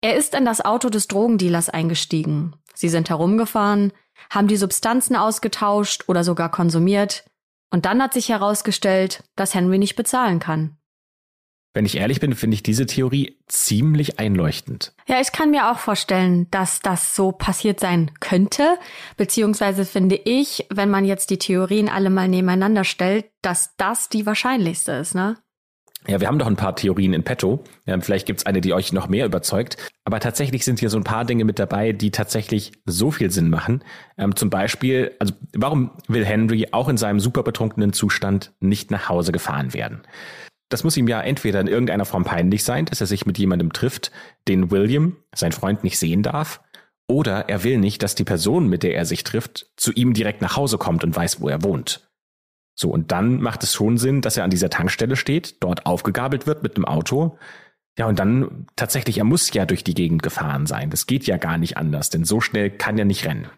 Er 0.01 0.15
ist 0.15 0.33
in 0.33 0.45
das 0.45 0.63
Auto 0.63 0.89
des 0.89 1.07
Drogendealers 1.07 1.69
eingestiegen. 1.69 2.55
Sie 2.73 2.89
sind 2.89 3.09
herumgefahren, 3.09 3.91
haben 4.29 4.47
die 4.47 4.57
Substanzen 4.57 5.15
ausgetauscht 5.15 6.05
oder 6.07 6.23
sogar 6.23 6.49
konsumiert. 6.49 7.25
Und 7.71 7.85
dann 7.85 8.01
hat 8.01 8.13
sich 8.13 8.29
herausgestellt, 8.29 9.23
dass 9.35 9.53
Henry 9.53 9.77
nicht 9.77 9.95
bezahlen 9.95 10.39
kann. 10.39 10.77
Wenn 11.73 11.85
ich 11.85 11.97
ehrlich 11.97 12.19
bin, 12.19 12.33
finde 12.33 12.55
ich 12.55 12.63
diese 12.63 12.87
Theorie 12.87 13.37
ziemlich 13.47 14.17
einleuchtend. 14.17 14.93
Ja, 15.07 15.21
ich 15.21 15.31
kann 15.31 15.51
mir 15.51 15.69
auch 15.69 15.77
vorstellen, 15.77 16.49
dass 16.49 16.79
das 16.79 17.15
so 17.15 17.31
passiert 17.31 17.79
sein 17.79 18.11
könnte. 18.19 18.79
Beziehungsweise 19.17 19.85
finde 19.85 20.15
ich, 20.15 20.65
wenn 20.71 20.89
man 20.89 21.05
jetzt 21.05 21.29
die 21.29 21.37
Theorien 21.37 21.87
alle 21.87 22.09
mal 22.09 22.27
nebeneinander 22.27 22.85
stellt, 22.85 23.25
dass 23.43 23.75
das 23.77 24.09
die 24.09 24.25
wahrscheinlichste 24.25 24.93
ist, 24.93 25.13
ne? 25.13 25.37
Ja, 26.07 26.19
wir 26.21 26.27
haben 26.27 26.39
doch 26.39 26.47
ein 26.47 26.55
paar 26.55 26.75
Theorien 26.75 27.13
in 27.13 27.23
petto. 27.23 27.63
Ja, 27.85 27.99
vielleicht 27.99 28.25
gibt's 28.25 28.45
eine, 28.45 28.61
die 28.61 28.73
euch 28.73 28.93
noch 28.93 29.09
mehr 29.09 29.25
überzeugt. 29.25 29.77
Aber 30.05 30.19
tatsächlich 30.19 30.63
sind 30.63 30.79
hier 30.79 30.89
so 30.89 30.97
ein 30.97 31.03
paar 31.03 31.25
Dinge 31.25 31.43
mit 31.43 31.59
dabei, 31.59 31.91
die 31.91 32.11
tatsächlich 32.11 32.71
so 32.85 33.11
viel 33.11 33.29
Sinn 33.31 33.49
machen. 33.49 33.83
Ähm, 34.17 34.35
zum 34.35 34.49
Beispiel, 34.49 35.11
also 35.19 35.33
warum 35.53 35.91
will 36.07 36.25
Henry 36.25 36.67
auch 36.71 36.87
in 36.87 36.97
seinem 36.97 37.19
super 37.19 37.43
betrunkenen 37.43 37.93
Zustand 37.93 38.53
nicht 38.59 38.91
nach 38.91 39.09
Hause 39.09 39.31
gefahren 39.31 39.73
werden? 39.73 40.01
Das 40.69 40.83
muss 40.83 40.97
ihm 40.97 41.07
ja 41.07 41.19
entweder 41.21 41.59
in 41.59 41.67
irgendeiner 41.67 42.05
Form 42.05 42.23
peinlich 42.23 42.63
sein, 42.63 42.85
dass 42.85 43.01
er 43.01 43.07
sich 43.07 43.25
mit 43.25 43.37
jemandem 43.37 43.73
trifft, 43.73 44.11
den 44.47 44.71
William, 44.71 45.17
sein 45.33 45.51
Freund, 45.51 45.83
nicht 45.83 45.99
sehen 45.99 46.23
darf, 46.23 46.61
oder 47.07 47.49
er 47.49 47.63
will 47.63 47.79
nicht, 47.79 48.03
dass 48.03 48.13
die 48.13 48.23
Person, 48.23 48.67
mit 48.67 48.83
der 48.83 48.95
er 48.95 49.05
sich 49.05 49.23
trifft, 49.23 49.67
zu 49.77 49.91
ihm 49.91 50.13
direkt 50.13 50.41
nach 50.41 50.55
Hause 50.55 50.77
kommt 50.77 51.03
und 51.03 51.15
weiß, 51.15 51.41
wo 51.41 51.49
er 51.49 51.63
wohnt. 51.63 52.08
So, 52.79 52.89
und 52.89 53.11
dann 53.11 53.41
macht 53.41 53.61
es 53.63 53.73
schon 53.73 53.97
Sinn, 53.97 54.21
dass 54.21 54.37
er 54.37 54.45
an 54.45 54.51
dieser 54.51 54.69
Tankstelle 54.69 55.17
steht, 55.17 55.61
dort 55.61 55.85
aufgegabelt 55.85 56.47
wird 56.47 56.63
mit 56.63 56.77
dem 56.77 56.85
Auto. 56.85 57.37
Ja, 57.97 58.05
und 58.05 58.19
dann 58.19 58.67
tatsächlich, 58.77 59.17
er 59.17 59.25
muss 59.25 59.51
ja 59.51 59.65
durch 59.65 59.83
die 59.83 59.93
Gegend 59.93 60.23
gefahren 60.23 60.65
sein. 60.65 60.89
Das 60.89 61.05
geht 61.05 61.27
ja 61.27 61.35
gar 61.35 61.57
nicht 61.57 61.75
anders, 61.75 62.09
denn 62.09 62.23
so 62.23 62.39
schnell 62.39 62.69
kann 62.69 62.97
er 62.97 63.03
nicht 63.03 63.25
rennen. 63.25 63.49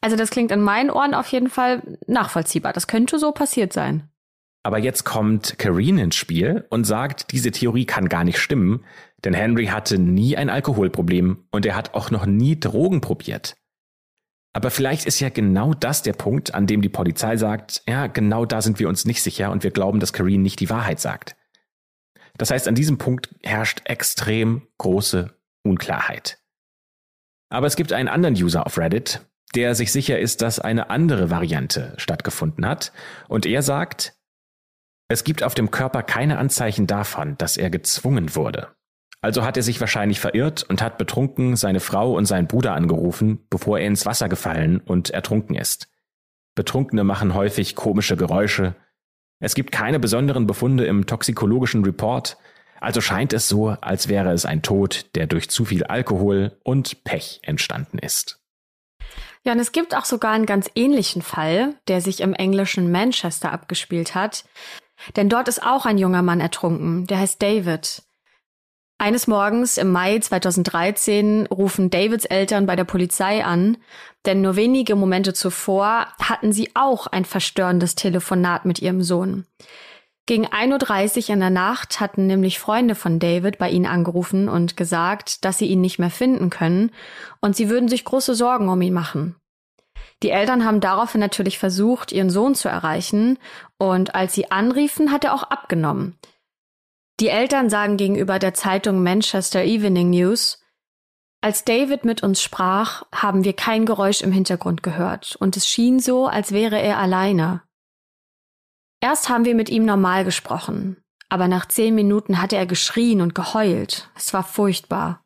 Also 0.00 0.16
das 0.16 0.30
klingt 0.30 0.50
in 0.50 0.62
meinen 0.62 0.88
Ohren 0.88 1.12
auf 1.12 1.28
jeden 1.28 1.50
Fall 1.50 1.82
nachvollziehbar. 2.06 2.72
Das 2.72 2.86
könnte 2.86 3.18
so 3.18 3.32
passiert 3.32 3.74
sein. 3.74 4.08
Aber 4.62 4.78
jetzt 4.78 5.04
kommt 5.04 5.58
Kareen 5.58 5.98
ins 5.98 6.16
Spiel 6.16 6.64
und 6.70 6.84
sagt, 6.84 7.32
diese 7.32 7.50
Theorie 7.50 7.84
kann 7.84 8.08
gar 8.08 8.24
nicht 8.24 8.38
stimmen, 8.38 8.82
denn 9.26 9.34
Henry 9.34 9.66
hatte 9.66 9.98
nie 9.98 10.38
ein 10.38 10.48
Alkoholproblem 10.48 11.44
und 11.50 11.66
er 11.66 11.76
hat 11.76 11.92
auch 11.92 12.10
noch 12.10 12.24
nie 12.24 12.58
Drogen 12.58 13.02
probiert. 13.02 13.56
Aber 14.54 14.70
vielleicht 14.70 15.04
ist 15.04 15.18
ja 15.20 15.30
genau 15.30 15.74
das 15.74 16.02
der 16.02 16.12
Punkt, 16.12 16.54
an 16.54 16.66
dem 16.66 16.80
die 16.80 16.88
Polizei 16.88 17.36
sagt, 17.36 17.82
ja, 17.88 18.06
genau 18.06 18.46
da 18.46 18.62
sind 18.62 18.78
wir 18.78 18.88
uns 18.88 19.04
nicht 19.04 19.20
sicher 19.20 19.50
und 19.50 19.64
wir 19.64 19.72
glauben, 19.72 19.98
dass 19.98 20.12
Kareen 20.12 20.42
nicht 20.42 20.60
die 20.60 20.70
Wahrheit 20.70 21.00
sagt. 21.00 21.36
Das 22.38 22.50
heißt, 22.50 22.68
an 22.68 22.76
diesem 22.76 22.96
Punkt 22.96 23.34
herrscht 23.42 23.82
extrem 23.84 24.62
große 24.78 25.36
Unklarheit. 25.64 26.38
Aber 27.50 27.66
es 27.66 27.76
gibt 27.76 27.92
einen 27.92 28.08
anderen 28.08 28.36
User 28.36 28.64
auf 28.64 28.78
Reddit, 28.78 29.26
der 29.56 29.74
sich 29.74 29.90
sicher 29.90 30.18
ist, 30.18 30.40
dass 30.40 30.60
eine 30.60 30.88
andere 30.88 31.30
Variante 31.30 31.94
stattgefunden 31.96 32.66
hat. 32.66 32.92
Und 33.28 33.46
er 33.46 33.62
sagt, 33.62 34.14
es 35.08 35.24
gibt 35.24 35.42
auf 35.42 35.54
dem 35.54 35.70
Körper 35.70 36.02
keine 36.02 36.38
Anzeichen 36.38 36.86
davon, 36.86 37.36
dass 37.38 37.56
er 37.56 37.70
gezwungen 37.70 38.34
wurde. 38.36 38.68
Also 39.24 39.42
hat 39.42 39.56
er 39.56 39.62
sich 39.62 39.80
wahrscheinlich 39.80 40.20
verirrt 40.20 40.64
und 40.64 40.82
hat 40.82 40.98
betrunken 40.98 41.56
seine 41.56 41.80
Frau 41.80 42.12
und 42.12 42.26
seinen 42.26 42.46
Bruder 42.46 42.74
angerufen, 42.74 43.38
bevor 43.48 43.78
er 43.78 43.86
ins 43.86 44.04
Wasser 44.04 44.28
gefallen 44.28 44.82
und 44.84 45.08
ertrunken 45.08 45.56
ist. 45.56 45.88
Betrunkene 46.54 47.04
machen 47.04 47.32
häufig 47.32 47.74
komische 47.74 48.18
Geräusche. 48.18 48.74
Es 49.40 49.54
gibt 49.54 49.72
keine 49.72 49.98
besonderen 49.98 50.46
Befunde 50.46 50.84
im 50.84 51.06
toxikologischen 51.06 51.86
Report, 51.86 52.36
also 52.82 53.00
scheint 53.00 53.32
es 53.32 53.48
so, 53.48 53.68
als 53.68 54.08
wäre 54.08 54.30
es 54.30 54.44
ein 54.44 54.60
Tod, 54.60 55.06
der 55.14 55.26
durch 55.26 55.48
zu 55.48 55.64
viel 55.64 55.84
Alkohol 55.84 56.58
und 56.62 57.02
Pech 57.04 57.40
entstanden 57.44 57.96
ist. 57.96 58.42
Ja, 59.42 59.52
und 59.52 59.58
es 59.58 59.72
gibt 59.72 59.96
auch 59.96 60.04
sogar 60.04 60.32
einen 60.32 60.44
ganz 60.44 60.70
ähnlichen 60.74 61.22
Fall, 61.22 61.76
der 61.88 62.02
sich 62.02 62.20
im 62.20 62.34
englischen 62.34 62.92
Manchester 62.92 63.52
abgespielt 63.52 64.14
hat. 64.14 64.44
Denn 65.16 65.30
dort 65.30 65.48
ist 65.48 65.62
auch 65.62 65.86
ein 65.86 65.96
junger 65.96 66.20
Mann 66.20 66.40
ertrunken, 66.40 67.06
der 67.06 67.20
heißt 67.20 67.40
David. 67.40 68.02
Eines 69.04 69.26
Morgens 69.26 69.76
im 69.76 69.92
Mai 69.92 70.18
2013 70.18 71.46
rufen 71.48 71.90
Davids 71.90 72.24
Eltern 72.24 72.64
bei 72.64 72.74
der 72.74 72.84
Polizei 72.84 73.44
an, 73.44 73.76
denn 74.24 74.40
nur 74.40 74.56
wenige 74.56 74.96
Momente 74.96 75.34
zuvor 75.34 76.06
hatten 76.18 76.52
sie 76.54 76.70
auch 76.72 77.06
ein 77.06 77.26
verstörendes 77.26 77.96
Telefonat 77.96 78.64
mit 78.64 78.80
ihrem 78.80 79.02
Sohn. 79.02 79.44
Gegen 80.24 80.46
1.30 80.46 81.24
Uhr 81.24 81.34
in 81.34 81.40
der 81.40 81.50
Nacht 81.50 82.00
hatten 82.00 82.26
nämlich 82.26 82.58
Freunde 82.58 82.94
von 82.94 83.18
David 83.18 83.58
bei 83.58 83.68
ihnen 83.68 83.84
angerufen 83.84 84.48
und 84.48 84.74
gesagt, 84.74 85.44
dass 85.44 85.58
sie 85.58 85.66
ihn 85.66 85.82
nicht 85.82 85.98
mehr 85.98 86.08
finden 86.08 86.48
können 86.48 86.90
und 87.42 87.54
sie 87.56 87.68
würden 87.68 87.90
sich 87.90 88.06
große 88.06 88.34
Sorgen 88.34 88.70
um 88.70 88.80
ihn 88.80 88.94
machen. 88.94 89.36
Die 90.22 90.30
Eltern 90.30 90.64
haben 90.64 90.80
daraufhin 90.80 91.20
natürlich 91.20 91.58
versucht, 91.58 92.10
ihren 92.10 92.30
Sohn 92.30 92.54
zu 92.54 92.70
erreichen, 92.70 93.38
und 93.76 94.14
als 94.14 94.32
sie 94.32 94.50
anriefen, 94.50 95.12
hat 95.12 95.24
er 95.24 95.34
auch 95.34 95.42
abgenommen. 95.42 96.16
Die 97.20 97.28
Eltern 97.28 97.70
sagen 97.70 97.96
gegenüber 97.96 98.38
der 98.38 98.54
Zeitung 98.54 99.02
Manchester 99.02 99.62
Evening 99.62 100.10
News, 100.10 100.60
als 101.40 101.64
David 101.64 102.04
mit 102.04 102.22
uns 102.22 102.42
sprach, 102.42 103.04
haben 103.14 103.44
wir 103.44 103.52
kein 103.52 103.84
Geräusch 103.86 104.22
im 104.22 104.32
Hintergrund 104.32 104.82
gehört, 104.82 105.36
und 105.36 105.56
es 105.56 105.68
schien 105.68 106.00
so, 106.00 106.26
als 106.26 106.52
wäre 106.52 106.80
er 106.80 106.98
alleine. 106.98 107.62
Erst 109.00 109.28
haben 109.28 109.44
wir 109.44 109.54
mit 109.54 109.68
ihm 109.68 109.84
normal 109.84 110.24
gesprochen, 110.24 111.04
aber 111.28 111.46
nach 111.46 111.66
zehn 111.68 111.94
Minuten 111.94 112.40
hatte 112.40 112.56
er 112.56 112.66
geschrien 112.66 113.20
und 113.20 113.34
geheult. 113.34 114.10
Es 114.16 114.32
war 114.32 114.42
furchtbar. 114.42 115.22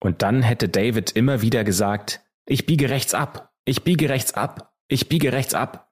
Und 0.00 0.22
dann 0.22 0.42
hätte 0.42 0.68
David 0.68 1.12
immer 1.12 1.42
wieder 1.42 1.64
gesagt, 1.64 2.22
ich 2.46 2.64
biege 2.64 2.88
rechts 2.88 3.12
ab, 3.12 3.52
ich 3.66 3.84
biege 3.84 4.08
rechts 4.08 4.32
ab. 4.32 4.72
Ich 4.88 5.08
biege 5.08 5.32
rechts 5.32 5.54
ab. 5.54 5.90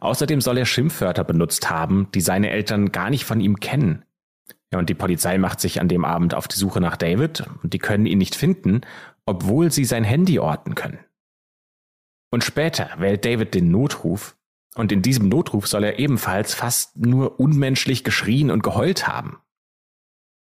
Außerdem 0.00 0.40
soll 0.40 0.58
er 0.58 0.66
Schimpfwörter 0.66 1.24
benutzt 1.24 1.70
haben, 1.70 2.10
die 2.12 2.20
seine 2.20 2.50
Eltern 2.50 2.92
gar 2.92 3.08
nicht 3.08 3.24
von 3.24 3.40
ihm 3.40 3.58
kennen. 3.58 4.04
Ja, 4.72 4.78
und 4.78 4.88
die 4.88 4.94
Polizei 4.94 5.38
macht 5.38 5.60
sich 5.60 5.80
an 5.80 5.88
dem 5.88 6.04
Abend 6.04 6.34
auf 6.34 6.48
die 6.48 6.56
Suche 6.56 6.80
nach 6.80 6.96
David 6.96 7.44
und 7.62 7.74
die 7.74 7.78
können 7.78 8.06
ihn 8.06 8.18
nicht 8.18 8.34
finden, 8.34 8.80
obwohl 9.26 9.70
sie 9.70 9.84
sein 9.84 10.04
Handy 10.04 10.38
orten 10.38 10.74
können. 10.74 10.98
Und 12.30 12.42
später 12.42 12.90
wählt 12.96 13.24
David 13.24 13.54
den 13.54 13.70
Notruf 13.70 14.36
und 14.74 14.90
in 14.90 15.02
diesem 15.02 15.28
Notruf 15.28 15.66
soll 15.66 15.84
er 15.84 15.98
ebenfalls 15.98 16.54
fast 16.54 16.96
nur 16.96 17.38
unmenschlich 17.38 18.04
geschrien 18.04 18.50
und 18.50 18.62
geheult 18.62 19.06
haben. 19.06 19.38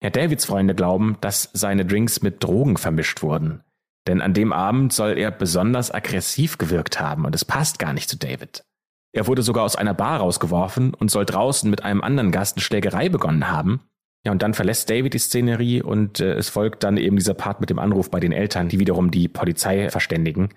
Ja, 0.03 0.09
Davids 0.09 0.45
Freunde 0.45 0.75
glauben, 0.75 1.17
dass 1.21 1.49
seine 1.53 1.85
Drinks 1.85 2.21
mit 2.21 2.43
Drogen 2.43 2.77
vermischt 2.77 3.21
wurden. 3.21 3.63
Denn 4.07 4.21
an 4.21 4.33
dem 4.33 4.53
Abend 4.53 4.93
soll 4.93 5.17
er 5.17 5.31
besonders 5.31 5.93
aggressiv 5.93 6.57
gewirkt 6.57 6.99
haben 6.99 7.25
und 7.25 7.35
es 7.35 7.45
passt 7.45 7.79
gar 7.79 7.93
nicht 7.93 8.09
zu 8.09 8.17
David. 8.17 8.65
Er 9.11 9.27
wurde 9.27 9.41
sogar 9.41 9.63
aus 9.63 9.75
einer 9.75 9.93
Bar 9.93 10.19
rausgeworfen 10.19 10.93
und 10.93 11.11
soll 11.11 11.25
draußen 11.25 11.69
mit 11.69 11.83
einem 11.83 12.01
anderen 12.01 12.31
Gast 12.31 12.57
eine 12.57 12.61
Schlägerei 12.61 13.09
begonnen 13.09 13.49
haben. 13.49 13.88
Ja, 14.25 14.31
und 14.33 14.41
dann 14.41 14.53
verlässt 14.53 14.89
David 14.89 15.13
die 15.13 15.19
Szenerie 15.19 15.81
und 15.81 16.19
äh, 16.19 16.33
es 16.33 16.49
folgt 16.49 16.83
dann 16.83 16.97
eben 16.97 17.15
dieser 17.15 17.33
Part 17.33 17.61
mit 17.61 17.69
dem 17.69 17.79
Anruf 17.79 18.11
bei 18.11 18.19
den 18.19 18.33
Eltern, 18.33 18.67
die 18.67 18.79
wiederum 18.79 19.11
die 19.11 19.27
Polizei 19.27 19.89
verständigen. 19.89 20.49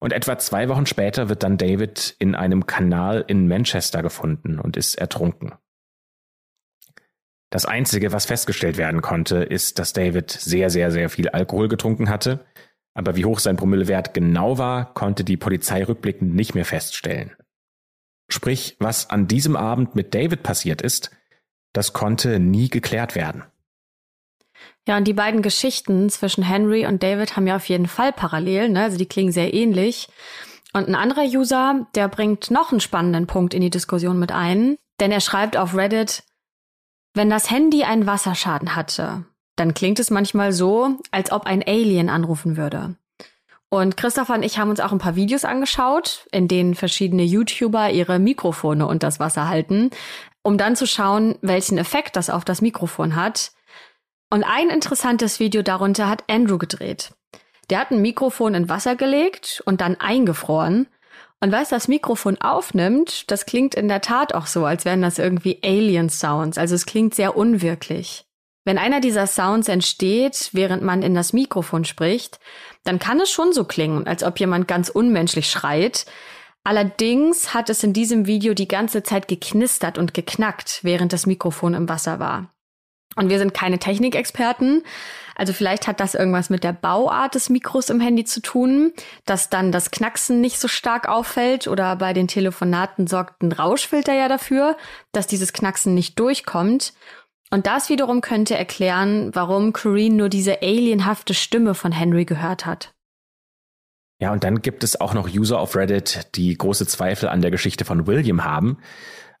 Und 0.00 0.12
etwa 0.12 0.38
zwei 0.38 0.68
Wochen 0.68 0.86
später 0.86 1.28
wird 1.28 1.42
dann 1.42 1.58
David 1.58 2.16
in 2.18 2.34
einem 2.34 2.66
Kanal 2.66 3.24
in 3.26 3.48
Manchester 3.48 4.02
gefunden 4.02 4.58
und 4.58 4.76
ist 4.76 4.96
ertrunken. 4.96 5.54
Das 7.50 7.66
Einzige, 7.66 8.12
was 8.12 8.26
festgestellt 8.26 8.78
werden 8.78 9.02
konnte, 9.02 9.36
ist, 9.36 9.78
dass 9.78 9.92
David 9.92 10.30
sehr, 10.30 10.70
sehr, 10.70 10.90
sehr 10.90 11.10
viel 11.10 11.28
Alkohol 11.28 11.68
getrunken 11.68 12.08
hatte. 12.08 12.46
Aber 12.94 13.14
wie 13.16 13.24
hoch 13.24 13.38
sein 13.38 13.56
Promillewert 13.56 14.14
genau 14.14 14.58
war, 14.58 14.94
konnte 14.94 15.22
die 15.22 15.36
Polizei 15.36 15.84
rückblickend 15.84 16.34
nicht 16.34 16.54
mehr 16.54 16.64
feststellen. 16.64 17.32
Sprich, 18.28 18.76
was 18.78 19.10
an 19.10 19.28
diesem 19.28 19.56
Abend 19.56 19.94
mit 19.94 20.14
David 20.14 20.42
passiert 20.42 20.80
ist, 20.80 21.10
das 21.72 21.92
konnte 21.92 22.38
nie 22.38 22.68
geklärt 22.68 23.14
werden. 23.14 23.44
Ja, 24.86 24.96
und 24.96 25.04
die 25.04 25.12
beiden 25.12 25.42
Geschichten 25.42 26.10
zwischen 26.10 26.42
Henry 26.42 26.86
und 26.86 27.02
David 27.02 27.36
haben 27.36 27.46
ja 27.46 27.56
auf 27.56 27.68
jeden 27.68 27.86
Fall 27.86 28.12
parallel, 28.12 28.68
ne? 28.68 28.82
also 28.82 28.98
die 28.98 29.06
klingen 29.06 29.32
sehr 29.32 29.54
ähnlich. 29.54 30.08
Und 30.72 30.88
ein 30.88 30.94
anderer 30.94 31.24
User, 31.24 31.86
der 31.94 32.08
bringt 32.08 32.50
noch 32.50 32.72
einen 32.72 32.80
spannenden 32.80 33.26
Punkt 33.26 33.54
in 33.54 33.60
die 33.60 33.70
Diskussion 33.70 34.18
mit 34.18 34.32
ein, 34.32 34.76
denn 35.00 35.12
er 35.12 35.20
schreibt 35.20 35.56
auf 35.56 35.76
Reddit, 35.76 36.24
wenn 37.14 37.30
das 37.30 37.50
Handy 37.50 37.84
einen 37.84 38.06
Wasserschaden 38.06 38.74
hatte, 38.74 39.24
dann 39.56 39.74
klingt 39.74 40.00
es 40.00 40.10
manchmal 40.10 40.52
so, 40.52 40.96
als 41.10 41.30
ob 41.30 41.46
ein 41.46 41.62
Alien 41.62 42.08
anrufen 42.08 42.56
würde. 42.56 42.96
Und 43.68 43.96
Christopher 43.96 44.34
und 44.34 44.42
ich 44.42 44.58
haben 44.58 44.70
uns 44.70 44.80
auch 44.80 44.92
ein 44.92 44.98
paar 44.98 45.16
Videos 45.16 45.44
angeschaut, 45.44 46.26
in 46.30 46.48
denen 46.48 46.74
verschiedene 46.74 47.22
YouTuber 47.22 47.90
ihre 47.90 48.18
Mikrofone 48.18 48.86
unters 48.86 49.20
Wasser 49.20 49.48
halten, 49.48 49.90
um 50.42 50.58
dann 50.58 50.76
zu 50.76 50.86
schauen, 50.86 51.36
welchen 51.42 51.78
Effekt 51.78 52.16
das 52.16 52.30
auf 52.30 52.44
das 52.44 52.60
Mikrofon 52.60 53.16
hat. 53.16 53.52
Und 54.30 54.44
ein 54.44 54.70
interessantes 54.70 55.40
Video 55.40 55.62
darunter 55.62 56.08
hat 56.08 56.24
Andrew 56.28 56.58
gedreht. 56.58 57.12
Der 57.70 57.80
hat 57.80 57.90
ein 57.90 58.02
Mikrofon 58.02 58.54
in 58.54 58.68
Wasser 58.68 58.96
gelegt 58.96 59.62
und 59.66 59.80
dann 59.80 59.96
eingefroren 60.00 60.88
und 61.42 61.50
was 61.50 61.70
das 61.70 61.88
Mikrofon 61.88 62.40
aufnimmt, 62.40 63.28
das 63.32 63.46
klingt 63.46 63.74
in 63.74 63.88
der 63.88 64.00
Tat 64.00 64.32
auch 64.32 64.46
so, 64.46 64.64
als 64.64 64.84
wären 64.84 65.02
das 65.02 65.18
irgendwie 65.18 65.58
Alien-Sounds. 65.64 66.56
Also 66.56 66.76
es 66.76 66.86
klingt 66.86 67.16
sehr 67.16 67.36
unwirklich. 67.36 68.24
Wenn 68.64 68.78
einer 68.78 69.00
dieser 69.00 69.26
Sounds 69.26 69.68
entsteht, 69.68 70.50
während 70.52 70.84
man 70.84 71.02
in 71.02 71.16
das 71.16 71.32
Mikrofon 71.32 71.84
spricht, 71.84 72.38
dann 72.84 73.00
kann 73.00 73.18
es 73.18 73.32
schon 73.32 73.52
so 73.52 73.64
klingen, 73.64 74.06
als 74.06 74.22
ob 74.22 74.38
jemand 74.38 74.68
ganz 74.68 74.88
unmenschlich 74.88 75.50
schreit. 75.50 76.06
Allerdings 76.64 77.54
hat 77.54 77.70
es 77.70 77.82
in 77.82 77.92
diesem 77.92 78.26
Video 78.26 78.54
die 78.54 78.68
ganze 78.68 79.02
Zeit 79.02 79.26
geknistert 79.26 79.98
und 79.98 80.14
geknackt, 80.14 80.80
während 80.82 81.12
das 81.12 81.26
Mikrofon 81.26 81.74
im 81.74 81.88
Wasser 81.88 82.20
war. 82.20 82.52
Und 83.16 83.28
wir 83.28 83.38
sind 83.38 83.52
keine 83.52 83.78
Technikexperten. 83.78 84.82
Also 85.34 85.52
vielleicht 85.52 85.86
hat 85.86 86.00
das 86.00 86.14
irgendwas 86.14 86.50
mit 86.50 86.64
der 86.64 86.72
Bauart 86.72 87.34
des 87.34 87.50
Mikros 87.50 87.90
im 87.90 88.00
Handy 88.00 88.24
zu 88.24 88.40
tun, 88.40 88.92
dass 89.26 89.50
dann 89.50 89.72
das 89.72 89.90
Knacksen 89.90 90.40
nicht 90.40 90.58
so 90.58 90.68
stark 90.68 91.08
auffällt 91.08 91.68
oder 91.68 91.96
bei 91.96 92.12
den 92.12 92.28
Telefonaten 92.28 93.06
sorgt 93.06 93.42
ein 93.42 93.52
Rauschfilter 93.52 94.14
ja 94.14 94.28
dafür, 94.28 94.76
dass 95.12 95.26
dieses 95.26 95.52
Knacksen 95.52 95.94
nicht 95.94 96.18
durchkommt. 96.18 96.94
Und 97.50 97.66
das 97.66 97.90
wiederum 97.90 98.22
könnte 98.22 98.56
erklären, 98.56 99.30
warum 99.34 99.74
Corrine 99.74 100.14
nur 100.14 100.28
diese 100.30 100.62
alienhafte 100.62 101.34
Stimme 101.34 101.74
von 101.74 101.92
Henry 101.92 102.24
gehört 102.24 102.64
hat. 102.64 102.94
Ja, 104.22 104.30
und 104.30 104.44
dann 104.44 104.62
gibt 104.62 104.84
es 104.84 105.00
auch 105.00 105.14
noch 105.14 105.28
User 105.28 105.58
auf 105.58 105.74
Reddit, 105.74 106.28
die 106.36 106.56
große 106.56 106.86
Zweifel 106.86 107.28
an 107.28 107.42
der 107.42 107.50
Geschichte 107.50 107.84
von 107.84 108.06
William 108.06 108.44
haben. 108.44 108.78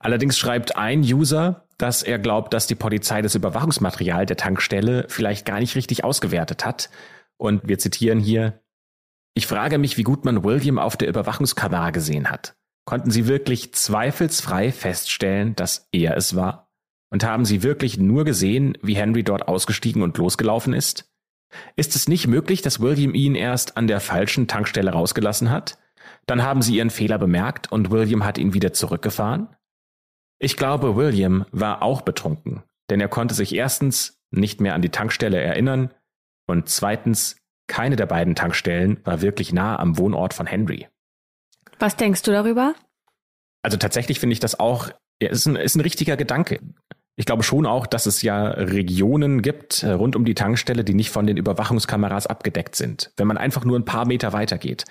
Allerdings 0.00 0.36
schreibt 0.36 0.74
ein 0.74 1.02
User, 1.02 1.68
dass 1.78 2.02
er 2.02 2.18
glaubt, 2.18 2.52
dass 2.52 2.66
die 2.66 2.74
Polizei 2.74 3.22
das 3.22 3.36
Überwachungsmaterial 3.36 4.26
der 4.26 4.36
Tankstelle 4.36 5.06
vielleicht 5.08 5.46
gar 5.46 5.60
nicht 5.60 5.76
richtig 5.76 6.02
ausgewertet 6.02 6.64
hat. 6.64 6.90
Und 7.36 7.68
wir 7.68 7.78
zitieren 7.78 8.18
hier, 8.18 8.60
ich 9.34 9.46
frage 9.46 9.78
mich, 9.78 9.98
wie 9.98 10.02
gut 10.02 10.24
man 10.24 10.42
William 10.42 10.80
auf 10.80 10.96
der 10.96 11.08
Überwachungskamera 11.08 11.90
gesehen 11.90 12.28
hat. 12.28 12.56
Konnten 12.84 13.12
Sie 13.12 13.28
wirklich 13.28 13.72
zweifelsfrei 13.74 14.72
feststellen, 14.72 15.54
dass 15.54 15.86
er 15.92 16.16
es 16.16 16.34
war? 16.34 16.72
Und 17.08 17.22
haben 17.22 17.44
Sie 17.44 17.62
wirklich 17.62 17.98
nur 17.98 18.24
gesehen, 18.24 18.76
wie 18.82 18.96
Henry 18.96 19.22
dort 19.22 19.46
ausgestiegen 19.46 20.02
und 20.02 20.18
losgelaufen 20.18 20.72
ist? 20.72 21.11
Ist 21.76 21.96
es 21.96 22.08
nicht 22.08 22.26
möglich, 22.26 22.62
dass 22.62 22.80
William 22.80 23.14
ihn 23.14 23.34
erst 23.34 23.76
an 23.76 23.86
der 23.86 24.00
falschen 24.00 24.48
Tankstelle 24.48 24.92
rausgelassen 24.92 25.50
hat? 25.50 25.78
Dann 26.26 26.42
haben 26.42 26.62
Sie 26.62 26.76
Ihren 26.76 26.90
Fehler 26.90 27.18
bemerkt 27.18 27.70
und 27.70 27.90
William 27.90 28.24
hat 28.24 28.38
ihn 28.38 28.54
wieder 28.54 28.72
zurückgefahren? 28.72 29.48
Ich 30.38 30.56
glaube, 30.56 30.96
William 30.96 31.46
war 31.52 31.82
auch 31.82 32.02
betrunken, 32.02 32.62
denn 32.90 33.00
er 33.00 33.08
konnte 33.08 33.34
sich 33.34 33.54
erstens 33.54 34.18
nicht 34.30 34.60
mehr 34.60 34.74
an 34.74 34.82
die 34.82 34.90
Tankstelle 34.90 35.40
erinnern 35.40 35.92
und 36.46 36.68
zweitens, 36.68 37.36
keine 37.68 37.96
der 37.96 38.06
beiden 38.06 38.34
Tankstellen 38.34 39.00
war 39.04 39.22
wirklich 39.22 39.52
nah 39.52 39.78
am 39.78 39.98
Wohnort 39.98 40.34
von 40.34 40.46
Henry. 40.46 40.88
Was 41.78 41.96
denkst 41.96 42.22
du 42.22 42.32
darüber? 42.32 42.74
Also 43.62 43.76
tatsächlich 43.76 44.20
finde 44.20 44.34
ich 44.34 44.40
das 44.40 44.58
auch, 44.58 44.90
ja, 45.22 45.30
ist 45.30 45.46
ein, 45.46 45.56
ist 45.56 45.76
ein 45.76 45.80
richtiger 45.80 46.16
Gedanke. 46.16 46.60
Ich 47.16 47.26
glaube 47.26 47.42
schon 47.42 47.66
auch, 47.66 47.86
dass 47.86 48.06
es 48.06 48.22
ja 48.22 48.48
Regionen 48.48 49.42
gibt 49.42 49.82
äh, 49.82 49.90
rund 49.92 50.16
um 50.16 50.24
die 50.24 50.34
Tankstelle, 50.34 50.82
die 50.82 50.94
nicht 50.94 51.10
von 51.10 51.26
den 51.26 51.36
Überwachungskameras 51.36 52.26
abgedeckt 52.26 52.74
sind. 52.74 53.12
Wenn 53.16 53.26
man 53.26 53.36
einfach 53.36 53.64
nur 53.64 53.78
ein 53.78 53.84
paar 53.84 54.06
Meter 54.06 54.32
weitergeht. 54.32 54.86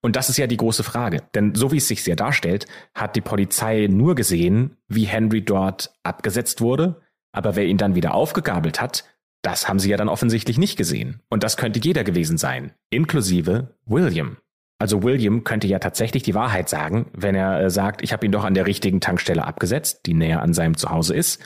Und 0.00 0.14
das 0.14 0.28
ist 0.28 0.36
ja 0.36 0.46
die 0.46 0.56
große 0.56 0.84
Frage. 0.84 1.22
Denn 1.34 1.54
so 1.54 1.72
wie 1.72 1.78
es 1.78 1.88
sich 1.88 2.04
sehr 2.04 2.14
darstellt, 2.14 2.66
hat 2.94 3.16
die 3.16 3.20
Polizei 3.20 3.88
nur 3.90 4.14
gesehen, 4.14 4.76
wie 4.86 5.04
Henry 5.04 5.44
dort 5.44 5.92
abgesetzt 6.04 6.60
wurde. 6.60 7.02
Aber 7.32 7.56
wer 7.56 7.66
ihn 7.66 7.78
dann 7.78 7.96
wieder 7.96 8.14
aufgegabelt 8.14 8.80
hat, 8.80 9.04
das 9.42 9.68
haben 9.68 9.78
sie 9.78 9.90
ja 9.90 9.96
dann 9.96 10.08
offensichtlich 10.08 10.58
nicht 10.58 10.76
gesehen. 10.76 11.22
Und 11.28 11.42
das 11.42 11.56
könnte 11.56 11.80
jeder 11.82 12.04
gewesen 12.04 12.38
sein, 12.38 12.72
inklusive 12.90 13.76
William. 13.84 14.36
Also 14.78 15.02
William 15.02 15.44
könnte 15.44 15.66
ja 15.66 15.78
tatsächlich 15.78 16.22
die 16.22 16.34
Wahrheit 16.34 16.68
sagen, 16.68 17.10
wenn 17.14 17.34
er 17.34 17.60
äh, 17.60 17.70
sagt, 17.70 18.02
ich 18.02 18.12
habe 18.12 18.26
ihn 18.26 18.32
doch 18.32 18.44
an 18.44 18.54
der 18.54 18.66
richtigen 18.66 19.00
Tankstelle 19.00 19.44
abgesetzt, 19.44 20.00
die 20.06 20.14
näher 20.14 20.42
an 20.42 20.52
seinem 20.52 20.76
Zuhause 20.76 21.14
ist, 21.14 21.40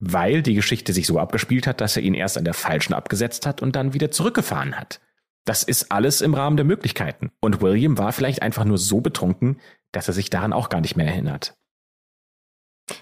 weil 0.00 0.42
die 0.42 0.54
Geschichte 0.54 0.92
sich 0.92 1.06
so 1.06 1.18
abgespielt 1.18 1.66
hat, 1.66 1.80
dass 1.80 1.96
er 1.96 2.02
ihn 2.02 2.14
erst 2.14 2.36
an 2.36 2.44
der 2.44 2.54
falschen 2.54 2.94
abgesetzt 2.94 3.46
hat 3.46 3.62
und 3.62 3.76
dann 3.76 3.94
wieder 3.94 4.10
zurückgefahren 4.10 4.78
hat. 4.78 5.00
Das 5.44 5.62
ist 5.62 5.92
alles 5.92 6.20
im 6.20 6.34
Rahmen 6.34 6.56
der 6.56 6.64
Möglichkeiten. 6.64 7.30
Und 7.40 7.60
William 7.60 7.98
war 7.98 8.12
vielleicht 8.12 8.42
einfach 8.42 8.64
nur 8.64 8.78
so 8.78 9.00
betrunken, 9.00 9.60
dass 9.92 10.08
er 10.08 10.14
sich 10.14 10.30
daran 10.30 10.52
auch 10.52 10.68
gar 10.68 10.80
nicht 10.80 10.96
mehr 10.96 11.06
erinnert. 11.06 11.54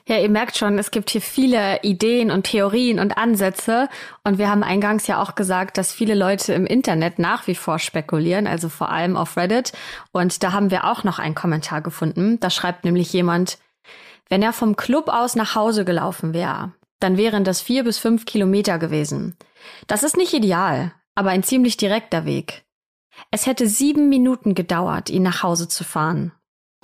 Ja, 0.07 0.19
ihr 0.19 0.29
merkt 0.29 0.57
schon, 0.57 0.79
es 0.79 0.91
gibt 0.91 1.11
hier 1.11 1.21
viele 1.21 1.83
Ideen 1.83 2.31
und 2.31 2.45
Theorien 2.45 3.01
und 3.01 3.19
Ansätze. 3.19 3.89
Und 4.23 4.39
wir 4.39 4.49
haben 4.49 4.63
eingangs 4.63 5.07
ja 5.07 5.21
auch 5.21 5.35
gesagt, 5.35 5.77
dass 5.77 5.93
viele 5.93 6.15
Leute 6.15 6.53
im 6.55 6.67
Internet 6.67 7.19
nach 7.19 7.47
wie 7.47 7.55
vor 7.55 7.79
spekulieren, 7.79 8.47
also 8.47 8.69
vor 8.69 8.91
allem 8.91 9.17
auf 9.17 9.37
Reddit. 9.37 9.73
Und 10.13 10.43
da 10.43 10.53
haben 10.53 10.71
wir 10.71 10.85
auch 10.85 11.03
noch 11.03 11.19
einen 11.19 11.35
Kommentar 11.35 11.81
gefunden. 11.81 12.39
Da 12.39 12.51
schreibt 12.51 12.85
nämlich 12.85 13.13
jemand, 13.13 13.59
wenn 14.29 14.43
er 14.43 14.53
vom 14.53 14.77
Club 14.77 15.09
aus 15.09 15.35
nach 15.35 15.57
Hause 15.57 15.85
gelaufen 15.85 16.33
wäre, 16.33 16.73
dann 17.01 17.17
wären 17.17 17.43
das 17.43 17.61
vier 17.61 17.83
bis 17.83 17.99
fünf 17.99 18.25
Kilometer 18.25 18.79
gewesen. 18.79 19.37
Das 19.89 20.05
ist 20.05 20.17
nicht 20.17 20.33
ideal 20.33 20.93
aber 21.15 21.31
ein 21.31 21.43
ziemlich 21.43 21.77
direkter 21.77 22.25
Weg. 22.25 22.65
Es 23.31 23.47
hätte 23.47 23.67
sieben 23.67 24.09
Minuten 24.09 24.55
gedauert, 24.55 25.11
ihn 25.11 25.23
nach 25.23 25.43
Hause 25.43 25.69
zu 25.69 25.85
fahren. 25.85 26.33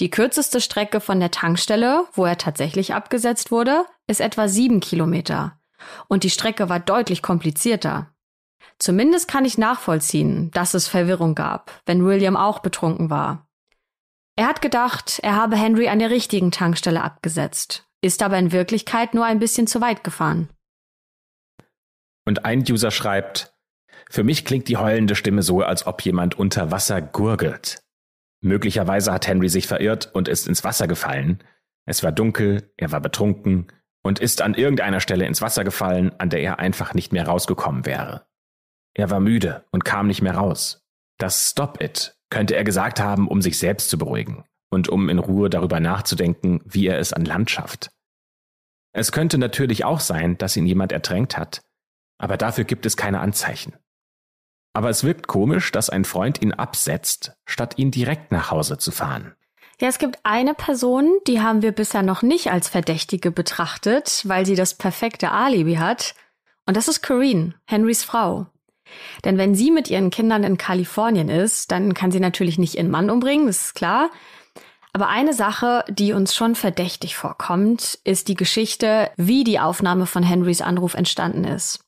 Die 0.01 0.11
kürzeste 0.11 0.61
Strecke 0.61 1.01
von 1.01 1.19
der 1.19 1.33
Tankstelle, 1.33 2.07
wo 2.13 2.25
er 2.25 2.39
tatsächlich 2.39 2.95
abgesetzt 2.95 3.51
wurde, 3.51 3.85
ist 4.07 4.21
etwa 4.21 4.47
sieben 4.47 4.81
Kilometer. 4.81 5.59
Und 6.07 6.23
die 6.23 6.31
Strecke 6.31 6.69
war 6.69 6.79
deutlich 6.79 7.21
komplizierter. 7.21 8.13
Zumindest 8.79 9.27
kann 9.27 9.45
ich 9.45 9.59
nachvollziehen, 9.59 10.53
dass 10.53 10.75
es 10.75 10.87
Verwirrung 10.87 11.35
gab, 11.35 11.73
wenn 11.85 12.05
William 12.05 12.37
auch 12.37 12.61
betrunken 12.61 13.11
war. 13.11 13.49
Er 14.37 14.47
hat 14.47 14.63
gedacht, 14.63 15.19
er 15.23 15.35
habe 15.35 15.57
Henry 15.57 15.89
an 15.89 15.99
der 15.99 16.11
richtigen 16.11 16.53
Tankstelle 16.53 17.03
abgesetzt, 17.03 17.89
ist 18.01 18.23
aber 18.23 18.39
in 18.39 18.53
Wirklichkeit 18.53 19.15
nur 19.15 19.25
ein 19.25 19.41
bisschen 19.41 19.67
zu 19.67 19.81
weit 19.81 20.05
gefahren. 20.05 20.49
Und 22.25 22.45
ein 22.45 22.61
User 22.61 22.93
schreibt, 22.93 23.53
für 24.09 24.23
mich 24.23 24.45
klingt 24.45 24.69
die 24.69 24.77
heulende 24.77 25.17
Stimme 25.17 25.43
so, 25.43 25.63
als 25.63 25.87
ob 25.89 26.03
jemand 26.03 26.39
unter 26.39 26.71
Wasser 26.71 27.03
gurgelt. 27.03 27.83
Möglicherweise 28.41 29.13
hat 29.13 29.27
Henry 29.27 29.49
sich 29.49 29.67
verirrt 29.67 30.11
und 30.15 30.29
ist 30.29 30.47
ins 30.47 30.65
Wasser 30.65 30.87
gefallen. 30.87 31.43
Es 31.87 32.03
war 32.03 32.13
dunkel, 32.13 32.73
er 32.77 32.93
war 32.93 33.01
betrunken 33.01 33.69
und 34.03 34.21
ist 34.21 34.43
an 34.43 34.55
irgendeiner 34.55 35.01
Stelle 35.01 35.27
ins 35.27 35.43
Wasser 35.43 35.65
gefallen, 35.65 36.13
an 36.19 36.31
der 36.31 36.41
er 36.41 36.59
einfach 36.59 36.95
nicht 36.95 37.13
mehr 37.13 37.27
rausgekommen 37.27 37.85
wäre. 37.85 38.27
Er 38.95 39.11
war 39.11 39.21
müde 39.21 39.65
und 39.71 39.85
kam 39.85 40.07
nicht 40.07 40.23
mehr 40.23 40.35
raus. 40.35 40.87
Das 41.19 41.51
Stop 41.51 41.83
it 41.83 42.17
könnte 42.31 42.57
er 42.57 42.65
gesagt 42.65 43.01
haben, 43.01 43.29
um 43.29 43.43
sich 43.43 43.59
selbst 43.59 43.91
zu 43.91 43.99
beruhigen 43.99 44.45
und 44.71 44.89
um 44.89 45.09
in 45.09 45.19
Ruhe 45.19 45.51
darüber 45.51 45.81
nachzudenken, 45.81 46.61
wie 46.65 46.87
er 46.87 46.99
es 46.99 47.13
an 47.13 47.25
Land 47.25 47.51
schafft. 47.51 47.91
Es 48.93 49.13
könnte 49.13 49.39
natürlich 49.39 49.85
auch 49.85 50.01
sein, 50.01 50.39
dass 50.39 50.57
ihn 50.57 50.67
jemand 50.67 50.93
ertränkt 50.93 51.37
hat, 51.37 51.63
aber 52.19 52.37
dafür 52.37 52.65
gibt 52.65 52.87
es 52.87 52.97
keine 52.97 53.21
Anzeichen. 53.21 53.75
Aber 54.79 54.91
es 54.91 55.03
wirkt 55.03 55.27
komisch, 55.27 55.73
dass 55.73 55.91
ein 55.91 56.05
Freund 56.05 56.41
ihn 56.41 56.53
absetzt, 56.53 57.33
statt 57.47 57.79
ihn 57.79 57.91
direkt 57.91 58.31
nach 58.31 58.53
Hause 58.53 58.79
zu 58.79 58.93
fahren. 58.93 59.35
Ja, 59.81 59.89
es 59.89 59.99
gibt 59.99 60.21
eine 60.23 60.55
Person, 60.55 61.19
die 61.27 61.41
haben 61.41 61.63
wir 61.63 61.73
bisher 61.73 62.05
noch 62.05 62.23
nicht 62.23 62.53
als 62.53 62.69
Verdächtige 62.69 63.33
betrachtet, 63.33 64.23
weil 64.29 64.47
sie 64.47 64.55
das 64.55 64.75
perfekte 64.75 65.33
Alibi 65.33 65.75
hat. 65.75 66.15
Und 66.65 66.77
das 66.77 66.87
ist 66.87 67.03
Corrine, 67.03 67.55
Henrys 67.65 68.05
Frau. 68.05 68.47
Denn 69.25 69.37
wenn 69.37 69.57
sie 69.57 69.73
mit 69.73 69.91
ihren 69.91 70.11
Kindern 70.11 70.45
in 70.45 70.59
Kalifornien 70.59 71.29
ist, 71.29 71.73
dann 71.73 71.93
kann 71.93 72.13
sie 72.13 72.21
natürlich 72.21 72.57
nicht 72.57 72.77
ihren 72.77 72.89
Mann 72.89 73.11
umbringen, 73.11 73.49
das 73.49 73.63
ist 73.63 73.75
klar. 73.75 74.11
Aber 74.93 75.09
eine 75.09 75.35
Sache, 75.35 75.83
die 75.89 76.13
uns 76.13 76.37
schon 76.37 76.55
verdächtig 76.55 77.17
vorkommt, 77.17 77.99
ist 78.05 78.29
die 78.29 78.37
Geschichte, 78.37 79.11
wie 79.17 79.43
die 79.43 79.59
Aufnahme 79.59 80.07
von 80.07 80.23
Henrys 80.23 80.61
Anruf 80.61 80.95
entstanden 80.95 81.43
ist. 81.43 81.81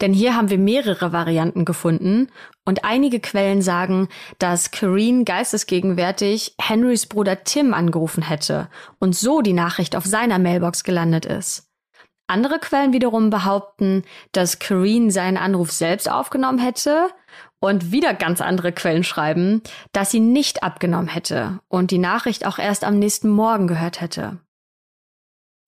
Denn 0.00 0.12
hier 0.12 0.36
haben 0.36 0.50
wir 0.50 0.58
mehrere 0.58 1.12
Varianten 1.12 1.64
gefunden 1.64 2.28
und 2.64 2.84
einige 2.84 3.20
Quellen 3.20 3.62
sagen, 3.62 4.08
dass 4.38 4.70
Kareen 4.70 5.24
geistesgegenwärtig 5.24 6.54
Henrys 6.60 7.06
Bruder 7.06 7.44
Tim 7.44 7.72
angerufen 7.72 8.22
hätte 8.22 8.68
und 8.98 9.14
so 9.14 9.42
die 9.42 9.52
Nachricht 9.52 9.96
auf 9.96 10.04
seiner 10.04 10.38
Mailbox 10.38 10.84
gelandet 10.84 11.24
ist. 11.24 11.66
Andere 12.28 12.58
Quellen 12.58 12.92
wiederum 12.92 13.30
behaupten, 13.30 14.02
dass 14.32 14.58
Kareen 14.58 15.10
seinen 15.10 15.36
Anruf 15.36 15.70
selbst 15.70 16.10
aufgenommen 16.10 16.58
hätte 16.58 17.08
und 17.60 17.92
wieder 17.92 18.14
ganz 18.14 18.40
andere 18.40 18.72
Quellen 18.72 19.04
schreiben, 19.04 19.62
dass 19.92 20.10
sie 20.10 20.20
nicht 20.20 20.64
abgenommen 20.64 21.08
hätte 21.08 21.60
und 21.68 21.92
die 21.92 21.98
Nachricht 21.98 22.44
auch 22.44 22.58
erst 22.58 22.82
am 22.82 22.98
nächsten 22.98 23.28
Morgen 23.28 23.68
gehört 23.68 24.00
hätte. 24.00 24.38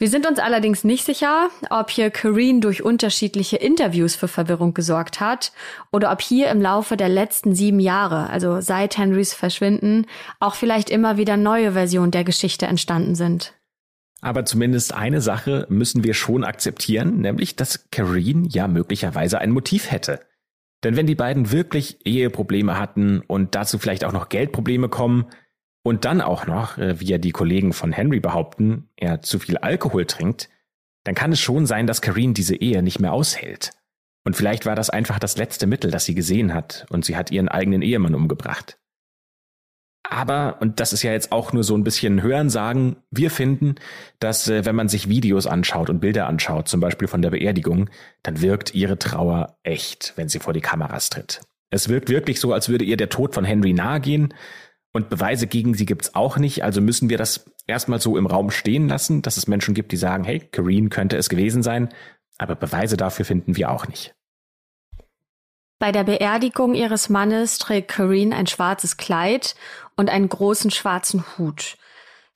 Wir 0.01 0.09
sind 0.09 0.29
uns 0.29 0.39
allerdings 0.39 0.85
nicht 0.85 1.05
sicher, 1.05 1.51
ob 1.71 1.91
hier 1.91 2.11
Kareen 2.11 2.61
durch 2.61 2.85
unterschiedliche 2.85 3.57
Interviews 3.57 4.15
für 4.15 4.29
Verwirrung 4.29 4.73
gesorgt 4.73 5.19
hat 5.19 5.51
oder 5.91 6.13
ob 6.13 6.23
hier 6.23 6.51
im 6.51 6.63
Laufe 6.63 6.97
der 6.97 7.09
letzten 7.09 7.53
sieben 7.57 7.81
Jahre, 7.81 8.31
also 8.31 8.61
seit 8.61 8.97
Henrys 8.97 9.35
Verschwinden, 9.35 10.07
auch 10.39 10.55
vielleicht 10.55 10.89
immer 10.89 11.17
wieder 11.17 11.37
neue 11.37 11.73
Versionen 11.73 12.13
der 12.13 12.23
Geschichte 12.23 12.67
entstanden 12.67 13.17
sind. 13.17 13.55
Aber 14.21 14.45
zumindest 14.45 14.95
eine 14.95 15.21
Sache 15.21 15.67
müssen 15.69 16.05
wir 16.05 16.15
schon 16.15 16.45
akzeptieren, 16.45 17.21
nämlich 17.21 17.57
dass 17.57 17.91
Kareen 17.91 18.45
ja 18.45 18.69
möglicherweise 18.69 19.41
ein 19.41 19.51
Motiv 19.51 19.91
hätte. 19.91 20.21
Denn 20.85 20.95
wenn 20.95 21.07
die 21.09 21.17
beiden 21.17 21.51
wirklich 21.51 22.07
Eheprobleme 22.07 22.79
hatten 22.79 23.21
und 23.27 23.57
dazu 23.57 23.79
vielleicht 23.79 24.05
auch 24.05 24.13
noch 24.13 24.29
Geldprobleme 24.29 24.89
kommen, 24.89 25.27
und 25.89 26.05
dann 26.05 26.21
auch 26.21 26.47
noch, 26.47 26.79
äh, 26.79 27.01
wie 27.01 27.07
ja 27.07 27.19
die 27.19 27.33
Kollegen 27.33 27.73
von 27.73 27.93
Henry 27.93 28.21
behaupten, 28.21 28.89
er 28.97 29.23
zu 29.23 29.39
viel 29.39 29.57
Alkohol 29.57 30.05
trinkt, 30.07 30.49
dann 31.05 31.15
kann 31.15 31.33
es 31.33 31.41
schon 31.41 31.67
sein, 31.67 31.87
dass 31.87 32.03
Karine 32.03 32.35
diese 32.35 32.57
Ehe 32.57 32.83
nicht 32.83 33.01
mehr 33.01 33.13
aushält. 33.13 33.73
Und 34.25 34.37
vielleicht 34.37 34.67
war 34.67 34.77
das 34.77 34.91
einfach 34.91 35.19
das 35.19 35.39
letzte 35.39 35.67
Mittel, 35.67 35.91
das 35.91 36.05
sie 36.05 36.15
gesehen 36.15 36.53
hat, 36.53 36.87
und 36.91 37.05
sie 37.05 37.17
hat 37.17 37.31
ihren 37.31 37.49
eigenen 37.49 37.81
Ehemann 37.81 38.15
umgebracht. 38.15 38.79
Aber, 40.11 40.59
und 40.61 40.81
das 40.81 40.93
ist 40.93 41.03
ja 41.03 41.13
jetzt 41.13 41.33
auch 41.33 41.53
nur 41.53 41.65
so 41.65 41.77
ein 41.77 41.85
bisschen 41.85 42.23
Hören 42.23 42.51
sagen, 42.51 42.97
wir 43.11 43.31
finden, 43.31 43.77
dass 44.21 44.49
äh, 44.49 44.65
wenn 44.65 44.75
man 44.75 44.89
sich 44.89 45.09
Videos 45.09 45.47
anschaut 45.47 45.91
und 45.91 46.01
Bilder 46.01 46.27
anschaut, 46.27 46.69
zum 46.69 46.81
Beispiel 46.81 47.09
von 47.09 47.23
der 47.23 47.31
Beerdigung, 47.31 47.91
dann 48.23 48.41
wirkt 48.41 48.75
ihre 48.75 48.99
Trauer 48.99 49.59
echt, 49.63 50.15
wenn 50.17 50.29
sie 50.29 50.39
vor 50.39 50.53
die 50.53 50.61
Kameras 50.61 51.11
tritt. 51.11 51.43
Es 51.71 51.89
wirkt 51.89 52.09
wirklich 52.09 52.41
so, 52.41 52.53
als 52.53 52.69
würde 52.69 52.85
ihr 52.85 52.97
der 52.97 53.11
Tod 53.11 53.35
von 53.35 53.45
Henry 53.45 53.75
nahegehen. 53.75 54.35
Und 54.99 55.11
Beweise 55.11 55.47
gegen 55.47 55.75
sie 55.75 55.87
gibt's 55.87 56.17
auch 56.17 56.39
nicht. 56.39 56.65
Also 56.65 56.81
müssen 56.81 57.09
wir 57.09 57.19
das 57.19 57.49
erstmal 57.69 58.01
so 58.01 58.17
im 58.17 58.27
Raum 58.27 58.51
stehen 58.51 58.89
lassen, 58.89 59.23
dass 59.23 59.37
es 59.37 59.47
Menschen 59.47 59.73
gibt, 59.73 59.93
die 59.93 59.97
sagen, 59.97 60.25
hey, 60.25 60.41
Kareen 60.41 60.91
könnte 60.91 61.17
es 61.17 61.29
gewesen 61.29 61.63
sein. 61.63 61.91
Aber 62.37 62.57
Beweise 62.57 62.97
dafür 62.97 63.25
finden 63.25 63.57
wir 63.57 63.71
auch 63.71 63.87
nicht. 63.87 64.17
Bei 65.79 65.93
der 65.93 66.03
Beerdigung 66.03 66.75
ihres 66.75 67.11
Mannes 67.11 67.59
trägt 67.59 67.93
Kareen 67.93 68.33
ein 68.33 68.49
schwarzes 68.49 68.97
Kleid 68.97 69.55
und 69.95 70.11
einen 70.11 70.29
großen 70.29 70.73
schwarzen 70.73 71.23
Hut. 71.39 71.77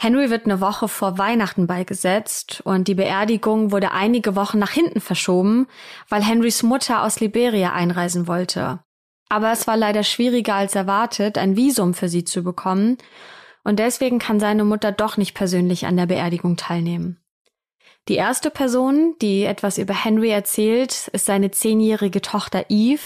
Henry 0.00 0.30
wird 0.30 0.44
eine 0.44 0.60
Woche 0.60 0.86
vor 0.86 1.18
Weihnachten 1.18 1.66
beigesetzt 1.66 2.60
und 2.64 2.86
die 2.86 2.94
Beerdigung 2.94 3.72
wurde 3.72 3.90
einige 3.90 4.36
Wochen 4.36 4.60
nach 4.60 4.70
hinten 4.70 5.00
verschoben, 5.00 5.66
weil 6.08 6.22
Henrys 6.22 6.62
Mutter 6.62 7.02
aus 7.02 7.18
Liberia 7.18 7.72
einreisen 7.72 8.28
wollte. 8.28 8.78
Aber 9.33 9.51
es 9.51 9.66
war 9.66 9.78
leider 9.78 10.03
schwieriger 10.03 10.57
als 10.57 10.74
erwartet, 10.74 11.39
ein 11.39 11.57
Visum 11.57 11.95
für 11.95 12.11
sie 12.11 12.22
zu 12.22 12.43
bekommen, 12.43 12.99
und 13.64 13.78
deswegen 13.78 14.18
kann 14.18 14.39
seine 14.39 14.62
Mutter 14.62 14.93
doch 14.93 15.16
nicht 15.16 15.33
persönlich 15.33 15.87
an 15.87 15.97
der 15.97 16.05
Beerdigung 16.05 16.59
teilnehmen. 16.59 17.18
Die 18.09 18.16
erste 18.16 18.51
Person, 18.51 19.14
die 19.22 19.45
etwas 19.45 19.78
über 19.78 19.95
Henry 19.95 20.28
erzählt, 20.28 21.09
ist 21.14 21.24
seine 21.24 21.51
zehnjährige 21.51 22.20
Tochter 22.20 22.66
Eve, 22.68 23.01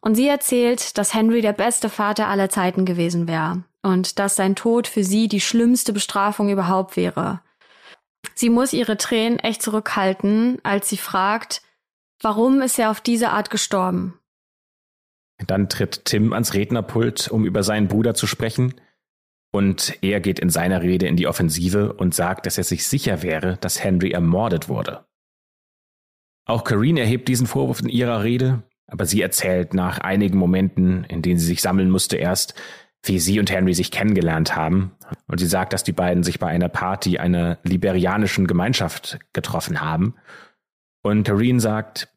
und 0.00 0.16
sie 0.16 0.26
erzählt, 0.26 0.98
dass 0.98 1.14
Henry 1.14 1.40
der 1.40 1.52
beste 1.52 1.88
Vater 1.88 2.26
aller 2.26 2.50
Zeiten 2.50 2.84
gewesen 2.84 3.28
wäre 3.28 3.62
und 3.80 4.18
dass 4.18 4.34
sein 4.34 4.56
Tod 4.56 4.88
für 4.88 5.04
sie 5.04 5.28
die 5.28 5.40
schlimmste 5.40 5.92
Bestrafung 5.92 6.48
überhaupt 6.48 6.96
wäre. 6.96 7.42
Sie 8.34 8.50
muss 8.50 8.72
ihre 8.72 8.96
Tränen 8.96 9.38
echt 9.38 9.62
zurückhalten, 9.62 10.58
als 10.64 10.88
sie 10.88 10.96
fragt, 10.96 11.62
warum 12.20 12.60
ist 12.60 12.76
er 12.76 12.90
auf 12.90 13.00
diese 13.00 13.30
Art 13.30 13.50
gestorben? 13.50 14.18
Dann 15.46 15.68
tritt 15.68 16.04
Tim 16.04 16.32
ans 16.32 16.54
Rednerpult, 16.54 17.28
um 17.28 17.44
über 17.44 17.62
seinen 17.62 17.88
Bruder 17.88 18.14
zu 18.14 18.26
sprechen. 18.26 18.74
Und 19.52 19.98
er 20.02 20.20
geht 20.20 20.38
in 20.38 20.50
seiner 20.50 20.82
Rede 20.82 21.06
in 21.06 21.16
die 21.16 21.26
Offensive 21.26 21.92
und 21.92 22.14
sagt, 22.14 22.46
dass 22.46 22.58
er 22.58 22.64
sich 22.64 22.86
sicher 22.86 23.22
wäre, 23.22 23.56
dass 23.60 23.82
Henry 23.82 24.10
ermordet 24.10 24.68
wurde. 24.68 25.06
Auch 26.46 26.64
Kareen 26.64 26.96
erhebt 26.96 27.28
diesen 27.28 27.46
Vorwurf 27.46 27.80
in 27.80 27.88
ihrer 27.88 28.22
Rede 28.22 28.64
aber 28.86 29.06
sie 29.06 29.22
erzählt 29.22 29.74
nach 29.74 29.98
einigen 29.98 30.38
Momenten, 30.38 31.04
in 31.04 31.22
denen 31.22 31.38
sie 31.38 31.46
sich 31.46 31.62
sammeln 31.62 31.90
musste, 31.90 32.16
erst, 32.16 32.54
wie 33.02 33.18
sie 33.18 33.38
und 33.38 33.50
Henry 33.50 33.74
sich 33.74 33.90
kennengelernt 33.90 34.56
haben. 34.56 34.92
Und 35.26 35.38
sie 35.38 35.46
sagt, 35.46 35.72
dass 35.72 35.84
die 35.84 35.92
beiden 35.92 36.22
sich 36.22 36.38
bei 36.38 36.46
einer 36.46 36.68
Party 36.68 37.18
einer 37.18 37.58
liberianischen 37.62 38.46
Gemeinschaft 38.46 39.18
getroffen 39.32 39.80
haben. 39.80 40.14
Und 41.02 41.24
Kareen 41.24 41.60
sagt, 41.60 42.08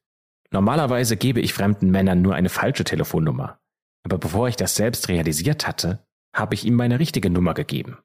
normalerweise 0.52 1.18
gebe 1.18 1.40
ich 1.40 1.54
fremden 1.54 1.92
Männern 1.92 2.22
nur 2.22 2.36
eine 2.36 2.50
falsche 2.50 2.84
Telefonnummer. 2.84 3.60
Aber 4.04 4.18
bevor 4.18 4.48
ich 4.48 4.56
das 4.56 4.76
selbst 4.76 5.10
realisiert 5.10 5.68
hatte, 5.68 6.06
habe 6.34 6.56
ich 6.56 6.66
ihm 6.66 6.76
meine 6.76 7.00
richtige 7.00 7.30
Nummer 7.30 7.54
gegeben. 7.54 7.98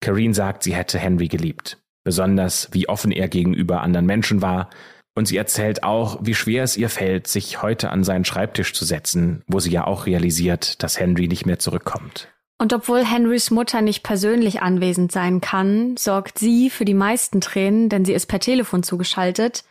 Kareen 0.00 0.34
sagt, 0.34 0.62
sie 0.62 0.74
hätte 0.74 0.98
Henry 0.98 1.28
geliebt. 1.28 1.82
Besonders 2.04 2.68
wie 2.72 2.88
offen 2.88 3.10
er 3.10 3.28
gegenüber 3.28 3.80
anderen 3.80 4.06
Menschen 4.06 4.42
war, 4.42 4.70
und 5.16 5.26
sie 5.26 5.36
erzählt 5.36 5.84
auch, 5.84 6.18
wie 6.22 6.34
schwer 6.34 6.64
es 6.64 6.76
ihr 6.76 6.88
fällt, 6.88 7.28
sich 7.28 7.62
heute 7.62 7.90
an 7.90 8.02
seinen 8.02 8.24
Schreibtisch 8.24 8.74
zu 8.74 8.84
setzen, 8.84 9.42
wo 9.46 9.60
sie 9.60 9.70
ja 9.70 9.86
auch 9.86 10.06
realisiert, 10.06 10.82
dass 10.82 10.98
Henry 10.98 11.28
nicht 11.28 11.46
mehr 11.46 11.58
zurückkommt. 11.58 12.28
Und 12.58 12.72
obwohl 12.72 13.04
Henrys 13.04 13.50
Mutter 13.50 13.80
nicht 13.80 14.02
persönlich 14.02 14.62
anwesend 14.62 15.12
sein 15.12 15.40
kann, 15.40 15.96
sorgt 15.96 16.38
sie 16.38 16.70
für 16.70 16.84
die 16.84 16.94
meisten 16.94 17.40
Tränen, 17.40 17.88
denn 17.88 18.04
sie 18.04 18.12
ist 18.12 18.26
per 18.26 18.40
Telefon 18.40 18.82
zugeschaltet. 18.82 19.64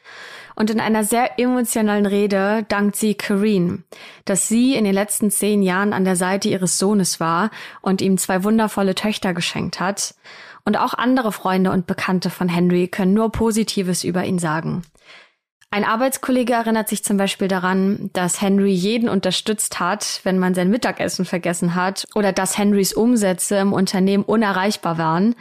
Und 0.56 0.70
in 0.70 0.80
einer 0.80 1.04
sehr 1.04 1.39
emotionalen 1.39 2.06
Rede 2.06 2.66
dankt 2.70 2.95
sie 2.95 3.16
Kareen, 3.16 3.84
dass 4.26 4.47
sie 4.47 4.76
in 4.76 4.86
den 4.86 4.93
letzten 4.93 5.32
zehn 5.32 5.62
Jahren 5.62 5.93
an 5.93 6.06
der 6.06 6.16
Seite 6.16 6.49
ihres 6.49 6.78
Sohnes 6.78 7.20
war 7.20 7.49
und 7.82 8.01
ihm 8.01 8.18
zwei 8.18 8.43
wundervolle 8.43 8.95
Töchter 8.95 9.34
geschenkt 9.34 9.80
hat. 9.80 10.16
Und 10.66 10.78
auch 10.78 10.93
andere 10.93 11.32
Freunde 11.32 11.72
und 11.72 11.88
Bekannte 11.88 12.30
von 12.30 12.47
Henry 12.47 12.88
können 12.88 13.14
nur 13.14 13.32
Positives 13.32 14.04
über 14.04 14.24
ihn 14.24 14.39
sagen. 14.39 14.84
Ein 15.74 15.86
Arbeitskollege 15.86 16.54
erinnert 16.54 16.88
sich 16.88 17.04
zum 17.04 17.18
Beispiel 17.18 17.47
daran, 17.47 18.12
dass 18.14 18.41
Henry 18.43 18.70
jeden 18.72 19.10
unterstützt 19.10 19.80
hat, 19.80 20.22
wenn 20.22 20.38
man 20.38 20.54
sein 20.54 20.70
Mittagessen 20.70 21.26
vergessen 21.26 21.74
hat 21.74 22.06
oder 22.14 22.32
dass 22.32 22.60
Henrys 22.60 22.93
Umsätze 22.93 23.56
im 23.56 23.74
Unternehmen 23.74 24.24
unerreichbar 24.24 24.99
waren. 24.99 25.34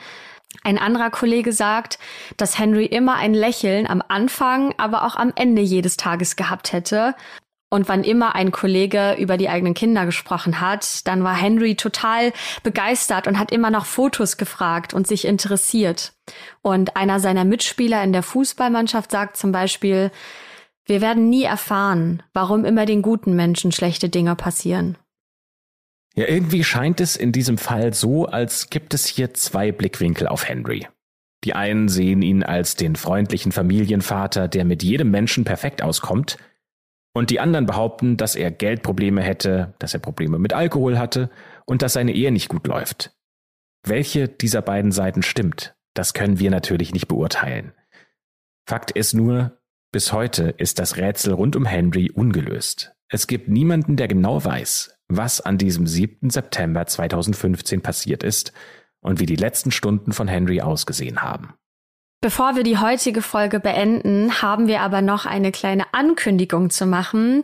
Ein 0.64 0.78
anderer 0.78 1.10
Kollege 1.10 1.52
sagt, 1.52 1.98
dass 2.36 2.58
Henry 2.58 2.86
immer 2.86 3.16
ein 3.16 3.34
Lächeln 3.34 3.86
am 3.86 4.02
Anfang, 4.06 4.74
aber 4.78 5.04
auch 5.04 5.16
am 5.16 5.32
Ende 5.34 5.62
jedes 5.62 5.96
Tages 5.96 6.36
gehabt 6.36 6.72
hätte 6.72 7.14
und 7.72 7.88
wann 7.88 8.04
immer 8.04 8.34
ein 8.34 8.52
Kollege 8.52 9.16
über 9.18 9.38
die 9.38 9.48
eigenen 9.48 9.72
Kinder 9.72 10.04
gesprochen 10.04 10.60
hat, 10.60 11.06
dann 11.06 11.24
war 11.24 11.34
Henry 11.34 11.74
total 11.74 12.34
begeistert 12.62 13.26
und 13.26 13.38
hat 13.38 13.50
immer 13.50 13.70
nach 13.70 13.86
Fotos 13.86 14.36
gefragt 14.36 14.92
und 14.92 15.06
sich 15.06 15.24
interessiert. 15.24 16.12
Und 16.60 16.96
einer 16.96 17.18
seiner 17.18 17.46
Mitspieler 17.46 18.04
in 18.04 18.12
der 18.12 18.22
Fußballmannschaft 18.22 19.10
sagt 19.10 19.38
zum 19.38 19.52
Beispiel, 19.52 20.10
wir 20.84 21.00
werden 21.00 21.30
nie 21.30 21.44
erfahren, 21.44 22.22
warum 22.34 22.66
immer 22.66 22.84
den 22.84 23.00
guten 23.00 23.34
Menschen 23.36 23.72
schlechte 23.72 24.10
Dinge 24.10 24.36
passieren. 24.36 24.98
Ja, 26.14 26.28
irgendwie 26.28 26.62
scheint 26.62 27.00
es 27.00 27.16
in 27.16 27.32
diesem 27.32 27.58
Fall 27.58 27.94
so, 27.94 28.26
als 28.26 28.68
gibt 28.68 28.92
es 28.92 29.06
hier 29.06 29.32
zwei 29.34 29.72
Blickwinkel 29.72 30.28
auf 30.28 30.48
Henry. 30.48 30.86
Die 31.44 31.54
einen 31.54 31.88
sehen 31.88 32.22
ihn 32.22 32.42
als 32.42 32.76
den 32.76 32.96
freundlichen 32.96 33.50
Familienvater, 33.50 34.46
der 34.46 34.64
mit 34.64 34.82
jedem 34.82 35.10
Menschen 35.10 35.44
perfekt 35.44 35.82
auskommt, 35.82 36.36
und 37.14 37.30
die 37.30 37.40
anderen 37.40 37.66
behaupten, 37.66 38.16
dass 38.16 38.36
er 38.36 38.50
Geldprobleme 38.50 39.22
hätte, 39.22 39.74
dass 39.78 39.92
er 39.92 40.00
Probleme 40.00 40.38
mit 40.38 40.54
Alkohol 40.54 40.98
hatte 40.98 41.30
und 41.66 41.82
dass 41.82 41.92
seine 41.92 42.12
Ehe 42.12 42.32
nicht 42.32 42.48
gut 42.48 42.66
läuft. 42.66 43.14
Welche 43.84 44.28
dieser 44.28 44.62
beiden 44.62 44.92
Seiten 44.92 45.22
stimmt, 45.22 45.74
das 45.94 46.14
können 46.14 46.38
wir 46.38 46.50
natürlich 46.50 46.92
nicht 46.92 47.08
beurteilen. 47.08 47.72
Fakt 48.66 48.92
ist 48.92 49.12
nur, 49.12 49.58
bis 49.92 50.12
heute 50.12 50.54
ist 50.56 50.78
das 50.78 50.96
Rätsel 50.96 51.34
rund 51.34 51.56
um 51.56 51.66
Henry 51.66 52.10
ungelöst. 52.10 52.94
Es 53.08 53.26
gibt 53.26 53.48
niemanden, 53.48 53.96
der 53.96 54.08
genau 54.08 54.42
weiß, 54.42 54.96
was 55.16 55.40
an 55.40 55.58
diesem 55.58 55.86
7. 55.86 56.30
September 56.30 56.86
2015 56.86 57.80
passiert 57.80 58.22
ist 58.22 58.52
und 59.00 59.20
wie 59.20 59.26
die 59.26 59.36
letzten 59.36 59.70
Stunden 59.70 60.12
von 60.12 60.28
Henry 60.28 60.60
ausgesehen 60.60 61.22
haben. 61.22 61.54
Bevor 62.22 62.54
wir 62.54 62.62
die 62.62 62.78
heutige 62.78 63.20
Folge 63.20 63.58
beenden, 63.58 64.42
haben 64.42 64.68
wir 64.68 64.82
aber 64.82 65.02
noch 65.02 65.26
eine 65.26 65.50
kleine 65.50 65.86
Ankündigung 65.90 66.70
zu 66.70 66.86
machen, 66.86 67.42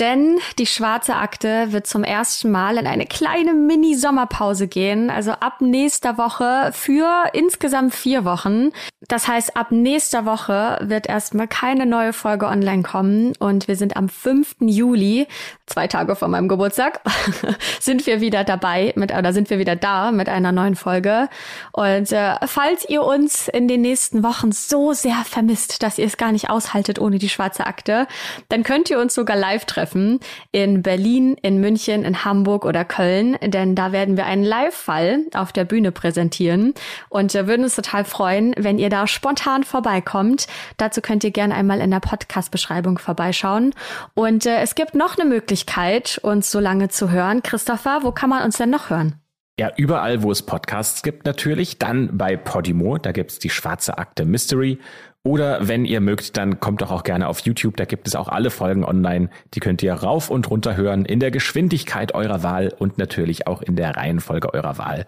denn 0.00 0.40
die 0.58 0.66
schwarze 0.66 1.14
Akte 1.14 1.70
wird 1.70 1.86
zum 1.86 2.02
ersten 2.02 2.50
Mal 2.50 2.76
in 2.76 2.88
eine 2.88 3.06
kleine 3.06 3.54
Mini-Sommerpause 3.54 4.66
gehen, 4.66 5.10
also 5.10 5.30
ab 5.30 5.60
nächster 5.60 6.18
Woche 6.18 6.72
für 6.72 7.06
insgesamt 7.34 7.94
vier 7.94 8.24
Wochen. 8.24 8.70
Das 9.06 9.28
heißt, 9.28 9.56
ab 9.56 9.70
nächster 9.70 10.24
Woche 10.24 10.80
wird 10.82 11.08
erstmal 11.08 11.46
keine 11.46 11.86
neue 11.86 12.12
Folge 12.12 12.46
online 12.46 12.82
kommen 12.82 13.32
und 13.38 13.68
wir 13.68 13.76
sind 13.76 13.96
am 13.96 14.08
5. 14.08 14.56
Juli, 14.62 15.28
zwei 15.66 15.86
Tage 15.88 16.16
vor 16.16 16.28
meinem 16.28 16.48
Geburtstag, 16.48 17.00
sind 17.80 18.06
wir 18.06 18.20
wieder 18.20 18.44
dabei 18.44 18.92
mit, 18.96 19.12
oder 19.12 19.32
sind 19.32 19.50
wir 19.50 19.58
wieder 19.58 19.76
da 19.76 20.12
mit 20.12 20.28
einer 20.28 20.52
neuen 20.52 20.76
Folge. 20.76 21.28
Und 21.72 22.12
äh, 22.12 22.34
falls 22.46 22.88
ihr 22.88 23.02
uns 23.02 23.48
in 23.48 23.68
den 23.68 23.82
nächsten 23.82 24.22
Wochen 24.22 24.52
so 24.52 24.92
sehr 24.92 25.24
vermisst, 25.24 25.82
dass 25.82 25.98
ihr 25.98 26.06
es 26.06 26.16
gar 26.16 26.32
nicht 26.32 26.50
aushaltet 26.50 27.00
ohne 27.00 27.18
die 27.18 27.28
schwarze 27.28 27.66
Akte, 27.66 28.06
dann 28.48 28.62
könnt 28.62 28.90
ihr 28.90 29.00
uns 29.00 29.14
sogar 29.14 29.36
live 29.36 29.64
treffen 29.64 30.20
in 30.52 30.82
Berlin, 30.82 31.36
in 31.42 31.60
München, 31.60 32.04
in 32.04 32.24
Hamburg 32.24 32.64
oder 32.64 32.84
Köln, 32.84 33.36
denn 33.42 33.74
da 33.74 33.92
werden 33.92 34.16
wir 34.16 34.26
einen 34.26 34.44
Live-Fall 34.44 35.24
auf 35.34 35.52
der 35.52 35.64
Bühne 35.64 35.90
präsentieren 35.92 36.74
und 37.08 37.34
wir 37.34 37.46
würden 37.46 37.64
uns 37.64 37.74
total 37.74 38.04
freuen, 38.04 38.54
wenn 38.56 38.78
ihr 38.78 38.90
da 38.90 39.06
spontan 39.06 39.64
vorbeikommt. 39.64 40.46
Dazu 40.76 41.00
könnt 41.00 41.24
ihr 41.24 41.30
gerne 41.30 41.54
einmal 41.54 41.80
in 41.80 41.90
der 41.90 42.00
Podcast-Beschreibung 42.00 42.98
vorbeischauen. 42.98 43.74
Und 44.14 44.46
äh, 44.46 44.60
es 44.60 44.74
gibt 44.74 44.94
noch 44.94 45.18
eine 45.18 45.28
Möglichkeit, 45.56 46.20
uns 46.22 46.50
so 46.50 46.60
lange 46.60 46.88
zu 46.90 47.10
hören. 47.10 47.42
Christopher, 47.42 48.00
wo 48.02 48.12
kann 48.12 48.28
man 48.28 48.44
uns 48.44 48.58
denn 48.58 48.68
noch 48.68 48.90
hören? 48.90 49.14
Ja, 49.58 49.70
überall, 49.74 50.22
wo 50.22 50.30
es 50.30 50.42
Podcasts 50.42 51.02
gibt 51.02 51.24
natürlich. 51.24 51.78
Dann 51.78 52.18
bei 52.18 52.36
Podimo, 52.36 52.98
da 52.98 53.12
gibt's 53.12 53.38
die 53.38 53.48
schwarze 53.48 53.96
Akte 53.96 54.26
Mystery. 54.26 54.78
Oder 55.22 55.66
wenn 55.66 55.86
ihr 55.86 56.02
mögt, 56.02 56.36
dann 56.36 56.60
kommt 56.60 56.82
doch 56.82 56.90
auch 56.90 57.04
gerne 57.04 57.26
auf 57.26 57.40
YouTube. 57.40 57.78
Da 57.78 57.86
gibt 57.86 58.06
es 58.06 58.14
auch 58.14 58.28
alle 58.28 58.50
Folgen 58.50 58.84
online. 58.84 59.30
Die 59.54 59.60
könnt 59.60 59.82
ihr 59.82 59.94
rauf 59.94 60.28
und 60.28 60.50
runter 60.50 60.76
hören 60.76 61.06
in 61.06 61.20
der 61.20 61.30
Geschwindigkeit 61.30 62.14
eurer 62.14 62.42
Wahl 62.42 62.74
und 62.78 62.98
natürlich 62.98 63.46
auch 63.46 63.62
in 63.62 63.76
der 63.76 63.96
Reihenfolge 63.96 64.52
eurer 64.52 64.76
Wahl. 64.76 65.06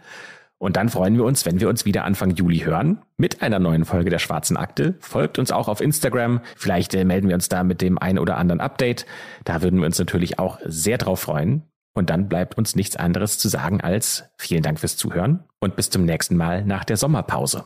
Und 0.58 0.76
dann 0.76 0.88
freuen 0.88 1.16
wir 1.16 1.24
uns, 1.24 1.46
wenn 1.46 1.60
wir 1.60 1.68
uns 1.68 1.84
wieder 1.84 2.04
Anfang 2.04 2.34
Juli 2.34 2.58
hören 2.58 3.00
mit 3.16 3.42
einer 3.42 3.60
neuen 3.60 3.84
Folge 3.84 4.10
der 4.10 4.18
Schwarzen 4.18 4.56
Akte. 4.56 4.94
Folgt 4.98 5.38
uns 5.38 5.52
auch 5.52 5.68
auf 5.68 5.80
Instagram. 5.80 6.40
Vielleicht 6.56 6.94
äh, 6.94 7.04
melden 7.04 7.28
wir 7.28 7.36
uns 7.36 7.48
da 7.48 7.62
mit 7.62 7.80
dem 7.80 7.98
ein 7.98 8.18
oder 8.18 8.36
anderen 8.36 8.60
Update. 8.60 9.06
Da 9.44 9.62
würden 9.62 9.78
wir 9.78 9.86
uns 9.86 9.98
natürlich 9.98 10.38
auch 10.38 10.58
sehr 10.64 10.98
drauf 10.98 11.20
freuen. 11.20 11.62
Und 11.94 12.10
dann 12.10 12.28
bleibt 12.28 12.58
uns 12.58 12.76
nichts 12.76 12.96
anderes 12.96 13.38
zu 13.38 13.48
sagen 13.48 13.80
als 13.80 14.24
vielen 14.36 14.62
Dank 14.62 14.78
fürs 14.78 14.96
Zuhören 14.96 15.44
und 15.58 15.74
bis 15.74 15.90
zum 15.90 16.04
nächsten 16.04 16.36
Mal 16.36 16.64
nach 16.64 16.84
der 16.84 16.96
Sommerpause. 16.96 17.64